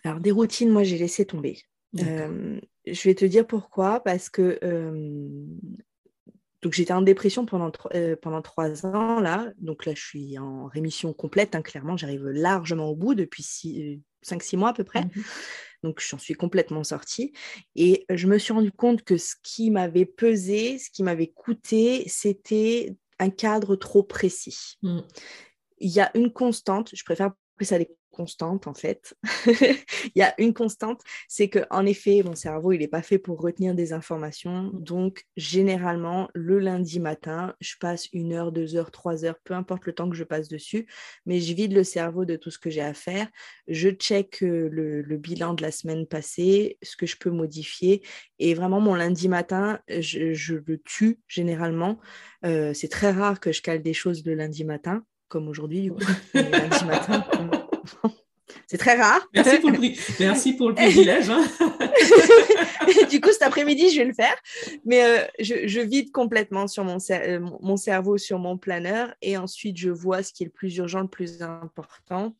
Alors, 0.02 0.18
des 0.18 0.32
routines, 0.32 0.70
moi, 0.70 0.82
j'ai 0.82 0.98
laissé 0.98 1.24
tomber. 1.24 1.62
Euh, 2.00 2.60
je 2.84 3.02
vais 3.08 3.14
te 3.14 3.24
dire 3.24 3.46
pourquoi. 3.46 4.00
Parce 4.00 4.28
que 4.28 4.58
euh, 4.64 5.44
donc 6.66 6.72
j'étais 6.72 6.92
en 6.92 7.02
dépression 7.02 7.46
pendant, 7.46 7.70
pendant 8.20 8.42
trois 8.42 8.84
ans, 8.86 9.20
là. 9.20 9.52
Donc 9.58 9.86
là, 9.86 9.92
je 9.94 10.02
suis 10.02 10.36
en 10.36 10.66
rémission 10.66 11.12
complète, 11.12 11.54
hein, 11.54 11.62
clairement. 11.62 11.96
J'arrive 11.96 12.26
largement 12.26 12.88
au 12.88 12.96
bout 12.96 13.14
depuis 13.14 13.44
cinq, 14.20 14.42
six 14.42 14.56
mois 14.56 14.70
à 14.70 14.72
peu 14.72 14.82
près. 14.82 15.04
Mmh 15.04 15.22
donc, 15.82 16.02
j'en 16.04 16.18
suis 16.18 16.34
complètement 16.34 16.82
sortie. 16.82 17.32
Et 17.76 18.06
je 18.10 18.26
me 18.26 18.38
suis 18.38 18.52
rendu 18.52 18.72
compte 18.72 19.04
que 19.04 19.16
ce 19.16 19.34
qui 19.44 19.70
m'avait 19.70 20.06
pesé, 20.06 20.78
ce 20.78 20.90
qui 20.90 21.04
m'avait 21.04 21.28
coûté, 21.28 22.02
c'était 22.08 22.96
un 23.20 23.30
cadre 23.30 23.76
trop 23.76 24.02
précis. 24.02 24.78
Mmh. 24.82 25.00
Il 25.78 25.90
y 25.90 26.00
a 26.00 26.10
une 26.16 26.32
constante, 26.32 26.90
je 26.92 27.04
préfère 27.04 27.26
appeler 27.26 27.66
ça 27.66 27.78
des 27.78 27.94
constante 28.16 28.66
en 28.66 28.74
fait. 28.74 29.14
il 29.46 30.16
y 30.16 30.22
a 30.22 30.34
une 30.38 30.54
constante, 30.54 31.02
c'est 31.28 31.48
que 31.48 31.60
en 31.70 31.84
effet, 31.84 32.22
mon 32.24 32.34
cerveau, 32.34 32.72
il 32.72 32.78
n'est 32.78 32.88
pas 32.88 33.02
fait 33.02 33.18
pour 33.18 33.40
retenir 33.40 33.74
des 33.74 33.92
informations. 33.92 34.70
Donc, 34.72 35.24
généralement, 35.36 36.28
le 36.34 36.58
lundi 36.58 36.98
matin, 36.98 37.54
je 37.60 37.74
passe 37.78 38.08
une 38.12 38.32
heure, 38.32 38.52
deux 38.52 38.74
heures, 38.74 38.90
trois 38.90 39.24
heures, 39.24 39.38
peu 39.44 39.54
importe 39.54 39.86
le 39.86 39.92
temps 39.92 40.08
que 40.08 40.16
je 40.16 40.24
passe 40.24 40.48
dessus, 40.48 40.86
mais 41.26 41.40
je 41.40 41.52
vide 41.52 41.74
le 41.74 41.84
cerveau 41.84 42.24
de 42.24 42.36
tout 42.36 42.50
ce 42.50 42.58
que 42.58 42.70
j'ai 42.70 42.80
à 42.80 42.94
faire. 42.94 43.28
Je 43.68 43.90
check 43.90 44.42
euh, 44.42 44.68
le, 44.70 45.16
bilan 45.16 45.54
de 45.54 45.62
la 45.62 45.70
semaine 45.70 46.06
passée, 46.06 46.78
ce 46.82 46.96
que 46.96 47.06
je 47.06 47.16
peux 47.16 47.30
modifier. 47.30 48.02
Et 48.38 48.54
vraiment, 48.54 48.80
mon 48.80 48.94
lundi 48.94 49.28
matin, 49.28 49.78
je, 49.88 50.54
le 50.54 50.78
tue 50.78 51.20
généralement. 51.28 51.98
Euh, 52.44 52.72
c'est 52.72 52.88
très 52.88 53.10
rare 53.10 53.40
que 53.40 53.52
je 53.52 53.60
cale 53.60 53.82
des 53.82 53.94
choses 53.94 54.24
le 54.24 54.34
lundi 54.34 54.64
matin 54.64 55.04
comme 55.28 55.48
aujourd'hui, 55.48 55.82
du 55.82 55.92
coup, 55.92 56.00
lundi 56.34 56.84
matin. 56.84 57.24
C'est 58.66 58.78
très 58.78 58.96
rare. 58.96 59.20
Merci 59.34 59.58
pour 59.58 59.70
le, 59.70 59.78
Merci 60.20 60.52
pour 60.54 60.68
le 60.68 60.74
privilège. 60.74 61.30
Hein. 61.30 61.44
du 63.10 63.20
coup, 63.20 63.30
cet 63.32 63.42
après-midi, 63.42 63.90
je 63.90 63.98
vais 63.98 64.04
le 64.04 64.14
faire. 64.14 64.36
Mais 64.84 65.04
euh, 65.04 65.24
je, 65.40 65.80
vide 65.80 66.12
complètement 66.12 66.66
sur 66.68 66.84
mon, 66.84 66.98
euh, 67.10 67.40
mon, 67.60 67.76
cerveau, 67.76 68.18
sur 68.18 68.38
mon 68.38 68.56
planeur. 68.56 69.14
Et 69.22 69.36
ensuite, 69.36 69.76
je 69.76 69.90
vois 69.90 70.22
ce 70.22 70.32
qui 70.32 70.44
est 70.44 70.46
le 70.46 70.52
plus 70.52 70.76
urgent, 70.76 71.00
le 71.00 71.08
plus 71.08 71.42
important. 71.42 72.36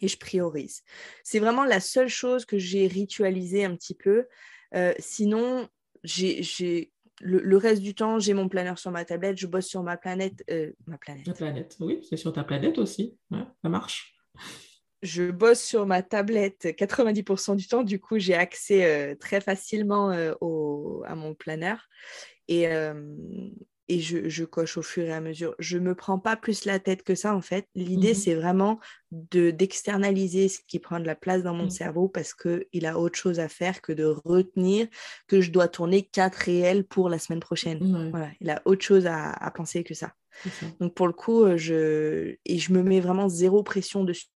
Et 0.00 0.08
je 0.08 0.18
priorise. 0.18 0.82
C'est 1.22 1.38
vraiment 1.38 1.64
la 1.64 1.80
seule 1.80 2.08
chose 2.08 2.44
que 2.44 2.58
j'ai 2.58 2.86
ritualisé 2.86 3.64
un 3.64 3.74
petit 3.74 3.94
peu. 3.94 4.26
Euh, 4.74 4.92
sinon, 4.98 5.68
j'ai 6.02 6.92
le, 7.20 7.56
reste 7.56 7.80
du 7.80 7.94
temps, 7.94 8.18
j'ai 8.18 8.34
mon 8.34 8.48
planeur 8.48 8.78
sur 8.78 8.90
ma 8.90 9.04
tablette, 9.04 9.38
je 9.38 9.46
bosse 9.46 9.66
sur 9.66 9.82
ma 9.82 9.96
planète. 9.96 10.44
ma 10.86 10.98
planète. 10.98 11.26
Ma 11.26 11.32
planète, 11.32 11.76
oui, 11.80 12.04
c'est 12.08 12.16
sur 12.16 12.32
ta 12.32 12.44
planète 12.44 12.78
aussi. 12.78 13.16
ça 13.30 13.68
marche 13.68 14.13
je 15.02 15.30
bosse 15.30 15.62
sur 15.62 15.86
ma 15.86 16.02
tablette 16.02 16.66
90% 16.76 17.56
du 17.56 17.66
temps, 17.68 17.82
du 17.82 18.00
coup 18.00 18.18
j'ai 18.18 18.34
accès 18.34 18.84
euh, 18.84 19.14
très 19.14 19.40
facilement 19.40 20.10
euh, 20.10 20.32
à 21.06 21.14
mon 21.14 21.34
planeur. 21.34 21.88
Et, 22.48 22.68
euh, 22.68 23.14
et 23.88 24.00
je, 24.00 24.44
coche 24.44 24.76
au 24.76 24.82
fur 24.82 25.04
et 25.04 25.12
à 25.12 25.20
mesure. 25.20 25.54
Je 25.58 25.78
ne 25.78 25.84
me 25.84 25.94
prends 25.94 26.18
pas 26.18 26.36
plus 26.36 26.64
la 26.64 26.78
tête 26.78 27.02
que 27.02 27.14
ça 27.14 27.34
en 27.34 27.40
fait. 27.40 27.66
L'idée 27.74 28.12
mmh 28.12 28.14
c'est 28.14 28.34
vraiment 28.34 28.80
de, 29.10 29.50
d'externaliser 29.50 30.48
ce 30.48 30.60
qui 30.66 30.78
prend 30.78 31.00
de 31.00 31.04
la 31.04 31.14
place 31.14 31.42
dans 31.42 31.54
mon 31.54 31.66
mmh. 31.66 31.70
cerveau 31.70 32.08
parce 32.08 32.34
qu'il 32.34 32.86
a 32.86 32.98
autre 32.98 33.18
chose 33.18 33.40
à 33.40 33.48
faire 33.48 33.82
que 33.82 33.92
de 33.92 34.04
retenir 34.04 34.86
que 35.26 35.40
je 35.40 35.50
dois 35.50 35.68
tourner 35.68 36.02
quatre 36.02 36.36
réels 36.36 36.84
pour 36.84 37.08
la 37.08 37.18
semaine 37.18 37.40
prochaine. 37.40 38.10
Voilà, 38.10 38.30
il 38.40 38.50
a 38.50 38.62
autre 38.64 38.84
chose 38.84 39.06
à, 39.06 39.30
à 39.30 39.50
penser 39.50 39.84
que 39.84 39.94
ça. 39.94 40.14
Donc 40.80 40.94
pour 40.94 41.06
le 41.06 41.12
coup, 41.12 41.44
je, 41.56 42.36
et 42.44 42.58
je 42.58 42.72
me 42.72 42.82
mets 42.82 43.00
vraiment 43.00 43.28
zéro 43.28 43.62
pression 43.62 44.04
dessus 44.04 44.26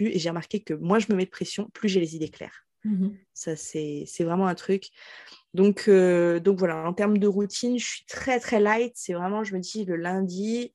et 0.00 0.18
j'ai 0.18 0.28
remarqué 0.28 0.60
que 0.60 0.74
moi, 0.74 0.98
je 0.98 1.06
me 1.10 1.16
mets 1.16 1.26
de 1.26 1.30
pression, 1.30 1.68
plus 1.72 1.88
j'ai 1.88 2.00
les 2.00 2.16
idées 2.16 2.30
claires. 2.30 2.66
Mmh 2.84 3.10
Ça, 3.34 3.56
c'est 3.56 4.06
vraiment 4.20 4.46
un 4.46 4.54
truc. 4.54 4.88
Donc, 5.54 5.84
euh, 5.88 6.38
donc 6.40 6.58
voilà, 6.58 6.86
en 6.86 6.92
termes 6.92 7.18
de 7.18 7.26
routine, 7.26 7.78
je 7.78 7.84
suis 7.84 8.04
très, 8.06 8.38
très 8.38 8.60
light. 8.60 8.92
C'est 8.94 9.14
vraiment, 9.14 9.44
je 9.44 9.54
me 9.54 9.60
dis, 9.60 9.84
le 9.84 9.96
lundi, 9.96 10.72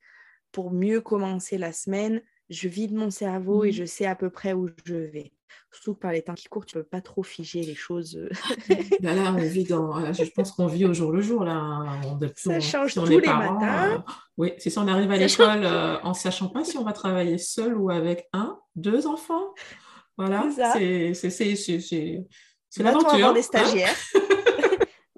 pour 0.52 0.72
mieux 0.72 1.02
commencer 1.02 1.58
la 1.58 1.72
semaine, 1.72 2.22
je 2.50 2.68
vide 2.68 2.94
mon 2.94 3.10
cerveau 3.10 3.64
et 3.64 3.70
mmh 3.70 3.74
je 3.74 3.86
sais 3.86 4.06
à 4.06 4.16
peu 4.16 4.30
près 4.30 4.54
où 4.54 4.70
je 4.86 4.96
vais. 4.96 5.32
Surtout 5.72 5.96
que 5.96 6.00
par 6.00 6.12
les 6.14 6.22
temps 6.22 6.34
qui 6.34 6.48
courent, 6.48 6.66
tu 6.66 6.78
ne 6.78 6.84
peux 6.84 6.88
pas 6.88 7.02
trop 7.02 7.24
figer 7.24 7.62
les 7.62 7.76
choses. 7.76 8.18
Bah 9.02 9.14
là, 9.14 9.34
on 9.38 9.42
vit 9.42 9.66
dans. 9.66 10.14
Je 10.14 10.24
pense 10.32 10.54
qu'on 10.54 10.68
vit 10.68 10.86
au 10.86 10.94
jour 10.94 11.12
le 11.12 11.22
jour. 11.22 11.44
Là. 11.44 11.84
On, 12.06 12.18
ça 12.36 12.60
change 12.60 12.94
tous 12.94 13.06
les 13.06 13.20
matins. 13.20 13.96
Euh, 13.96 13.98
oui, 14.38 14.54
c'est 14.58 14.70
si 14.70 14.80
on 14.80 14.88
arrive 14.88 15.12
à 15.12 15.18
l'école 15.18 15.66
euh, 15.66 15.98
en 16.02 16.14
sachant 16.14 16.48
pas 16.48 16.64
si 16.64 16.78
on 16.78 16.84
va 16.84 16.94
travailler 16.94 17.38
seul 17.38 17.78
ou 17.78 17.90
avec 17.90 18.28
un, 18.32 18.58
deux 18.76 19.06
enfants. 19.06 19.54
Voilà, 20.18 20.48
c'est 20.56 21.12
l'aventure. 22.78 23.34
des 23.34 23.84
hein. 23.84 23.94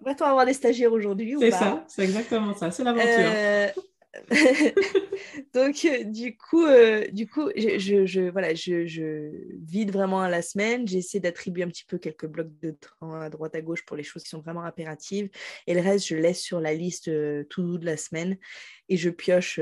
Va-t-on 0.08 0.26
avoir 0.26 0.46
des 0.46 0.54
stagiaires 0.54 0.94
aujourd'hui 0.94 1.36
C'est 1.38 1.52
ça, 1.52 1.84
c'est 1.90 2.04
exactement 2.04 2.54
ça, 2.54 2.72
c'est 2.72 2.82
l'aventure. 2.82 3.06
Euh, 3.10 3.68
Donc, 5.54 5.84
euh, 5.84 6.06
du 6.06 6.38
coup, 6.38 6.66
euh, 6.66 7.08
du 7.12 7.28
coup 7.28 7.50
je, 7.56 8.06
je, 8.06 8.30
voilà, 8.30 8.54
je, 8.54 8.86
je, 8.86 9.32
vide 9.54 9.92
vraiment 9.92 10.22
à 10.22 10.30
la 10.30 10.42
semaine. 10.42 10.88
J'essaie 10.88 11.20
d'attribuer 11.20 11.64
un 11.64 11.68
petit 11.68 11.84
peu 11.86 11.98
quelques 11.98 12.28
blocs 12.28 12.58
de 12.62 12.72
temps 12.72 13.14
à 13.16 13.30
droite 13.30 13.56
à 13.56 13.62
gauche 13.62 13.86
pour 13.86 13.98
les 13.98 14.04
choses 14.04 14.24
qui 14.24 14.30
sont 14.30 14.40
vraiment 14.40 14.64
impératives. 14.64 15.30
Et 15.68 15.74
le 15.74 15.82
reste, 15.82 16.08
je 16.08 16.16
laisse 16.16 16.42
sur 16.42 16.62
la 16.62 16.74
liste 16.74 17.10
euh, 17.10 17.44
tout 17.50 17.78
de 17.78 17.86
la 17.86 17.98
semaine 17.98 18.38
et 18.88 18.96
je 18.98 19.10
pioche 19.10 19.56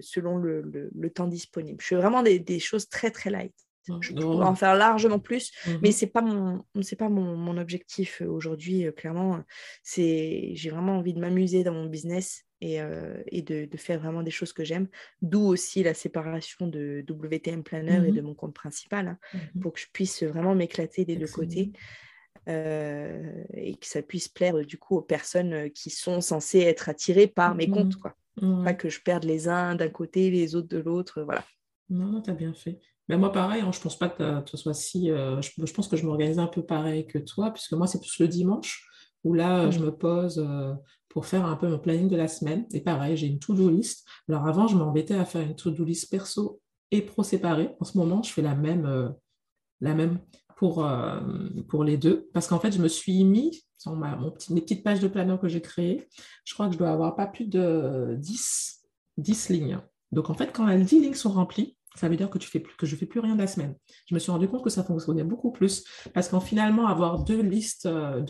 selon 0.00 0.38
le, 0.38 0.62
le, 0.94 1.10
temps 1.10 1.26
disponible. 1.26 1.82
Je 1.82 1.88
fais 1.88 1.96
vraiment 1.96 2.22
des, 2.22 2.38
des 2.38 2.58
choses 2.58 2.88
très, 2.88 3.10
très 3.10 3.28
light. 3.28 3.54
Je 4.00 4.12
pourrais 4.12 4.46
en 4.46 4.54
faire 4.54 4.74
largement 4.74 5.18
plus, 5.18 5.52
mais 5.66 5.90
mmh 5.90 5.92
ce 5.92 6.04
n'est 6.04 6.10
pas, 6.10 6.22
mon, 6.22 6.64
pas 6.98 7.08
mon, 7.08 7.36
mon 7.36 7.56
objectif 7.58 8.22
aujourd'hui, 8.26 8.86
clairement. 8.96 9.42
J'ai 9.94 10.70
vraiment 10.70 10.98
envie 10.98 11.14
de 11.14 11.20
m'amuser 11.20 11.64
dans 11.64 11.74
mon 11.74 11.86
business 11.86 12.44
et, 12.60 12.80
euh, 12.80 13.22
et 13.28 13.42
de, 13.42 13.64
de, 13.64 13.76
faire 13.76 14.00
vraiment 14.00 14.22
des 14.22 14.30
choses 14.30 14.52
que 14.52 14.64
j'aime. 14.64 14.88
D'où 15.22 15.42
aussi 15.42 15.82
la 15.82 15.94
séparation 15.94 16.66
de 16.66 17.04
WTM 17.08 17.62
Planner 17.62 18.06
et 18.06 18.12
mmh 18.12 18.14
de 18.14 18.20
mon 18.20 18.34
compte 18.34 18.54
principal, 18.54 19.08
hein, 19.08 19.18
mmh 19.34 19.60
pour 19.60 19.72
que 19.72 19.80
je 19.80 19.86
puisse 19.92 20.22
vraiment 20.22 20.54
m'éclater 20.54 21.04
des 21.04 21.16
deux 21.16 21.28
côtés. 21.28 21.72
Euh, 22.48 23.44
et 23.52 23.74
que 23.74 23.86
ça 23.86 24.00
puisse 24.00 24.28
plaire 24.28 24.64
du 24.64 24.78
coup 24.78 24.96
aux 24.96 25.02
personnes 25.02 25.70
qui 25.70 25.90
sont 25.90 26.22
censées 26.22 26.60
être 26.60 26.88
attirées 26.88 27.26
par 27.26 27.54
mes 27.54 27.68
comptes. 27.68 27.96
Quoi. 27.96 28.16
Pas 28.64 28.72
que 28.72 28.88
je 28.88 29.00
perde 29.00 29.24
les 29.24 29.48
uns 29.48 29.74
d'un 29.74 29.90
côté, 29.90 30.30
les 30.30 30.54
autres 30.54 30.68
de 30.68 30.78
l'autre. 30.78 31.22
Voilà. 31.22 31.44
Non, 31.90 32.22
tu 32.22 32.30
as 32.30 32.34
bien 32.34 32.54
fait. 32.54 32.78
Mais 33.10 33.18
moi, 33.18 33.32
pareil, 33.32 33.60
hein, 33.60 33.72
je 33.72 33.80
pense 33.80 33.98
pas 33.98 34.08
que 34.08 34.40
tu 34.42 34.56
sois 34.56 34.72
si. 34.72 35.08
je, 35.08 35.40
je, 35.42 35.72
pense 35.74 35.88
que 35.88 35.96
je 35.96 36.06
m'organise 36.06 36.38
un 36.38 36.46
peu 36.46 36.62
pareil 36.62 37.06
que 37.06 37.18
toi, 37.18 37.50
puisque 37.50 37.72
moi, 37.72 37.86
c'est 37.86 38.00
plus 38.00 38.18
le 38.20 38.28
dimanche 38.28 38.86
où 39.24 39.34
là, 39.34 39.70
je 39.70 39.80
me 39.80 39.90
pose 39.90 40.42
pour 41.10 41.26
faire 41.26 41.44
un 41.44 41.56
peu 41.56 41.68
mon 41.68 41.78
planning 41.78 42.08
de 42.08 42.16
la 42.16 42.28
semaine. 42.28 42.66
Et 42.72 42.80
pareil, 42.80 43.16
j'ai 43.16 43.26
une 43.26 43.38
to-do 43.38 43.68
list. 43.68 44.06
Alors 44.28 44.46
avant, 44.46 44.66
je 44.68 44.76
m'embêtais 44.76 45.14
à 45.14 45.24
faire 45.24 45.42
une 45.42 45.56
to-do 45.56 45.84
list 45.84 46.10
perso 46.10 46.60
et 46.90 47.02
pro 47.02 47.22
séparée. 47.22 47.76
En 47.80 47.84
ce 47.84 47.98
moment, 47.98 48.22
je 48.22 48.32
fais 48.32 48.42
la 48.42 48.54
même, 48.54 48.86
euh, 48.86 49.08
la 49.80 49.94
même 49.94 50.20
pour, 50.56 50.84
euh, 50.84 51.20
pour 51.68 51.84
les 51.84 51.96
deux. 51.96 52.30
Parce 52.32 52.46
qu'en 52.46 52.60
fait, 52.60 52.72
je 52.72 52.80
me 52.80 52.88
suis 52.88 53.24
mis 53.24 53.64
sur 53.76 53.92
ma, 53.96 54.14
mon 54.16 54.30
petit, 54.30 54.54
mes 54.54 54.60
petites 54.60 54.84
pages 54.84 55.00
de 55.00 55.08
planeur 55.08 55.40
que 55.40 55.48
j'ai 55.48 55.60
créées. 55.60 56.08
Je 56.44 56.54
crois 56.54 56.68
que 56.68 56.74
je 56.74 56.78
dois 56.78 56.90
avoir 56.90 57.16
pas 57.16 57.26
plus 57.26 57.46
de 57.46 58.14
10, 58.18 58.82
10 59.16 59.48
lignes. 59.48 59.80
Donc 60.12 60.30
en 60.30 60.34
fait, 60.34 60.52
quand 60.52 60.66
les 60.66 60.84
10 60.84 61.00
lignes 61.00 61.14
sont 61.14 61.32
remplies, 61.32 61.76
ça 61.96 62.08
veut 62.08 62.16
dire 62.16 62.30
que, 62.30 62.38
tu 62.38 62.48
fais 62.48 62.62
je 62.82 62.94
ne 62.94 62.98
fais 62.98 63.06
plus 63.06 63.20
rien 63.20 63.34
de 63.34 63.40
la 63.40 63.46
semaine. 63.46 63.74
Je 64.06 64.14
me 64.14 64.20
suis 64.20 64.30
rendu 64.30 64.48
compte 64.48 64.62
que 64.62 64.70
ça 64.70 64.84
fonctionnait 64.84 65.24
beaucoup 65.24 65.50
plus. 65.50 65.84
Parce 66.14 66.28
qu'en 66.28 66.40
finalement, 66.40 66.86
avoir 66.86 67.24
deux 67.24 67.42
listes, 67.42 67.86
euh, 67.86 68.24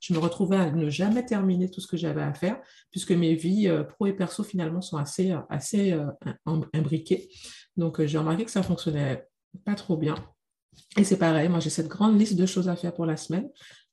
je 0.00 0.14
me 0.14 0.18
retrouvais 0.18 0.56
à 0.56 0.70
ne 0.70 0.90
jamais 0.90 1.24
terminer 1.24 1.70
tout 1.70 1.80
ce 1.80 1.86
que 1.86 1.96
j'avais 1.96 2.22
à 2.22 2.34
faire, 2.34 2.60
puisque 2.90 3.12
mes 3.12 3.34
vies 3.34 3.68
euh, 3.68 3.84
pro 3.84 4.06
et 4.06 4.12
perso 4.12 4.44
finalement 4.44 4.82
sont 4.82 4.98
assez, 4.98 5.34
assez 5.48 5.98
imbriquées. 6.74 7.30
Donc 7.76 8.04
j'ai 8.04 8.18
remarqué 8.18 8.44
que 8.44 8.50
ça 8.50 8.62
fonctionnait 8.62 9.26
pas 9.64 9.74
trop 9.74 9.96
bien. 9.96 10.14
Et 10.96 11.04
c'est 11.04 11.18
pareil, 11.18 11.48
moi 11.48 11.60
j'ai 11.60 11.70
cette 11.70 11.88
grande 11.88 12.18
liste 12.18 12.36
de 12.36 12.46
choses 12.46 12.68
à 12.68 12.76
faire 12.76 12.94
pour 12.94 13.06
la 13.06 13.16
semaine. 13.16 13.48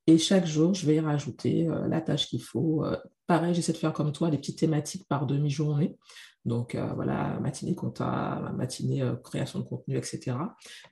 Et 0.05 0.18
chaque 0.18 0.45
jour, 0.45 0.74
je 0.74 0.86
vais 0.86 0.95
y 0.95 0.99
rajouter 1.01 1.68
la 1.89 1.99
tâche 1.99 2.28
qu'il 2.28 2.41
faut. 2.41 2.86
pareil, 3.26 3.53
j'essaie 3.53 3.74
de 3.74 3.78
faire 3.78 3.91
comme 3.91 4.14
toi 4.14 4.30
des 4.30 4.38
petites 4.38 4.60
thématiques 4.60 5.05
par 5.08 5.26
demi-journée. 5.26 5.97
Donc 6.48 6.76
euh, 6.76 6.88
voilà, 6.95 7.38
matinée 7.41 7.76
compta, 7.76 8.52
matinée 8.56 9.02
euh, 9.02 9.16
création 9.18 9.60
de 9.60 9.66
contenu, 9.66 9.98
etc. 9.98 10.38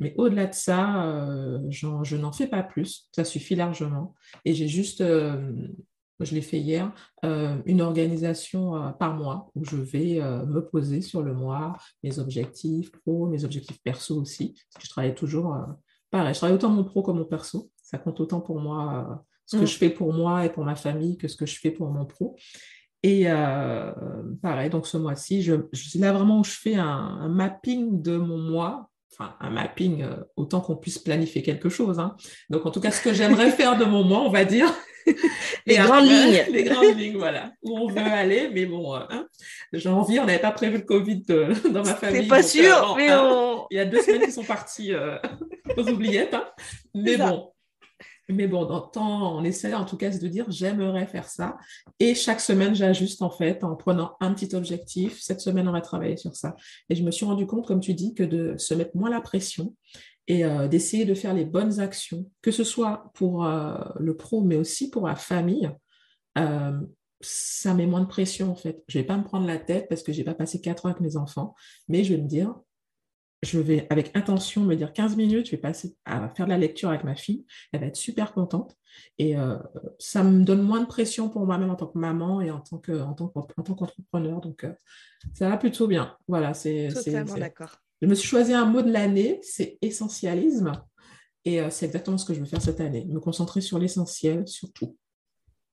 Mais 0.02 0.14
au-delà 0.18 0.48
de 0.48 0.54
ça, 0.54 1.06
euh, 1.06 1.60
je 1.70 2.16
n'en 2.18 2.34
fais 2.34 2.48
pas 2.48 2.62
plus. 2.62 3.08
Ça 3.14 3.24
suffit 3.24 3.56
largement. 3.56 4.14
Et 4.44 4.54
j'ai 4.54 4.68
juste, 4.68 5.02
je 5.02 6.36
l'ai 6.36 6.42
fait 6.42 6.60
hier, 6.60 6.92
une 7.24 7.82
organisation 7.82 8.94
par 9.00 9.16
mois 9.16 9.50
où 9.56 9.64
je 9.64 9.78
vais 9.78 10.20
me 10.46 10.60
poser 10.60 11.02
sur 11.02 11.24
le 11.24 11.34
mois, 11.34 11.78
mes 12.04 12.20
objectifs 12.20 12.92
pro, 12.92 13.28
mes 13.28 13.46
objectifs 13.46 13.82
perso 13.82 14.20
aussi. 14.20 14.54
Parce 14.54 14.84
que 14.84 14.88
je 14.88 14.90
travaille 14.90 15.16
toujours, 15.16 15.58
pareil, 16.12 16.34
je 16.34 16.40
travaille 16.40 16.56
autant 16.56 16.70
mon 16.70 16.84
pro 16.84 17.02
comme 17.02 17.20
mon 17.20 17.26
perso. 17.26 17.72
Ça 17.82 17.98
compte 17.98 18.20
autant 18.20 18.42
pour 18.42 18.60
moi 18.60 19.26
ce 19.46 19.58
que 19.58 19.64
mm. 19.64 19.68
je 19.68 19.78
fais 19.78 19.90
pour 19.90 20.12
moi 20.12 20.46
et 20.46 20.50
pour 20.52 20.66
ma 20.66 20.76
famille 20.76 21.18
que 21.18 21.28
ce 21.28 21.38
que 21.38 21.46
je 21.46 21.58
fais 21.60 21.72
pour 21.72 21.90
mon 21.90 22.06
pro. 22.06 22.36
Et 23.06 23.26
euh, 23.28 23.92
pareil, 24.42 24.72
donc 24.72 24.88
ce 24.88 24.98
mois-ci, 24.98 25.44
je, 25.44 25.54
suis 25.74 26.00
là 26.00 26.12
vraiment 26.12 26.40
où 26.40 26.44
je 26.44 26.54
fais 26.54 26.74
un, 26.74 27.28
mapping 27.30 28.02
de 28.02 28.18
mon 28.18 28.40
mois, 28.40 28.90
enfin 29.14 29.36
un 29.42 29.52
mapping 29.52 30.02
euh, 30.02 30.16
autant 30.36 30.60
qu'on 30.60 30.76
puisse 30.76 30.98
planifier 30.98 31.44
quelque 31.44 31.70
chose. 31.70 32.00
Hein. 32.00 32.18
Donc 32.50 32.66
en 32.66 32.72
tout 32.72 32.82
cas, 32.82 32.90
ce 32.90 33.04
que 33.04 33.14
j'aimerais 33.14 33.52
faire 33.52 33.78
de 33.78 33.86
mon 33.86 34.04
mois, 34.04 34.22
on 34.22 34.32
va 34.32 34.44
dire. 34.44 34.74
les 35.68 35.76
grandes 35.76 36.08
lignes. 36.08 36.46
Les 36.50 36.64
grandes 36.64 36.98
lignes, 36.98 37.18
voilà, 37.18 37.52
où 37.62 37.78
on 37.78 37.88
veut 37.90 38.00
aller. 38.00 38.50
Mais 38.52 38.66
bon, 38.66 38.96
euh, 38.96 39.02
hein, 39.12 39.28
j'ai 39.72 39.90
envie, 39.90 40.20
on 40.20 40.26
n'avait 40.26 40.40
pas 40.40 40.50
prévu 40.50 40.78
le 40.78 40.84
Covid 40.84 41.22
dans 41.72 41.84
ma 41.84 41.94
famille. 41.94 42.24
C'est 42.24 42.28
pas 42.28 42.42
sûr, 42.42 42.96
mais 42.98 43.10
hein, 43.10 43.68
Il 43.70 43.78
y 43.78 43.80
a 43.82 43.86
deux 43.86 44.02
semaines 44.02 44.24
qui 44.24 44.32
sont 44.32 44.44
parties 44.44 44.94
aux 45.78 45.90
oubliettes. 45.90 46.36
Mais 46.96 47.18
bon, 47.18 47.52
mais 48.30 48.48
bon, 48.48 48.66
dans 48.66 48.82
temps, 48.82 49.38
on 49.38 49.44
essaie 49.44 49.74
en 49.74 49.86
tout 49.86 49.98
cas 49.98 50.10
de 50.10 50.28
dire 50.28 50.46
j'aimerais 50.50 51.06
faire 51.08 51.28
ça. 51.28 51.58
Et 52.00 52.16
chaque 52.16 52.40
semaine, 52.40 52.76
j'ajuste 52.76 53.22
en 53.22 53.30
fait 53.30 53.64
en 53.64 53.76
prenant 53.76 54.16
un 54.20 54.34
petit 54.34 54.56
objectif. 54.56 55.20
Cette 55.22 55.42
semaine, 55.42 55.68
on 55.68 55.72
va 55.72 55.82
travailler 55.82 56.18
sur 56.18 56.36
ça. 56.36 56.56
Et 56.90 56.96
je 56.96 57.04
me 57.04 57.12
suis 57.12 57.26
rendu 57.26 57.46
compte, 57.46 57.68
comme 57.68 57.80
tu 57.80 57.94
dis, 57.94 58.14
que 58.14 58.24
de 58.24 58.56
se 58.58 58.74
mettre 58.74 58.96
moins 58.96 59.10
la 59.10 59.22
pression 59.22 59.74
et 60.28 60.44
euh, 60.44 60.68
d'essayer 60.68 61.06
de 61.06 61.14
faire 61.14 61.34
les 61.34 61.46
bonnes 61.46 61.80
actions, 61.80 62.30
que 62.42 62.52
ce 62.52 62.64
soit 62.64 63.12
pour 63.14 63.46
euh, 63.46 63.78
le 64.00 64.16
pro, 64.16 64.42
mais 64.42 64.56
aussi 64.56 64.90
pour 64.90 65.08
la 65.08 65.16
famille, 65.16 65.70
euh, 66.38 66.80
ça 67.22 67.74
met 67.74 67.86
moins 67.86 68.02
de 68.02 68.08
pression 68.08 68.52
en 68.52 68.56
fait. 68.56 68.84
Je 68.88 68.98
ne 68.98 69.04
vais 69.04 69.08
pas 69.08 69.18
me 69.18 69.24
prendre 69.24 69.46
la 69.46 69.58
tête 69.58 69.88
parce 69.88 70.04
que 70.04 70.12
je 70.12 70.20
n'ai 70.20 70.24
pas 70.24 70.34
passé 70.34 70.62
quatre 70.62 70.86
ans 70.86 70.90
avec 70.90 71.02
mes 71.02 71.16
enfants, 71.18 71.56
mais 71.88 72.04
je 72.04 72.14
vais 72.14 72.22
me 72.22 72.28
dire, 72.28 72.56
je 73.46 73.60
vais 73.60 73.88
avec 73.90 74.16
intention 74.16 74.64
me 74.64 74.76
dire 74.76 74.92
15 74.92 75.16
minutes, 75.16 75.48
je 75.48 75.52
vais 75.52 75.58
passer 75.58 75.96
à 76.06 76.30
faire 76.30 76.46
de 76.46 76.52
la 76.52 76.58
lecture 76.58 76.90
avec 76.90 77.04
ma 77.04 77.16
fille, 77.16 77.46
elle 77.72 77.82
va 77.82 77.86
être 77.88 77.96
super 77.96 78.34
contente. 78.34 78.76
Et 79.18 79.38
euh, 79.38 79.58
ça 80.00 80.24
me 80.24 80.44
donne 80.44 80.62
moins 80.62 80.82
de 80.82 80.88
pression 80.88 81.30
pour 81.30 81.46
moi-même 81.46 81.70
en 81.70 81.76
tant 81.76 81.88
que 81.88 81.98
maman 81.98 82.42
et 82.42 82.50
en 82.50 82.62
tant 82.62 82.78
que 82.78 83.02
en 83.02 83.14
tant, 83.14 83.32
en 83.36 83.64
tant 83.64 83.76
qu'entrepreneur. 83.76 84.42
Donc 84.42 84.64
euh, 84.64 84.74
ça 85.34 85.50
va 85.50 85.58
plutôt 85.58 85.88
bien. 85.88 86.18
Voilà, 86.28 86.54
c'est. 86.54 86.90
Totalement 86.94 87.36
d'accord. 87.36 87.78
Je 88.02 88.08
me 88.08 88.16
suis 88.16 88.28
choisi 88.28 88.54
un 88.54 88.66
mot 88.66 88.82
de 88.82 88.92
l'année, 88.92 89.40
c'est 89.42 89.78
essentialisme. 89.82 90.72
Et 91.46 91.62
euh, 91.62 91.70
c'est 91.70 91.86
exactement 91.86 92.18
ce 92.18 92.26
que 92.26 92.34
je 92.34 92.40
veux 92.40 92.46
faire 92.46 92.62
cette 92.62 92.82
année. 92.82 93.06
Me 93.06 93.20
concentrer 93.20 93.62
sur 93.62 93.80
l'essentiel, 93.80 94.48
sur 94.48 94.72
tout. 94.74 94.98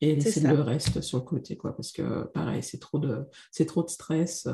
Et 0.01 0.17
laisser 0.17 0.41
le 0.41 0.61
reste 0.61 1.01
sur 1.01 1.19
le 1.19 1.25
côté, 1.25 1.57
quoi. 1.57 1.77
Parce 1.77 1.93
que 1.93 2.25
pareil, 2.25 2.63
c'est 2.63 2.79
trop 2.79 2.99
de, 2.99 3.25
c'est 3.53 3.67
trop 3.67 3.85
de 3.85 3.89
stress 3.89 4.49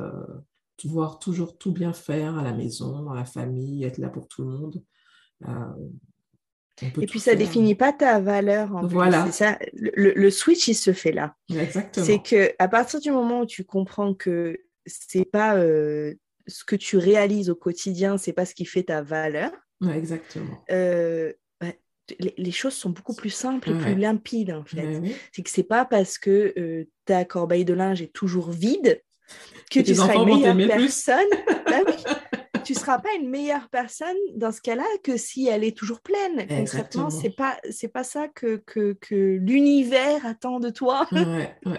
voir 0.86 1.18
toujours 1.18 1.58
tout 1.58 1.72
bien 1.72 1.92
faire 1.92 2.38
à 2.38 2.44
la 2.44 2.52
maison, 2.52 3.02
dans 3.02 3.14
la 3.14 3.24
famille, 3.24 3.84
être 3.84 3.98
là 3.98 4.08
pour 4.08 4.28
tout 4.28 4.42
le 4.42 4.48
monde. 4.48 4.82
Euh, 5.46 5.64
et 6.82 7.06
puis 7.06 7.18
ça 7.18 7.32
ne 7.32 7.38
définit 7.38 7.74
pas 7.74 7.92
ta 7.92 8.20
valeur. 8.20 8.74
En 8.76 8.86
voilà. 8.86 9.30
Ça. 9.32 9.58
Le, 9.72 10.30
switch, 10.30 10.68
il 10.68 10.74
se 10.74 10.92
fait 10.92 11.10
là. 11.10 11.34
Exactement. 11.50 12.06
C'est 12.06 12.22
que 12.22 12.52
à 12.60 12.68
partir 12.68 13.00
du 13.00 13.10
moment 13.10 13.40
où 13.40 13.46
tu 13.46 13.64
comprends 13.64 14.14
que 14.14 14.60
c'est 14.86 15.24
pas 15.24 15.56
euh, 15.56 16.14
ce 16.46 16.64
que 16.64 16.76
tu 16.76 16.96
réalises 16.96 17.50
au 17.50 17.56
quotidien, 17.56 18.16
c'est 18.16 18.32
pas 18.32 18.46
ce 18.46 18.54
qui 18.54 18.64
fait 18.64 18.84
ta 18.84 19.02
valeur. 19.02 19.50
exactement. 19.92 20.64
Euh, 20.70 21.32
bah, 21.60 21.72
les, 22.20 22.52
choses 22.52 22.74
sont 22.74 22.90
beaucoup 22.90 23.14
plus 23.14 23.30
simples 23.30 23.70
et 23.70 23.74
plus 23.74 23.96
limpides 23.96 24.52
en 24.52 24.64
fait. 24.64 25.02
C'est 25.32 25.42
que 25.42 25.50
c'est 25.50 25.64
pas 25.64 25.84
parce 25.84 26.16
que 26.16 26.86
ta 27.04 27.24
corbeille 27.24 27.64
de 27.64 27.74
linge 27.74 28.02
est 28.02 28.12
toujours 28.12 28.52
vide 28.52 29.02
que 29.70 29.80
tu 29.80 29.94
seras 29.94 30.14
une 30.14 30.24
meilleure 30.24 30.56
personne. 30.56 31.28
bah 31.66 31.80
oui, 31.86 31.94
tu 32.68 32.74
seras 32.74 32.98
pas 32.98 33.08
une 33.18 33.30
meilleure 33.30 33.68
personne 33.70 34.16
dans 34.34 34.52
ce 34.52 34.60
cas-là 34.60 34.84
que 35.02 35.16
si 35.16 35.48
elle 35.48 35.64
est 35.64 35.74
toujours 35.74 36.02
pleine. 36.02 36.46
Concrètement, 36.46 37.08
c'est 37.08 37.30
pas 37.30 37.56
c'est 37.70 37.88
pas 37.88 38.04
ça 38.04 38.28
que, 38.28 38.62
que, 38.66 38.92
que 39.00 39.14
l'univers 39.14 40.26
attend 40.26 40.60
de 40.60 40.68
toi. 40.68 41.06
Ouais, 41.12 41.56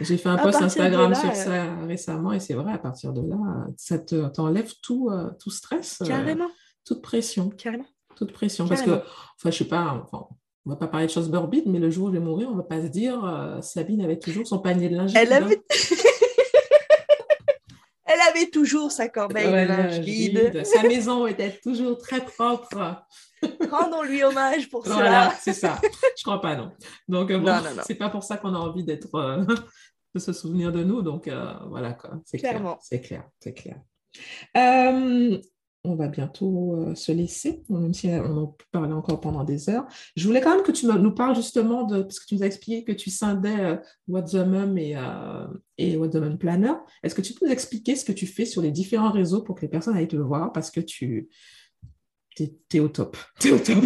J'ai 0.00 0.18
fait 0.18 0.28
un 0.28 0.36
post 0.36 0.60
Instagram 0.60 1.14
sur 1.14 1.34
ça 1.34 1.64
euh, 1.64 1.86
récemment 1.86 2.32
et 2.34 2.40
c'est 2.40 2.52
vrai, 2.52 2.72
à 2.74 2.78
partir 2.78 3.14
de 3.14 3.26
là, 3.26 3.36
ça 3.78 3.98
t'enlève 3.98 4.70
tout, 4.82 5.08
euh, 5.10 5.30
tout 5.42 5.50
stress. 5.50 6.02
Euh, 6.02 6.06
Carrément. 6.06 6.50
toute 6.84 7.00
pression. 7.00 7.48
Carrément. 7.48 7.86
Toute 8.16 8.34
pression. 8.34 8.68
Parce 8.68 8.82
que, 8.82 8.90
enfin, 8.90 9.50
je 9.50 9.50
sais 9.50 9.64
pas, 9.64 10.04
enfin, 10.04 10.26
on 10.66 10.70
va 10.70 10.76
pas 10.76 10.88
parler 10.88 11.06
de 11.06 11.10
choses 11.10 11.30
morbides, 11.30 11.64
mais 11.66 11.78
le 11.78 11.88
jour 11.88 12.08
où 12.08 12.08
je 12.08 12.18
vais 12.18 12.24
mourir, 12.24 12.50
on 12.52 12.54
va 12.54 12.64
pas 12.64 12.82
se 12.82 12.88
dire 12.88 13.58
Sabine 13.62 14.02
avait 14.02 14.18
toujours 14.18 14.46
son 14.46 14.58
panier 14.58 14.90
de 14.90 14.96
linge. 14.96 15.12
Elle 15.16 15.32
avait... 15.32 15.62
Avait 18.30 18.50
toujours 18.50 18.92
sa 18.92 19.08
corbeille 19.08 19.46
de 19.46 19.68
linge 19.68 19.98
vide. 20.00 20.64
Sa 20.64 20.82
maison 20.82 21.26
était 21.26 21.58
toujours 21.62 21.98
très 21.98 22.24
propre. 22.24 23.04
Rendons-lui 23.70 24.22
hommage 24.22 24.68
pour 24.68 24.84
cela. 24.84 24.94
Voilà, 24.96 25.34
c'est 25.40 25.52
ça. 25.52 25.80
Je 26.16 26.22
crois 26.22 26.40
pas, 26.40 26.56
non. 26.56 26.72
Donc, 27.08 27.32
bon, 27.32 27.60
c'est 27.86 27.94
pas 27.94 28.10
pour 28.10 28.22
ça 28.22 28.36
qu'on 28.36 28.54
a 28.54 28.58
envie 28.58 28.84
d'être, 28.84 29.14
euh, 29.14 29.44
de 30.14 30.20
se 30.20 30.32
souvenir 30.32 30.72
de 30.72 30.84
nous. 30.84 31.02
Donc, 31.02 31.28
euh, 31.28 31.52
voilà, 31.68 31.94
quoi. 31.94 32.20
C'est 32.24 32.38
clair. 32.38 32.76
C'est 32.82 33.00
clair, 33.00 33.24
c'est 33.38 33.54
clair. 33.54 33.80
Euh, 34.56 35.38
on 35.84 35.94
va 35.94 36.08
bientôt 36.08 36.76
euh, 36.76 36.94
se 36.94 37.10
laisser, 37.10 37.62
même 37.68 37.94
si 37.94 38.08
on 38.08 38.36
en 38.36 38.46
peut 38.48 38.64
parler 38.70 38.92
encore 38.92 39.20
pendant 39.20 39.44
des 39.44 39.70
heures. 39.70 39.86
Je 40.14 40.26
voulais 40.26 40.40
quand 40.40 40.54
même 40.54 40.64
que 40.64 40.72
tu 40.72 40.86
nous 40.86 41.14
parles 41.14 41.34
justement 41.34 41.84
de, 41.84 42.02
parce 42.02 42.20
que 42.20 42.26
tu 42.26 42.34
nous 42.34 42.42
as 42.42 42.46
expliqué 42.46 42.84
que 42.84 42.92
tu 42.92 43.10
scindais 43.10 43.60
euh, 43.60 43.76
What 44.06 44.24
the 44.24 44.34
Mum 44.34 44.76
et, 44.76 44.96
euh, 44.96 45.46
the 45.78 46.16
Mum 46.16 46.36
Planner. 46.38 46.74
Est-ce 47.02 47.14
que 47.14 47.22
tu 47.22 47.32
peux 47.32 47.46
nous 47.46 47.52
expliquer 47.52 47.96
ce 47.96 48.04
que 48.04 48.12
tu 48.12 48.26
fais 48.26 48.44
sur 48.44 48.60
les 48.60 48.70
différents 48.70 49.10
réseaux 49.10 49.42
pour 49.42 49.54
que 49.54 49.62
les 49.62 49.68
personnes 49.68 49.96
aillent 49.96 50.08
te 50.08 50.16
voir 50.16 50.52
parce 50.52 50.70
que 50.70 50.80
tu 50.80 51.30
es, 52.38 52.80
au 52.80 52.88
top. 52.88 53.16
Es 53.44 53.50
au 53.50 53.58
top. 53.58 53.78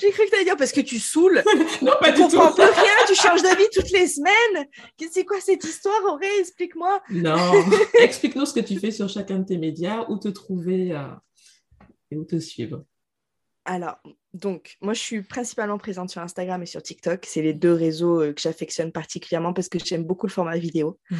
J'ai 0.00 0.10
cru 0.10 0.24
que 0.24 0.30
tu 0.30 0.34
allais 0.34 0.44
dire 0.44 0.51
parce 0.62 0.70
que 0.70 0.80
tu 0.80 1.00
saoules. 1.00 1.42
non, 1.82 1.90
pas 2.00 2.12
tu 2.12 2.22
du 2.22 2.28
tout. 2.28 2.36
comprends 2.36 2.52
plus 2.52 2.62
rien, 2.62 2.94
tu 3.08 3.16
changes 3.16 3.42
d'avis 3.42 3.66
toutes 3.74 3.90
les 3.90 4.06
semaines. 4.06 4.68
C'est 5.10 5.24
quoi 5.24 5.40
cette 5.40 5.64
histoire, 5.64 6.00
Auré? 6.04 6.28
Explique-moi. 6.38 7.02
Non, 7.10 7.52
explique-nous 7.98 8.46
ce 8.46 8.54
que 8.54 8.60
tu 8.60 8.78
fais 8.78 8.92
sur 8.92 9.08
chacun 9.08 9.40
de 9.40 9.44
tes 9.44 9.58
médias, 9.58 10.06
où 10.08 10.18
te 10.18 10.28
trouver 10.28 10.92
euh, 10.92 11.08
et 12.12 12.16
où 12.16 12.24
te 12.24 12.38
suivre. 12.38 12.84
Alors, 13.64 13.96
donc, 14.34 14.76
moi, 14.80 14.92
je 14.92 15.00
suis 15.00 15.22
principalement 15.22 15.78
présente 15.78 16.10
sur 16.10 16.20
Instagram 16.20 16.62
et 16.62 16.66
sur 16.66 16.82
TikTok. 16.82 17.24
C'est 17.26 17.42
les 17.42 17.54
deux 17.54 17.72
réseaux 17.72 18.22
euh, 18.22 18.32
que 18.32 18.40
j'affectionne 18.40 18.92
particulièrement 18.92 19.52
parce 19.52 19.68
que 19.68 19.78
j'aime 19.80 20.04
beaucoup 20.04 20.26
le 20.26 20.32
format 20.32 20.58
vidéo. 20.58 20.98
Mhm. 21.10 21.18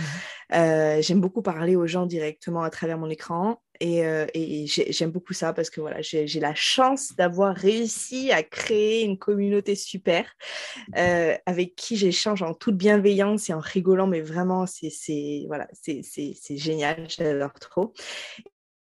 Euh, 0.55 1.03
j'aime 1.03 1.20
beaucoup 1.20 1.43
parler 1.43 1.76
aux 1.76 1.86
gens 1.86 2.07
directement 2.07 2.62
à 2.62 2.70
travers 2.70 2.99
mon 2.99 3.11
écran. 3.11 3.62
Et, 3.81 4.05
euh, 4.07 4.27
j'aime 4.35 5.11
beaucoup 5.11 5.33
ça 5.33 5.53
parce 5.53 5.70
que 5.70 5.81
voilà, 5.81 6.01
j'ai 6.03 6.41
la 6.41 6.55
chance 6.55 7.14
d'avoir 7.16 7.55
réussi 7.55 8.31
à 8.31 8.43
créer 8.43 9.03
une 9.03 9.18
communauté 9.18 9.75
super 9.75 10.33
avec 10.95 11.75
qui 11.75 11.97
j'échange 11.97 12.43
en 12.43 12.55
toute 12.55 12.77
bienveillance 12.77 13.51
et 13.51 13.55
en 13.55 13.61
rigolant, 13.61 14.07
mais 14.07 14.20
vraiment, 14.20 14.66
c'est 14.66 15.45
voilà, 15.47 15.68
génial, 16.51 17.07
j'adore 17.09 17.55
trop. 17.55 17.93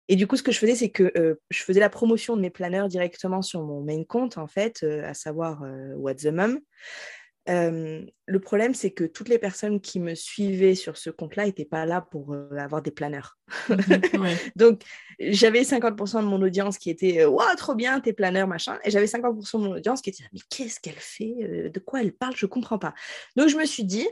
Et 0.09 0.16
du 0.16 0.27
coup, 0.27 0.37
ce 0.37 0.43
que 0.43 0.53
je 0.53 0.59
faisais, 0.59 0.77
c'est 0.77 0.91
que 0.91 1.12
euh, 1.16 1.35
je 1.51 1.62
faisais 1.62 1.81
la 1.81 1.91
promotion 1.91 2.37
de 2.37 2.41
mes 2.41 2.51
planeurs 2.51 2.89
directement 2.89 3.43
sur 3.43 3.62
mon 3.62 3.83
main 3.83 4.05
compte, 4.05 4.39
en 4.39 4.47
fait, 4.47 4.83
euh, 4.83 5.05
à 5.05 5.14
savoir 5.14 5.62
euh, 5.64 5.95
What's 5.97 6.22
the 6.22 6.27
Mum. 6.27 6.61
Le 7.49 8.38
problème, 8.38 8.74
c'est 8.74 8.90
que 8.90 9.05
toutes 9.05 9.28
les 9.28 9.38
personnes 9.38 9.80
qui 9.80 10.01
me 10.01 10.14
suivaient 10.14 10.74
sur 10.74 10.97
ce 10.97 11.11
compte-là 11.11 11.47
n'étaient 11.47 11.64
pas 11.64 11.86
là 11.86 12.01
pour 12.01 12.34
avoir 12.59 12.82
des 12.82 12.90
planeurs. 12.90 13.38
Mhm, 13.68 13.76
Donc, 14.57 14.82
j'avais 15.18 15.62
50% 15.62 16.22
de 16.22 16.26
mon 16.26 16.42
audience 16.42 16.78
qui 16.78 16.90
était 16.90 17.24
Waouh, 17.24 17.57
trop 17.57 17.74
bien, 17.74 18.01
tes 18.01 18.12
planeurs, 18.12 18.49
machin. 18.49 18.78
Et 18.84 18.90
j'avais 18.90 19.07
50% 19.07 19.59
de 19.59 19.68
mon 19.68 19.76
audience 19.76 20.03
qui 20.03 20.11
était 20.11 20.24
Mais 20.32 20.40
qu'est-ce 20.51 20.80
qu'elle 20.80 20.94
fait 20.94 21.70
De 21.72 21.80
quoi 21.80 22.03
elle 22.03 22.12
parle 22.12 22.36
Je 22.36 22.47
ne 22.47 22.51
comprends 22.51 22.78
pas. 22.78 22.94
Donc, 23.36 23.49
je 23.49 23.57
me 23.57 23.64
suis 23.64 23.84
dit 23.84 24.09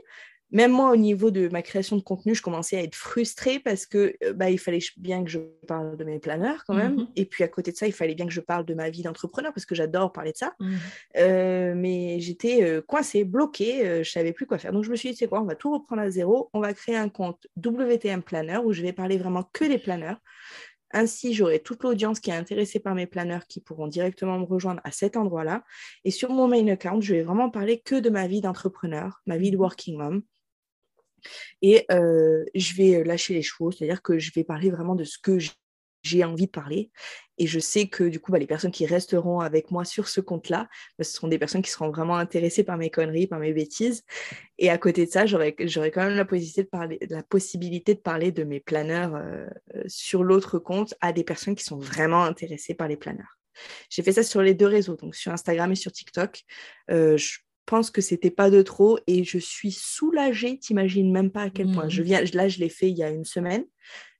même 0.54 0.70
moi, 0.70 0.92
au 0.92 0.96
niveau 0.96 1.32
de 1.32 1.48
ma 1.48 1.62
création 1.62 1.96
de 1.96 2.00
contenu, 2.00 2.32
je 2.32 2.40
commençais 2.40 2.76
à 2.76 2.82
être 2.82 2.94
frustrée 2.94 3.58
parce 3.58 3.86
que 3.86 4.14
euh, 4.22 4.32
bah, 4.32 4.50
il 4.50 4.58
fallait 4.58 4.78
bien 4.96 5.24
que 5.24 5.28
je 5.28 5.40
parle 5.66 5.96
de 5.96 6.04
mes 6.04 6.20
planeurs 6.20 6.62
quand 6.64 6.74
même. 6.74 6.94
Mhm. 6.94 7.08
Et 7.16 7.24
puis 7.24 7.42
à 7.42 7.48
côté 7.48 7.72
de 7.72 7.76
ça, 7.76 7.88
il 7.88 7.92
fallait 7.92 8.14
bien 8.14 8.24
que 8.24 8.32
je 8.32 8.40
parle 8.40 8.64
de 8.64 8.72
ma 8.72 8.88
vie 8.88 9.02
d'entrepreneur 9.02 9.52
parce 9.52 9.66
que 9.66 9.74
j'adore 9.74 10.12
parler 10.12 10.30
de 10.30 10.36
ça. 10.36 10.54
Mhm. 10.60 10.78
Euh, 11.16 11.74
mais 11.76 12.20
j'étais 12.20 12.62
euh, 12.62 12.80
coincée, 12.80 13.24
bloquée, 13.24 14.04
je 14.04 14.08
savais 14.08 14.32
plus 14.32 14.46
quoi 14.46 14.58
faire. 14.58 14.72
Donc 14.72 14.84
je 14.84 14.90
me 14.92 14.96
suis 14.96 15.10
dit, 15.10 15.16
c'est 15.16 15.26
quoi, 15.26 15.42
on 15.42 15.44
va 15.44 15.56
tout 15.56 15.72
reprendre 15.72 16.02
à 16.02 16.08
zéro. 16.08 16.50
On 16.54 16.60
va 16.60 16.72
créer 16.72 16.96
un 16.96 17.08
compte 17.08 17.48
WTM 17.56 18.22
Planner 18.22 18.58
où 18.64 18.72
je 18.72 18.82
vais 18.82 18.92
parler 18.92 19.18
vraiment 19.18 19.42
que 19.52 19.64
des 19.64 19.78
planeurs. 19.78 20.18
Ainsi, 20.92 21.34
j'aurai 21.34 21.58
toute 21.58 21.82
l'audience 21.82 22.20
qui 22.20 22.30
est 22.30 22.34
intéressée 22.34 22.78
par 22.78 22.94
mes 22.94 23.06
planeurs 23.06 23.48
qui 23.48 23.60
pourront 23.60 23.88
directement 23.88 24.38
me 24.38 24.44
rejoindre 24.44 24.80
à 24.84 24.92
cet 24.92 25.16
endroit-là. 25.16 25.64
Et 26.04 26.12
sur 26.12 26.30
mon 26.30 26.46
main 26.46 26.68
account, 26.68 27.00
je 27.00 27.14
vais 27.14 27.22
vraiment 27.22 27.50
parler 27.50 27.80
que 27.80 27.96
de 27.96 28.08
ma 28.08 28.28
vie 28.28 28.40
d'entrepreneur, 28.40 29.20
ma 29.26 29.36
vie 29.36 29.50
de 29.50 29.56
working 29.56 29.98
mom. 29.98 30.22
Et 31.62 31.86
euh, 31.90 32.44
je 32.54 32.74
vais 32.74 33.04
lâcher 33.04 33.34
les 33.34 33.42
chevaux, 33.42 33.70
c'est-à-dire 33.70 34.02
que 34.02 34.18
je 34.18 34.32
vais 34.34 34.44
parler 34.44 34.70
vraiment 34.70 34.94
de 34.94 35.04
ce 35.04 35.18
que 35.18 35.38
j'ai 36.02 36.22
envie 36.24 36.46
de 36.46 36.50
parler. 36.50 36.90
Et 37.38 37.46
je 37.46 37.58
sais 37.58 37.88
que 37.88 38.04
du 38.04 38.20
coup, 38.20 38.30
bah, 38.30 38.38
les 38.38 38.46
personnes 38.46 38.70
qui 38.70 38.86
resteront 38.86 39.40
avec 39.40 39.70
moi 39.70 39.84
sur 39.84 40.06
ce 40.06 40.20
compte-là, 40.20 40.68
bah, 40.98 41.04
ce 41.04 41.12
seront 41.12 41.28
des 41.28 41.38
personnes 41.38 41.62
qui 41.62 41.70
seront 41.70 41.90
vraiment 41.90 42.16
intéressées 42.16 42.62
par 42.62 42.76
mes 42.76 42.90
conneries, 42.90 43.26
par 43.26 43.40
mes 43.40 43.52
bêtises. 43.52 44.04
Et 44.58 44.70
à 44.70 44.78
côté 44.78 45.06
de 45.06 45.10
ça, 45.10 45.26
j'aurai 45.26 45.54
quand 45.54 46.04
même 46.04 46.16
la 46.16 46.24
possibilité 46.24 46.62
de 46.62 46.68
parler, 46.68 46.98
la 47.08 47.22
possibilité 47.22 47.94
de, 47.94 48.00
parler 48.00 48.30
de 48.30 48.44
mes 48.44 48.60
planeurs 48.60 49.16
euh, 49.16 49.46
sur 49.86 50.22
l'autre 50.22 50.58
compte 50.58 50.94
à 51.00 51.12
des 51.12 51.24
personnes 51.24 51.56
qui 51.56 51.64
sont 51.64 51.78
vraiment 51.78 52.24
intéressées 52.24 52.74
par 52.74 52.86
les 52.86 52.96
planeurs. 52.96 53.38
J'ai 53.88 54.02
fait 54.02 54.12
ça 54.12 54.22
sur 54.22 54.42
les 54.42 54.54
deux 54.54 54.66
réseaux, 54.66 54.96
donc 54.96 55.14
sur 55.14 55.32
Instagram 55.32 55.70
et 55.72 55.76
sur 55.76 55.92
TikTok. 55.92 56.42
Euh, 56.90 57.16
pense 57.66 57.90
que 57.90 58.00
c'était 58.00 58.30
pas 58.30 58.50
de 58.50 58.62
trop 58.62 58.98
et 59.06 59.24
je 59.24 59.38
suis 59.38 59.72
soulagée, 59.72 60.58
t'imagines 60.58 61.10
même 61.10 61.30
pas 61.30 61.42
à 61.42 61.50
quel 61.50 61.70
point. 61.72 61.88
Je 61.88 62.02
mmh. 62.02 62.04
viens, 62.04 62.24
là, 62.34 62.48
je 62.48 62.58
l'ai 62.58 62.68
fait 62.68 62.90
il 62.90 62.96
y 62.96 63.02
a 63.02 63.10
une 63.10 63.24
semaine, 63.24 63.64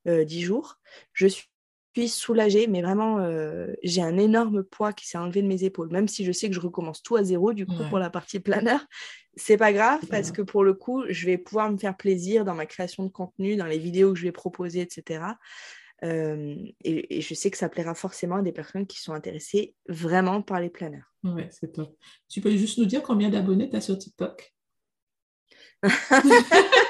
euh, 0.06 0.24
dix 0.24 0.42
jours. 0.42 0.78
Je 1.12 1.26
suis 1.26 2.08
soulagée, 2.08 2.66
mais 2.66 2.82
vraiment, 2.82 3.18
euh, 3.18 3.72
j'ai 3.82 4.02
un 4.02 4.18
énorme 4.18 4.64
poids 4.64 4.92
qui 4.92 5.06
s'est 5.06 5.18
enlevé 5.18 5.42
de 5.42 5.46
mes 5.46 5.64
épaules. 5.64 5.90
Même 5.90 6.08
si 6.08 6.24
je 6.24 6.32
sais 6.32 6.48
que 6.48 6.54
je 6.54 6.60
recommence 6.60 7.02
tout 7.02 7.16
à 7.16 7.22
zéro, 7.22 7.52
du 7.52 7.66
coup, 7.66 7.82
pour 7.88 7.98
la 7.98 8.10
partie 8.10 8.40
planeur, 8.40 8.84
c'est 9.36 9.56
pas 9.56 9.72
grave 9.72 10.00
parce 10.10 10.32
que 10.32 10.42
pour 10.42 10.64
le 10.64 10.74
coup, 10.74 11.04
je 11.08 11.26
vais 11.26 11.38
pouvoir 11.38 11.70
me 11.70 11.76
faire 11.76 11.96
plaisir 11.96 12.44
dans 12.44 12.54
ma 12.54 12.66
création 12.66 13.04
de 13.04 13.10
contenu, 13.10 13.56
dans 13.56 13.66
les 13.66 13.78
vidéos 13.78 14.12
que 14.12 14.18
je 14.18 14.24
vais 14.24 14.32
proposer, 14.32 14.80
etc. 14.80 15.20
Euh, 16.02 16.56
et, 16.82 17.20
je 17.20 17.34
sais 17.34 17.50
que 17.50 17.56
ça 17.56 17.68
plaira 17.68 17.94
forcément 17.94 18.36
à 18.36 18.42
des 18.42 18.52
personnes 18.52 18.86
qui 18.86 19.00
sont 19.00 19.12
intéressées 19.12 19.74
vraiment 19.88 20.42
par 20.42 20.60
les 20.60 20.70
planeurs. 20.70 21.14
Ouais, 21.22 21.48
c'est 21.50 21.72
top. 21.72 21.96
Tu 22.28 22.40
peux 22.40 22.50
juste 22.56 22.78
nous 22.78 22.84
dire 22.84 23.02
combien 23.02 23.30
d'abonnés 23.30 23.70
tu 23.70 23.76
as 23.76 23.80
sur 23.80 23.96
TikTok? 23.96 24.54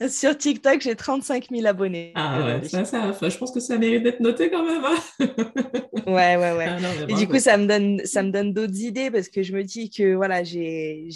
Sur 0.08 0.36
TikTok, 0.36 0.80
j'ai 0.80 0.96
35 0.96 1.48
000 1.50 1.66
abonnés. 1.66 2.12
Ah 2.14 2.44
ouais, 2.44 2.68
ça, 2.68 2.84
ça, 2.84 3.12
je 3.20 3.36
pense 3.38 3.52
que 3.52 3.60
ça 3.60 3.78
mérite 3.78 4.02
d'être 4.02 4.20
noté 4.20 4.50
quand 4.50 4.64
même. 4.64 4.84
Hein. 4.84 4.96
ouais, 6.06 6.36
ouais, 6.36 6.52
ouais. 6.52 6.68
Ah 6.68 6.78
et 7.08 7.14
du 7.14 7.28
coup, 7.28 7.38
ça 7.38 7.56
me 7.56 7.66
donne, 7.66 8.04
ça 8.04 8.22
me 8.22 8.30
donne 8.30 8.52
d'autres 8.52 8.80
idées 8.80 9.10
parce 9.10 9.28
que 9.28 9.42
je 9.42 9.52
me 9.52 9.62
dis 9.62 9.90
que 9.90 10.14
voilà, 10.14 10.42
j'ai 10.44 11.08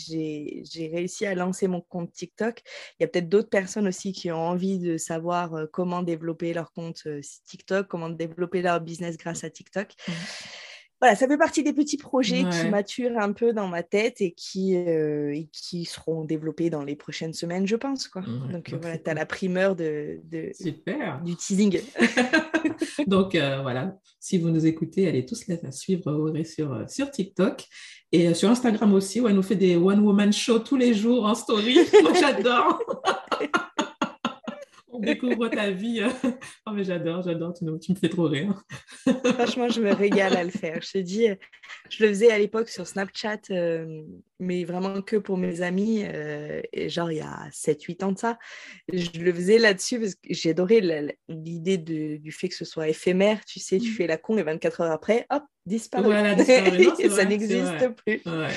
réussi 0.92 1.26
à 1.26 1.34
lancer 1.34 1.68
mon 1.68 1.80
compte 1.80 2.12
TikTok. 2.12 2.62
Il 2.98 3.02
y 3.02 3.04
a 3.04 3.08
peut-être 3.08 3.28
d'autres 3.28 3.50
personnes 3.50 3.88
aussi 3.88 4.12
qui 4.12 4.30
ont 4.30 4.46
envie 4.46 4.78
de 4.78 4.96
savoir 4.96 5.54
euh, 5.54 5.66
comment 5.70 6.02
développer 6.02 6.52
leur 6.52 6.72
compte 6.72 7.02
euh, 7.06 7.20
TikTok, 7.46 7.88
comment 7.88 8.08
développer 8.08 8.62
leur 8.62 8.80
business 8.80 9.16
grâce 9.16 9.44
à 9.44 9.50
TikTok. 9.50 9.88
Mmh 10.06 10.12
voilà, 11.00 11.14
ça 11.14 11.28
fait 11.28 11.38
partie 11.38 11.62
des 11.62 11.72
petits 11.72 11.96
projets 11.96 12.44
qui 12.50 12.68
maturent 12.68 13.18
un 13.18 13.32
peu 13.32 13.52
dans 13.52 13.68
ma 13.68 13.82
tête 13.82 14.20
et 14.20 14.32
qui, 14.32 14.76
euh, 14.76 15.40
qui 15.52 15.84
seront 15.84 16.24
développés 16.24 16.70
dans 16.70 16.82
les 16.82 16.96
prochaines 16.96 17.32
semaines, 17.32 17.66
je 17.66 17.76
pense. 17.76 18.08
Quoi. 18.08 18.22
Donc, 18.50 18.74
voilà, 18.80 18.98
tu 18.98 19.08
as 19.08 19.14
la 19.14 19.26
primeur 19.26 19.76
de, 19.76 20.20
de 20.24 20.52
du 21.24 21.36
teasing. 21.36 21.80
Donc 23.06 23.34
euh, 23.34 23.62
voilà, 23.62 23.96
si 24.18 24.38
vous 24.38 24.50
nous 24.50 24.66
écoutez, 24.66 25.06
allez 25.08 25.24
tous 25.24 25.46
la 25.46 25.70
suivre 25.70 26.12
Auré 26.12 26.44
sur, 26.44 26.72
euh, 26.72 26.84
sur 26.88 27.10
TikTok. 27.10 27.64
Et 28.10 28.32
sur 28.32 28.48
Instagram 28.48 28.94
aussi, 28.94 29.20
où 29.20 29.28
elle 29.28 29.34
nous 29.34 29.42
fait 29.42 29.54
des 29.54 29.76
one-woman 29.76 30.32
shows 30.32 30.60
tous 30.60 30.76
les 30.76 30.94
jours 30.94 31.26
en 31.26 31.34
story. 31.34 31.78
Moi, 32.02 32.12
j'adore 32.20 32.80
on 34.98 35.00
découvre 35.00 35.48
ta 35.48 35.70
vie. 35.70 36.02
oh, 36.66 36.70
mais 36.72 36.84
j'adore, 36.84 37.22
j'adore, 37.22 37.54
tu, 37.54 37.64
me 37.64 37.96
fais 37.96 38.08
trop 38.08 38.24
rire. 38.24 38.62
Franchement, 39.24 39.68
je 39.68 39.80
me 39.80 39.92
régale 39.92 40.36
à 40.36 40.44
le 40.44 40.50
faire. 40.50 40.80
Je 40.82 40.92
te 40.92 40.98
dis, 40.98 41.28
je 41.88 42.04
le 42.04 42.08
faisais 42.10 42.30
à 42.30 42.38
l'époque 42.38 42.68
sur 42.68 42.86
Snapchat, 42.86 43.40
euh, 43.50 44.02
mais 44.40 44.64
vraiment 44.64 45.00
que 45.02 45.16
pour 45.16 45.36
mes 45.36 45.62
amis, 45.62 46.04
euh, 46.04 46.60
et 46.72 46.88
genre 46.88 47.10
il 47.10 47.18
y 47.18 47.20
a 47.20 47.48
7-8 47.50 48.04
ans 48.04 48.12
de 48.12 48.18
ça. 48.18 48.38
Je 48.92 49.20
le 49.20 49.32
faisais 49.32 49.58
là-dessus 49.58 50.00
parce 50.00 50.14
que 50.14 50.20
j'ai 50.30 50.50
adoré 50.50 50.80
l'idée 51.28 51.78
du 51.78 52.32
fait 52.32 52.48
que 52.48 52.54
ce 52.54 52.64
soit 52.64 52.88
éphémère. 52.88 53.44
Tu 53.44 53.60
sais, 53.60 53.78
tu 53.78 53.90
mmh. 53.90 53.94
fais 53.94 54.06
la 54.06 54.16
con 54.16 54.36
et 54.36 54.42
24 54.42 54.80
heures 54.80 54.92
après, 54.92 55.26
hop, 55.30 55.42
disparaît. 55.66 56.04
Voilà, 56.04 56.36
ça 57.10 57.24
n'existe 57.24 57.88
plus. 58.04 58.20
Ouais. 58.26 58.48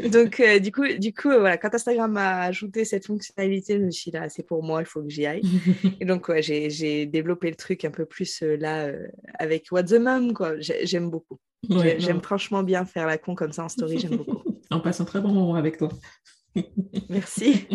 Donc, 0.00 0.40
euh, 0.40 0.58
du 0.58 0.72
coup, 0.72 0.86
du 0.98 1.14
coup 1.14 1.28
voilà, 1.28 1.56
quand 1.56 1.72
Instagram 1.72 2.12
m'a 2.12 2.42
ajouté 2.42 2.84
cette 2.84 3.06
fonctionnalité, 3.06 3.78
je 3.78 3.84
me 3.84 3.90
suis 3.90 4.10
dit, 4.10 4.16
là, 4.16 4.28
c'est 4.28 4.42
pour 4.42 4.62
moi, 4.62 4.80
il 4.80 4.86
faut 4.86 5.02
que 5.02 5.08
j'y 5.08 5.24
aille. 5.24 5.42
et 6.00 6.04
donc, 6.04 6.28
ouais, 6.28 6.42
j'ai 6.42 7.06
développé 7.06 7.48
le 7.50 7.56
truc 7.56 7.84
un 7.84 7.90
peu 7.90 8.04
plus 8.04 8.42
euh, 8.42 8.56
là 8.56 8.86
euh, 8.86 9.06
avec 9.38 9.68
What 9.70 9.84
the 9.84 9.94
Mom, 9.94 10.34
quoi. 10.34 10.58
J'aime 10.58 11.10
beaucoup. 11.10 11.38
j'aime 11.68 12.20
franchement 12.20 12.62
bien 12.62 12.84
faire 12.84 13.06
la 13.06 13.18
con 13.18 13.34
comme 13.34 13.52
ça 13.52 13.64
en 13.64 13.68
story, 13.68 13.98
j'aime 13.98 14.16
beaucoup. 14.16 14.42
On 14.70 14.80
passe 14.80 15.00
un 15.00 15.04
très 15.04 15.20
bon 15.20 15.32
moment 15.32 15.54
avec 15.54 15.78
toi. 15.78 15.90
Merci. 17.08 17.68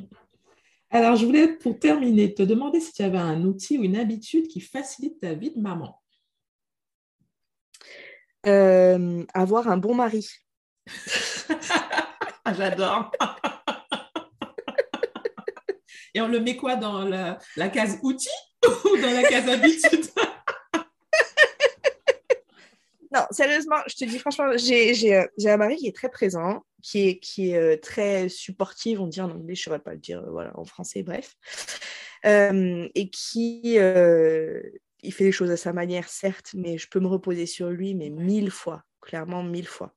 Alors, 0.90 1.16
je 1.16 1.26
voulais, 1.26 1.48
pour 1.48 1.78
terminer, 1.78 2.32
te 2.32 2.42
demander 2.42 2.80
si 2.80 2.92
tu 2.92 3.02
avais 3.02 3.18
un 3.18 3.42
outil 3.42 3.78
ou 3.78 3.82
une 3.82 3.96
habitude 3.96 4.46
qui 4.46 4.60
facilite 4.60 5.20
ta 5.20 5.34
vie 5.34 5.50
de 5.50 5.60
maman. 5.60 6.00
avoir 9.34 9.68
un 9.68 9.76
bon 9.76 9.94
mari. 9.94 10.26
J'adore. 12.56 13.10
Et 16.14 16.20
on 16.20 16.28
le 16.28 16.40
met 16.40 16.56
quoi 16.56 16.76
dans 16.76 17.04
la, 17.04 17.38
case 17.72 17.98
outils 18.02 18.28
ou 18.64 18.96
dans 18.96 19.10
la 19.10 19.22
case 19.24 19.48
habitude 19.48 20.06
Non, 23.12 23.22
sérieusement, 23.30 23.76
je 23.86 23.94
te 23.94 24.04
dis 24.04 24.18
franchement, 24.18 24.50
j'ai 24.56 25.48
un 25.48 25.56
mari 25.56 25.76
qui 25.76 25.86
est 25.86 25.94
très 25.94 26.08
présent, 26.08 26.64
qui 26.82 27.08
est, 27.08 27.18
qui 27.18 27.50
est 27.50 27.56
euh, 27.56 27.76
très 27.76 28.28
supportif, 28.28 28.98
on 28.98 29.06
dit 29.06 29.20
en 29.20 29.30
anglais, 29.30 29.54
je 29.54 29.60
ne 29.60 29.64
saurais 29.64 29.78
pas 29.78 29.92
le 29.92 29.98
dire 29.98 30.18
euh, 30.20 30.30
voilà, 30.30 30.50
en 30.58 30.64
français, 30.64 31.02
bref. 31.02 31.36
Euh, 32.26 32.88
et 32.94 33.10
qui 33.10 33.78
il 35.04 35.12
fait 35.12 35.24
les 35.24 35.32
choses 35.32 35.50
à 35.50 35.56
sa 35.56 35.72
manière, 35.72 36.08
certes, 36.08 36.52
mais 36.54 36.78
je 36.78 36.88
peux 36.88 36.98
me 36.98 37.06
reposer 37.06 37.46
sur 37.46 37.68
lui, 37.70 37.94
mais 37.94 38.10
mille 38.10 38.50
fois, 38.50 38.82
clairement 39.00 39.42
mille 39.42 39.68
fois. 39.68 39.94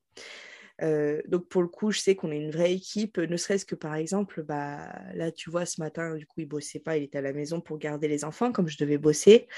Euh, 0.82 1.20
donc 1.26 1.48
pour 1.48 1.62
le 1.62 1.68
coup, 1.68 1.90
je 1.90 2.00
sais 2.00 2.14
qu'on 2.14 2.30
est 2.30 2.36
une 2.36 2.50
vraie 2.50 2.72
équipe, 2.72 3.18
ne 3.18 3.36
serait-ce 3.36 3.66
que 3.66 3.74
par 3.74 3.94
exemple, 3.94 4.42
bah, 4.42 4.78
là 5.14 5.32
tu 5.32 5.50
vois, 5.50 5.66
ce 5.66 5.80
matin, 5.80 6.14
du 6.14 6.26
coup, 6.26 6.40
il 6.40 6.46
bossait 6.46 6.78
pas, 6.78 6.96
il 6.96 7.04
était 7.04 7.18
à 7.18 7.22
la 7.22 7.32
maison 7.32 7.60
pour 7.60 7.78
garder 7.78 8.08
les 8.08 8.24
enfants 8.24 8.52
comme 8.52 8.68
je 8.68 8.78
devais 8.78 8.98
bosser. 8.98 9.48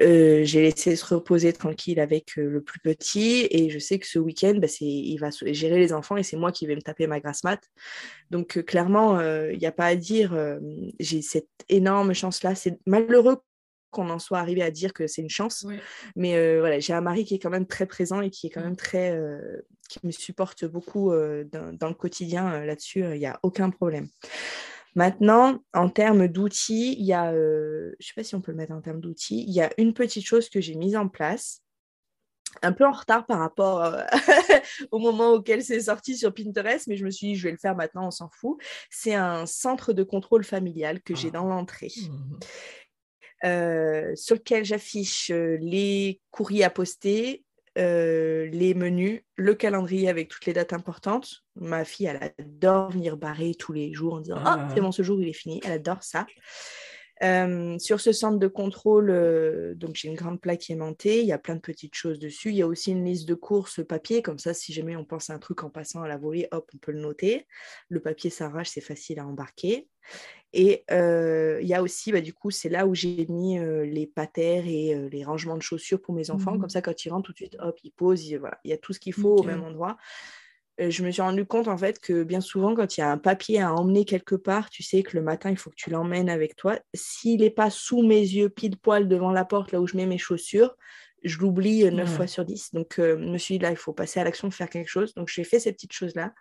Euh, 0.00 0.44
j'ai 0.44 0.62
laissé 0.62 0.94
se 0.94 1.04
reposer 1.12 1.52
tranquille 1.52 1.98
avec 1.98 2.38
euh, 2.38 2.48
le 2.48 2.62
plus 2.62 2.78
petit 2.78 3.48
et 3.50 3.68
je 3.68 3.80
sais 3.80 3.98
que 3.98 4.06
ce 4.06 4.18
week-end, 4.18 4.54
bah, 4.54 4.68
il 4.80 5.16
va 5.18 5.30
gérer 5.46 5.78
les 5.78 5.92
enfants 5.92 6.16
et 6.16 6.22
c'est 6.22 6.36
moi 6.36 6.52
qui 6.52 6.66
vais 6.66 6.76
me 6.76 6.82
taper 6.82 7.06
ma 7.06 7.20
grasse 7.20 7.42
mat. 7.44 7.60
Donc 8.30 8.62
clairement, 8.64 9.20
il 9.20 9.58
n'y 9.58 9.66
a 9.66 9.72
pas 9.72 9.86
à 9.86 9.96
dire, 9.96 10.36
j'ai 11.00 11.22
cette 11.22 11.48
énorme 11.68 12.12
chance-là. 12.12 12.54
C'est 12.54 12.78
malheureux 12.86 13.38
qu'on 13.90 14.10
en 14.10 14.18
soit 14.18 14.38
arrivé 14.38 14.62
à 14.62 14.70
dire 14.70 14.92
que 14.92 15.06
c'est 15.06 15.22
une 15.22 15.30
chance. 15.30 15.66
Mais 16.14 16.58
voilà, 16.58 16.78
j'ai 16.78 16.92
un 16.92 17.00
mari 17.00 17.24
qui 17.24 17.34
est 17.34 17.38
quand 17.38 17.50
même 17.50 17.66
très 17.66 17.86
présent 17.86 18.20
et 18.20 18.30
qui 18.30 18.46
est 18.46 18.50
quand 18.50 18.62
même 18.62 18.76
très, 18.76 19.18
qui 19.88 19.98
me 20.04 20.12
supporte 20.12 20.64
beaucoup 20.64 21.12
euh, 21.12 21.44
dans, 21.44 21.88
le 21.88 21.94
quotidien 21.94 22.52
euh, 22.52 22.64
là-dessus, 22.64 23.00
il 23.00 23.18
n'y 23.18 23.26
a 23.26 23.40
aucun 23.42 23.70
problème. 23.70 24.08
Maintenant, 24.94 25.62
en 25.74 25.88
termes 25.88 26.28
d'outils, 26.28 26.96
il 26.98 27.04
y 27.04 27.12
a, 27.12 27.32
euh, 27.32 27.94
je 27.98 28.04
ne 28.04 28.08
sais 28.08 28.14
pas 28.14 28.24
si 28.24 28.34
on 28.34 28.40
peut 28.40 28.52
le 28.52 28.56
mettre 28.56 28.72
en 28.72 28.80
termes 28.80 29.00
d'outils, 29.00 29.44
il 29.46 29.52
y 29.52 29.60
a 29.60 29.70
une 29.78 29.94
petite 29.94 30.24
chose 30.24 30.48
que 30.48 30.60
j'ai 30.60 30.74
mise 30.74 30.96
en 30.96 31.08
place, 31.08 31.62
un 32.62 32.72
peu 32.72 32.84
en 32.84 32.92
retard 32.92 33.26
par 33.26 33.38
rapport 33.38 33.94
au 34.90 34.98
moment 34.98 35.32
auquel 35.32 35.62
c'est 35.62 35.80
sorti 35.80 36.16
sur 36.16 36.32
Pinterest, 36.34 36.86
mais 36.86 36.96
je 36.96 37.04
me 37.04 37.10
suis 37.10 37.28
dit, 37.28 37.34
je 37.36 37.44
vais 37.44 37.52
le 37.52 37.58
faire 37.58 37.76
maintenant, 37.76 38.06
on 38.06 38.10
s'en 38.10 38.30
fout. 38.30 38.58
C'est 38.90 39.14
un 39.14 39.46
centre 39.46 39.92
de 39.92 40.02
contrôle 40.02 40.44
familial 40.44 41.02
que 41.02 41.14
j'ai 41.14 41.28
ah. 41.28 41.32
dans 41.32 41.44
l'entrée. 41.44 41.92
Mmh 41.96 42.38
sur 43.44 44.34
lequel 44.34 44.64
j'affiche 44.64 45.30
les 45.30 46.20
courriers 46.32 46.64
à 46.64 46.70
poster, 46.70 47.44
euh, 47.78 48.46
les 48.46 48.74
menus, 48.74 49.22
le 49.36 49.54
calendrier 49.54 50.08
avec 50.08 50.28
toutes 50.28 50.46
les 50.46 50.52
dates 50.52 50.72
importantes. 50.72 51.44
Ma 51.56 51.84
fille, 51.84 52.06
elle 52.06 52.32
adore 52.38 52.90
venir 52.90 53.16
barrer 53.16 53.54
tous 53.54 53.72
les 53.72 53.92
jours 53.92 54.14
en 54.14 54.20
disant 54.20 54.40
Ah, 54.44 54.68
c'est 54.74 54.80
bon, 54.80 54.92
ce 54.92 55.02
jour, 55.02 55.20
il 55.20 55.28
est 55.28 55.32
fini. 55.32 55.60
Elle 55.64 55.72
adore 55.72 56.02
ça. 56.02 56.26
Euh, 57.22 57.78
sur 57.78 58.00
ce 58.00 58.12
centre 58.12 58.38
de 58.38 58.46
contrôle, 58.46 59.10
euh, 59.10 59.74
donc 59.74 59.96
j'ai 59.96 60.08
une 60.08 60.14
grande 60.14 60.40
plaque 60.40 60.70
aimantée, 60.70 61.20
il 61.20 61.26
y 61.26 61.32
a 61.32 61.38
plein 61.38 61.56
de 61.56 61.60
petites 61.60 61.94
choses 61.94 62.18
dessus. 62.18 62.50
Il 62.50 62.56
y 62.56 62.62
a 62.62 62.66
aussi 62.66 62.92
une 62.92 63.04
liste 63.04 63.28
de 63.28 63.34
courses 63.34 63.84
papier, 63.84 64.22
comme 64.22 64.38
ça, 64.38 64.54
si 64.54 64.72
jamais 64.72 64.96
on 64.96 65.04
pense 65.04 65.30
à 65.30 65.34
un 65.34 65.38
truc 65.38 65.64
en 65.64 65.70
passant 65.70 66.02
à 66.02 66.08
la 66.08 66.16
volée, 66.16 66.46
hop, 66.52 66.70
on 66.74 66.78
peut 66.78 66.92
le 66.92 67.00
noter. 67.00 67.46
Le 67.88 68.00
papier 68.00 68.30
s'arrache, 68.30 68.68
c'est 68.68 68.80
facile 68.80 69.18
à 69.18 69.26
embarquer. 69.26 69.88
Et 70.52 70.84
euh, 70.90 71.58
il 71.60 71.68
y 71.68 71.74
a 71.74 71.82
aussi, 71.82 72.12
bah, 72.12 72.20
du 72.20 72.32
coup, 72.32 72.50
c'est 72.50 72.68
là 72.70 72.86
où 72.86 72.94
j'ai 72.94 73.26
mis 73.28 73.58
les 73.58 74.06
patères 74.06 74.66
et 74.66 75.08
les 75.10 75.24
rangements 75.24 75.56
de 75.56 75.62
chaussures 75.62 76.00
pour 76.00 76.14
mes 76.14 76.30
enfants. 76.30 76.54
Mmh 76.54 76.60
comme 76.60 76.70
ça, 76.70 76.82
quand 76.82 77.04
ils 77.04 77.10
rentrent 77.10 77.26
tout 77.26 77.32
de 77.32 77.38
suite, 77.38 77.56
hop, 77.60 77.78
ils 77.82 77.90
posent. 77.90 78.32
voilà. 78.34 78.58
Il 78.64 78.70
y 78.70 78.74
a 78.74 78.78
tout 78.78 78.92
ce 78.92 79.00
qu'il 79.00 79.12
faut 79.12 79.36
au 79.36 79.42
même 79.42 79.62
endroit. 79.62 79.98
Euh, 80.80 80.90
je 80.90 81.02
me 81.02 81.10
suis 81.10 81.22
rendu 81.22 81.44
compte 81.44 81.68
en 81.68 81.76
fait 81.76 81.98
que 81.98 82.22
bien 82.22 82.40
souvent, 82.40 82.74
quand 82.74 82.96
il 82.96 83.00
y 83.00 83.02
a 83.02 83.10
un 83.10 83.18
papier 83.18 83.60
à 83.60 83.72
emmener 83.72 84.04
quelque 84.04 84.34
part, 84.34 84.70
tu 84.70 84.82
sais 84.82 85.02
que 85.02 85.16
le 85.16 85.22
matin, 85.22 85.50
il 85.50 85.56
faut 85.56 85.70
que 85.70 85.76
tu 85.76 85.90
l'emmènes 85.90 86.30
avec 86.30 86.56
toi. 86.56 86.78
S'il 86.94 87.40
n'est 87.40 87.50
pas 87.50 87.70
sous 87.70 88.02
mes 88.02 88.20
yeux, 88.20 88.48
pile 88.48 88.76
poil 88.76 89.08
devant 89.08 89.32
la 89.32 89.44
porte, 89.44 89.72
là 89.72 89.80
où 89.80 89.86
je 89.86 89.96
mets 89.96 90.06
mes 90.06 90.18
chaussures, 90.18 90.76
je 91.24 91.38
l'oublie 91.38 91.84
9 91.84 92.08
euh, 92.08 92.16
fois 92.16 92.26
sur 92.26 92.44
10. 92.44 92.74
Donc, 92.74 92.98
euh, 92.98 93.18
je 93.20 93.28
me 93.28 93.38
suis 93.38 93.58
dit, 93.58 93.64
là, 93.64 93.70
il 93.70 93.76
faut 93.76 93.92
passer 93.92 94.20
à 94.20 94.24
l'action, 94.24 94.50
faire 94.50 94.70
quelque 94.70 94.88
chose. 94.88 95.14
Donc, 95.14 95.28
j'ai 95.28 95.44
fait 95.44 95.58
ces 95.58 95.72
petites 95.72 95.92
choses-là. 95.92 96.32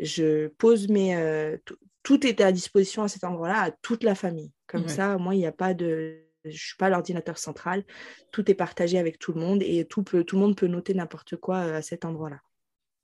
Je 0.00 0.48
pose 0.58 0.88
mes. 0.88 1.58
tout 2.02 2.24
était 2.26 2.44
à 2.44 2.52
disposition 2.52 3.02
à 3.02 3.08
cet 3.08 3.24
endroit-là, 3.24 3.62
à 3.62 3.70
toute 3.70 4.04
la 4.04 4.14
famille. 4.14 4.52
Comme 4.66 4.86
ça, 4.86 5.18
moi, 5.18 5.34
il 5.34 5.38
n'y 5.38 5.46
a 5.46 5.52
pas 5.52 5.74
de. 5.74 6.24
Je 6.44 6.50
ne 6.50 6.56
suis 6.56 6.76
pas 6.76 6.88
l'ordinateur 6.88 7.36
central. 7.36 7.84
Tout 8.30 8.48
est 8.48 8.54
partagé 8.54 8.96
avec 8.98 9.18
tout 9.18 9.32
le 9.32 9.40
monde 9.40 9.60
et 9.62 9.84
tout, 9.86 10.04
peut, 10.04 10.22
tout 10.22 10.36
le 10.36 10.42
monde 10.42 10.56
peut 10.56 10.68
noter 10.68 10.94
n'importe 10.94 11.36
quoi 11.36 11.58
à 11.58 11.82
cet 11.82 12.04
endroit-là. 12.04 12.38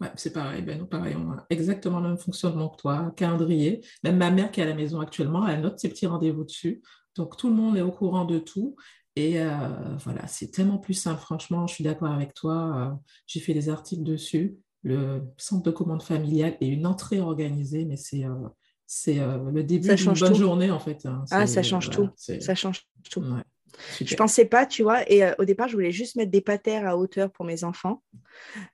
Ouais, 0.00 0.10
c'est 0.16 0.32
pareil, 0.32 0.62
ben 0.62 0.78
nous 0.78 0.86
pareil, 0.86 1.14
on 1.16 1.30
a 1.32 1.46
exactement 1.50 2.00
le 2.00 2.08
même 2.08 2.18
fonctionnement 2.18 2.68
que 2.68 2.80
toi, 2.80 3.12
calendrier. 3.16 3.84
Même 4.02 4.16
ma 4.16 4.30
mère 4.30 4.50
qui 4.50 4.60
est 4.60 4.64
à 4.64 4.66
la 4.66 4.74
maison 4.74 5.00
actuellement, 5.00 5.46
elle 5.46 5.60
note 5.60 5.78
ses 5.78 5.88
petits 5.88 6.06
rendez-vous 6.06 6.44
dessus. 6.44 6.82
Donc 7.14 7.36
tout 7.36 7.48
le 7.48 7.54
monde 7.54 7.76
est 7.76 7.80
au 7.80 7.92
courant 7.92 8.24
de 8.24 8.38
tout. 8.38 8.76
Et 9.16 9.40
euh, 9.40 9.68
voilà, 9.98 10.26
c'est 10.26 10.50
tellement 10.50 10.78
plus 10.78 10.94
simple, 10.94 11.20
franchement, 11.20 11.68
je 11.68 11.74
suis 11.74 11.84
d'accord 11.84 12.10
avec 12.10 12.34
toi. 12.34 12.76
Euh, 12.76 12.94
j'ai 13.26 13.38
fait 13.38 13.54
des 13.54 13.68
articles 13.68 14.02
dessus. 14.02 14.56
Le 14.82 15.22
centre 15.38 15.62
de 15.62 15.70
commande 15.70 16.02
familiale 16.02 16.58
et 16.60 16.66
une 16.66 16.86
entrée 16.86 17.20
organisée, 17.20 17.86
mais 17.86 17.96
c'est 17.96 18.24
euh, 18.24 18.34
c'est 18.86 19.14
le 19.16 19.62
début 19.62 19.94
d'une 19.94 20.12
bonne 20.12 20.34
journée 20.34 20.70
en 20.70 20.78
fait. 20.78 21.06
Hein. 21.06 21.24
Ah, 21.30 21.46
ça 21.46 21.62
change 21.62 21.88
tout. 21.88 22.10
Ça 22.16 22.54
change 22.54 22.86
tout. 23.10 23.24
Je 24.00 24.14
pensais 24.14 24.44
pas, 24.44 24.66
tu 24.66 24.82
vois. 24.82 25.08
Et 25.10 25.24
euh, 25.24 25.34
au 25.38 25.44
départ, 25.44 25.68
je 25.68 25.74
voulais 25.74 25.92
juste 25.92 26.16
mettre 26.16 26.30
des 26.30 26.40
patères 26.40 26.86
à 26.86 26.96
hauteur 26.96 27.30
pour 27.30 27.44
mes 27.44 27.64
enfants, 27.64 28.02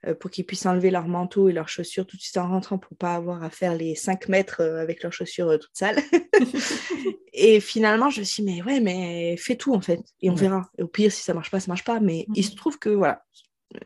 euh, 0.07 0.15
pour 0.15 0.31
qu'ils 0.31 0.47
puissent 0.47 0.67
enlever 0.67 0.91
leur 0.91 1.09
manteau 1.09 1.49
et 1.49 1.53
leurs 1.53 1.69
chaussures 1.69 2.07
tout 2.07 2.17
de 2.17 2.23
suite 2.23 2.37
en 2.37 2.49
rentrant 2.49 2.79
pour 2.79 2.97
pas 2.97 3.15
avoir 3.15 3.43
à 3.43 3.51
faire 3.51 3.75
les 3.75 3.95
5 3.95 4.29
mètres 4.29 4.61
euh, 4.61 4.81
avec 4.81 5.03
leurs 5.03 5.13
chaussures 5.13 5.59
toutes 5.59 5.71
sales. 5.75 5.99
et 7.33 7.61
finalement, 7.61 8.11
je 8.11 8.21
me 8.21 8.25
suis 8.25 8.43
dit, 8.43 8.53
mais 8.53 8.63
ouais, 8.63 8.81
mais 8.81 9.37
fais 9.37 9.57
tout 9.57 9.75
en 9.75 9.81
fait. 9.81 10.01
Et 10.21 10.31
on 10.31 10.35
verra. 10.35 10.71
Et 10.79 10.83
au 10.83 10.89
pire, 10.89 11.13
si 11.13 11.23
ça 11.23 11.35
marche 11.35 11.51
pas, 11.51 11.61
ça 11.61 11.69
marche 11.69 11.85
pas. 11.85 12.01
Mais 12.01 12.27
il 12.35 12.45
se 12.45 12.55
trouve 12.55 12.79
que 12.79 12.91
voilà, 12.91 13.23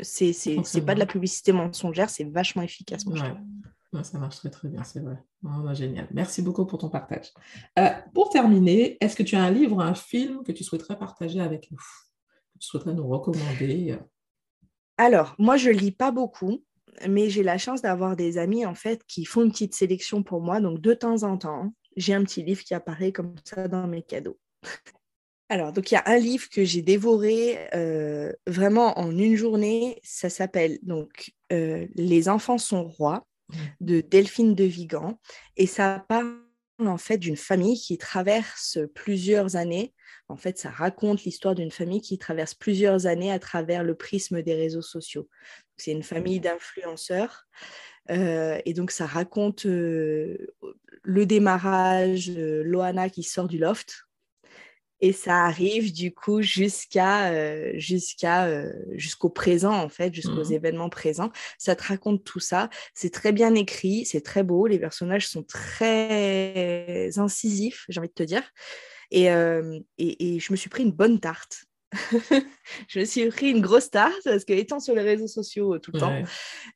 c'est 0.01 0.33
pas 0.87 0.95
de 0.95 1.01
la 1.01 1.07
publicité 1.07 1.53
mensongère, 1.53 2.11
c'est 2.11 2.25
vachement 2.25 2.63
efficace. 2.63 3.05
Ça 4.03 4.19
marche 4.19 4.37
très 4.37 4.51
très 4.51 4.69
bien, 4.69 4.83
c'est 4.83 5.01
vrai. 5.01 5.17
Oh, 5.45 5.75
génial. 5.75 6.09
Merci 6.13 6.43
beaucoup 6.43 6.67
pour 6.67 6.79
ton 6.79 6.89
partage. 6.89 7.33
Euh, 7.79 7.91
pour 8.13 8.31
terminer, 8.31 8.97
est-ce 9.01 9.15
que 9.15 9.23
tu 9.23 9.37
as 9.37 9.43
un 9.43 9.51
livre, 9.51 9.81
un 9.81 9.95
film 9.95 10.43
que 10.43 10.53
tu 10.53 10.65
souhaiterais 10.65 10.99
partager 10.99 11.41
avec 11.41 11.71
nous, 11.71 11.79
que 11.79 12.59
tu 12.59 12.67
souhaiterais 12.67 12.95
nous 12.95 13.07
recommander 13.07 13.99
Alors, 14.97 15.35
moi, 15.39 15.57
je 15.57 15.71
lis 15.71 15.93
pas 15.93 16.11
beaucoup, 16.11 16.65
mais 17.09 17.31
j'ai 17.31 17.43
la 17.43 17.59
chance 17.59 17.83
d'avoir 17.83 18.17
des 18.17 18.39
amis 18.39 18.67
en 18.67 18.75
fait 18.75 19.05
qui 19.07 19.25
font 19.25 19.43
une 19.43 19.51
petite 19.51 19.75
sélection 19.75 20.23
pour 20.23 20.41
moi. 20.41 20.61
Donc, 20.61 20.81
de 20.81 20.95
temps 20.95 21.23
en 21.23 21.37
temps, 21.37 21.73
j'ai 21.97 22.15
un 22.15 22.25
petit 22.25 22.43
livre 22.43 22.65
qui 22.65 22.75
apparaît 22.75 23.13
comme 23.13 23.35
ça 23.45 23.69
dans 23.69 23.87
mes 23.87 24.03
cadeaux. 24.03 24.39
Alors, 25.51 25.73
donc 25.73 25.91
il 25.91 25.95
y 25.95 25.99
a 25.99 26.03
un 26.07 26.19
livre 26.19 26.49
que 26.49 26.65
j'ai 26.65 26.81
dévoré 26.81 27.59
euh, 27.75 28.33
vraiment 28.47 28.99
en 28.99 29.17
une 29.17 29.37
journée. 29.37 30.01
Ça 30.03 30.31
s'appelle 30.31 30.79
donc 30.83 31.33
euh, 31.53 31.87
Les 31.95 32.29
enfants 32.29 32.59
sont 32.59 32.85
rois 32.85 33.27
de 33.81 34.01
Delphine 34.01 34.55
de 34.55 34.65
Vigan. 34.65 35.19
Et 35.57 35.67
ça 35.67 36.05
parle 36.09 36.41
en 36.81 36.99
fait 36.99 37.19
d'une 37.19 37.37
famille 37.37 37.79
qui 37.79 37.99
traverse 37.99 38.79
plusieurs 38.95 39.57
années. 39.57 39.95
En 40.29 40.37
fait, 40.37 40.59
ça 40.59 40.71
raconte 40.71 41.25
l'histoire 41.25 41.55
d'une 41.55 41.71
famille 41.71 42.01
qui 42.01 42.19
traverse 42.19 42.55
plusieurs 42.55 43.07
années 43.07 43.31
à 43.31 43.39
travers 43.39 43.85
le 43.85 43.95
prisme 43.95 44.43
des 44.43 44.55
réseaux 44.55 44.83
sociaux. 44.83 45.29
C'est 45.77 45.93
une 45.93 46.03
famille 46.03 46.41
d'influenceurs. 46.41 47.47
Euh, 48.11 48.61
et 48.65 48.75
donc, 48.75 48.91
ça 48.91 49.07
raconte 49.07 49.65
le 49.65 51.27
démarrage, 51.27 52.31
Loana 52.31 53.09
qui 53.09 53.23
sort 53.23 53.49
du 53.49 53.59
loft, 53.59 54.07
et 55.05 55.13
ça 55.13 55.45
arrive 55.45 55.93
du 55.93 56.15
coup 56.15 56.41
jusqu'à 56.41 57.31
euh, 57.31 57.73
jusqu'à 57.75 58.47
euh, 58.47 58.73
jusqu'au 58.93 59.29
présent 59.29 59.75
en 59.75 59.91
fait 59.91 60.15
jusqu'aux 60.15 60.47
mmh 60.47 60.53
événements 60.55 60.89
présents. 60.89 61.31
Ça 61.59 61.77
te 61.77 61.83
raconte 61.85 62.25
tout 62.25 62.41
ça. 62.41 62.71
C'est 62.95 63.11
très 63.11 63.33
bien 63.33 63.55
écrit 63.55 64.07
c'est 64.07 64.23
très 64.23 64.43
beau. 64.43 64.67
Les 64.67 64.79
personnages 64.79 65.29
sont 65.29 65.43
très 65.43 67.11
incisifs 67.19 67.85
j'ai 67.91 68.01
envie 68.01 68.09
de 68.09 68.15
te 68.15 68.23
dire. 68.23 68.45
Et, 69.11 69.31
euh, 69.31 69.79
et, 69.99 70.37
et, 70.37 70.41
je 70.41 70.51
me 70.51 70.57
suis 70.57 70.71
pris 70.71 70.83
une 70.83 70.91
bonne 70.91 71.21
tarte 71.21 71.67
je 72.89 73.01
me 73.01 73.05
suis 73.05 73.29
pris 73.29 73.51
une 73.51 73.61
grosse 73.61 73.91
tarte 73.91 74.23
parce 74.25 74.45
que 74.45 74.53
étant 74.53 74.81
sur 74.81 74.95
les 74.95 75.03
réseaux 75.03 75.29
sociaux 75.29 75.75
euh, 75.75 75.79
tout 75.79 75.93
le 75.93 76.01
temps, 76.01 76.23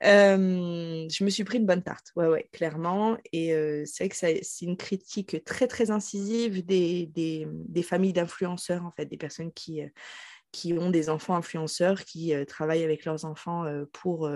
euh, 0.04 1.06
je 1.10 1.24
me 1.24 1.30
suis 1.30 1.44
pris 1.44 1.58
une 1.58 1.66
bonne 1.66 1.82
tarte, 1.82 2.12
ouais, 2.16 2.26
ouais, 2.26 2.48
clairement. 2.52 3.16
Et 3.32 3.52
euh, 3.54 3.84
c'est 3.86 4.04
vrai 4.04 4.08
que 4.08 4.16
c'est 4.42 4.64
une 4.64 4.76
critique 4.76 5.44
très, 5.44 5.66
très 5.66 5.90
incisive 5.90 6.64
des, 6.64 7.06
des, 7.06 7.46
des 7.50 7.82
familles 7.82 8.12
d'influenceurs, 8.12 8.84
en 8.84 8.92
fait, 8.92 9.06
des 9.06 9.16
personnes 9.16 9.52
qui, 9.52 9.82
qui 10.52 10.72
ont 10.72 10.90
des 10.90 11.10
enfants 11.10 11.36
influenceurs, 11.36 12.04
qui 12.04 12.32
travaillent 12.46 12.84
avec 12.84 13.04
leurs 13.04 13.24
enfants 13.24 13.64
pour, 13.92 14.30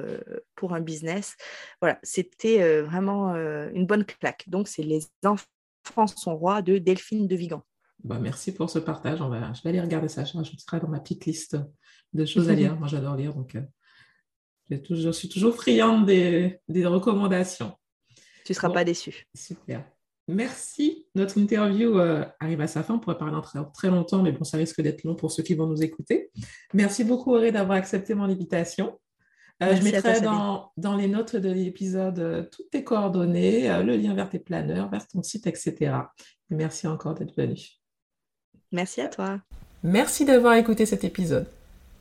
pour 0.55 0.74
un 0.74 0.80
business. 0.80 1.37
Voilà, 1.80 1.99
c'était 2.03 2.83
vraiment 2.83 3.35
une 3.35 3.87
bonne 3.87 4.05
claque. 4.05 4.45
Donc, 4.49 4.68
c'est 4.68 4.83
Les 4.83 5.03
enfants 5.24 6.07
sont 6.07 6.37
rois 6.37 6.62
de 6.62 6.78
Delphine 6.78 7.26
de 7.26 7.37
Vigan. 7.37 7.62
Bah, 8.05 8.18
merci 8.20 8.53
pour 8.53 8.68
ce 8.68 8.78
partage. 8.78 9.20
On 9.20 9.28
va, 9.28 9.53
je 9.53 9.62
vais 9.62 9.70
aller 9.70 9.80
regarder 9.80 10.09
ça. 10.09 10.24
Je 10.24 10.32
serai 10.32 10.80
dans 10.80 10.88
ma 10.88 11.00
petite 11.00 11.24
liste 11.24 11.57
de 12.12 12.24
choses 12.24 12.48
à 12.50 12.55
lire. 12.55 12.76
Moi, 12.76 12.88
j'adore 12.88 13.16
lire, 13.16 13.34
donc 13.34 13.55
euh, 13.55 13.62
je 14.90 15.11
suis 15.11 15.28
toujours 15.28 15.55
friande 15.55 16.07
des, 16.07 16.61
recommandations. 16.84 17.72
Tu 18.44 18.53
ne 18.53 18.55
seras 18.55 18.70
pas 18.70 18.84
déçu. 18.84 19.26
Super. 19.34 19.84
Merci. 20.28 21.07
Notre 21.14 21.38
interview 21.38 21.98
euh, 21.98 22.24
arrive 22.40 22.61
à 22.61 22.66
sa 22.66 22.82
fin. 22.82 22.94
On 22.94 22.98
pourrait 22.98 23.18
parler 23.18 23.36
en 23.36 23.40
très, 23.40 23.61
très, 23.74 23.88
longtemps, 23.88 24.22
mais 24.22 24.32
bon, 24.32 24.44
ça 24.44 24.57
risque 24.57 24.80
d'être 24.80 25.05
long 25.05 25.14
pour 25.14 25.30
ceux 25.30 25.42
qui 25.42 25.55
vont 25.55 25.66
nous 25.66 25.82
écouter. 25.82 26.30
Merci 26.74 27.05
beaucoup, 27.05 27.34
Auré, 27.34 27.53
d'avoir 27.53 27.78
accepté 27.78 28.14
mon 28.14 28.24
invitation. 28.24 28.98
Euh, 29.62 29.76
je 29.76 29.82
mettrai 29.82 30.20
dans, 30.20 30.72
dans, 30.76 30.96
les 30.96 31.07
notes 31.07 31.36
de 31.36 31.50
l'épisode 31.50 32.48
toutes 32.50 32.70
tes 32.70 32.82
coordonnées, 32.82 33.68
le 33.84 33.96
lien 33.96 34.14
vers 34.14 34.28
tes 34.28 34.40
planeurs, 34.40 34.90
vers 34.90 35.07
ton 35.07 35.22
site, 35.22 35.46
etc. 35.46 35.92
merci 36.50 36.88
encore 36.88 37.14
d'être 37.14 37.36
venu. 37.36 37.82
Merci 38.72 39.00
à 39.00 39.08
toi. 39.08 39.38
Merci 39.84 40.24
d'avoir 40.24 40.54
écouté 40.54 40.86
cet 40.86 41.04
épisode. 41.04 41.46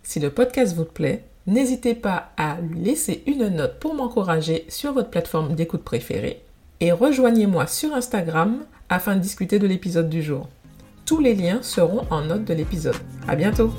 Si 0.04 0.20
le 0.20 0.30
podcast 0.30 0.76
vous 0.76 0.86
plaît, 0.86 1.24
n'hésitez 1.48 1.96
pas 1.96 2.32
à 2.38 2.58
laisser 2.76 3.24
une 3.28 3.48
note 3.50 3.80
pour 3.80 3.94
m'encourager 3.94 4.66
sur 4.70 4.94
votre 4.94 5.10
plateforme 5.10 5.56
d'écoute 5.56 5.84
préférée 5.84 6.42
et 6.80 6.92
rejoignez-moi 6.92 7.68
sur 7.68 7.94
Instagram 7.94 8.66
afin 8.90 9.16
de 9.16 9.22
discuter 9.22 9.60
de 9.60 9.68
l'épisode 9.68 10.10
du 10.10 10.22
jour. 10.22 10.50
Tous 11.06 11.20
les 11.20 11.36
liens 11.36 11.62
seront 11.62 12.06
en 12.10 12.26
note 12.26 12.46
de 12.46 12.54
l'épisode. 12.54 12.96
À 13.28 13.36
bientôt! 13.36 13.72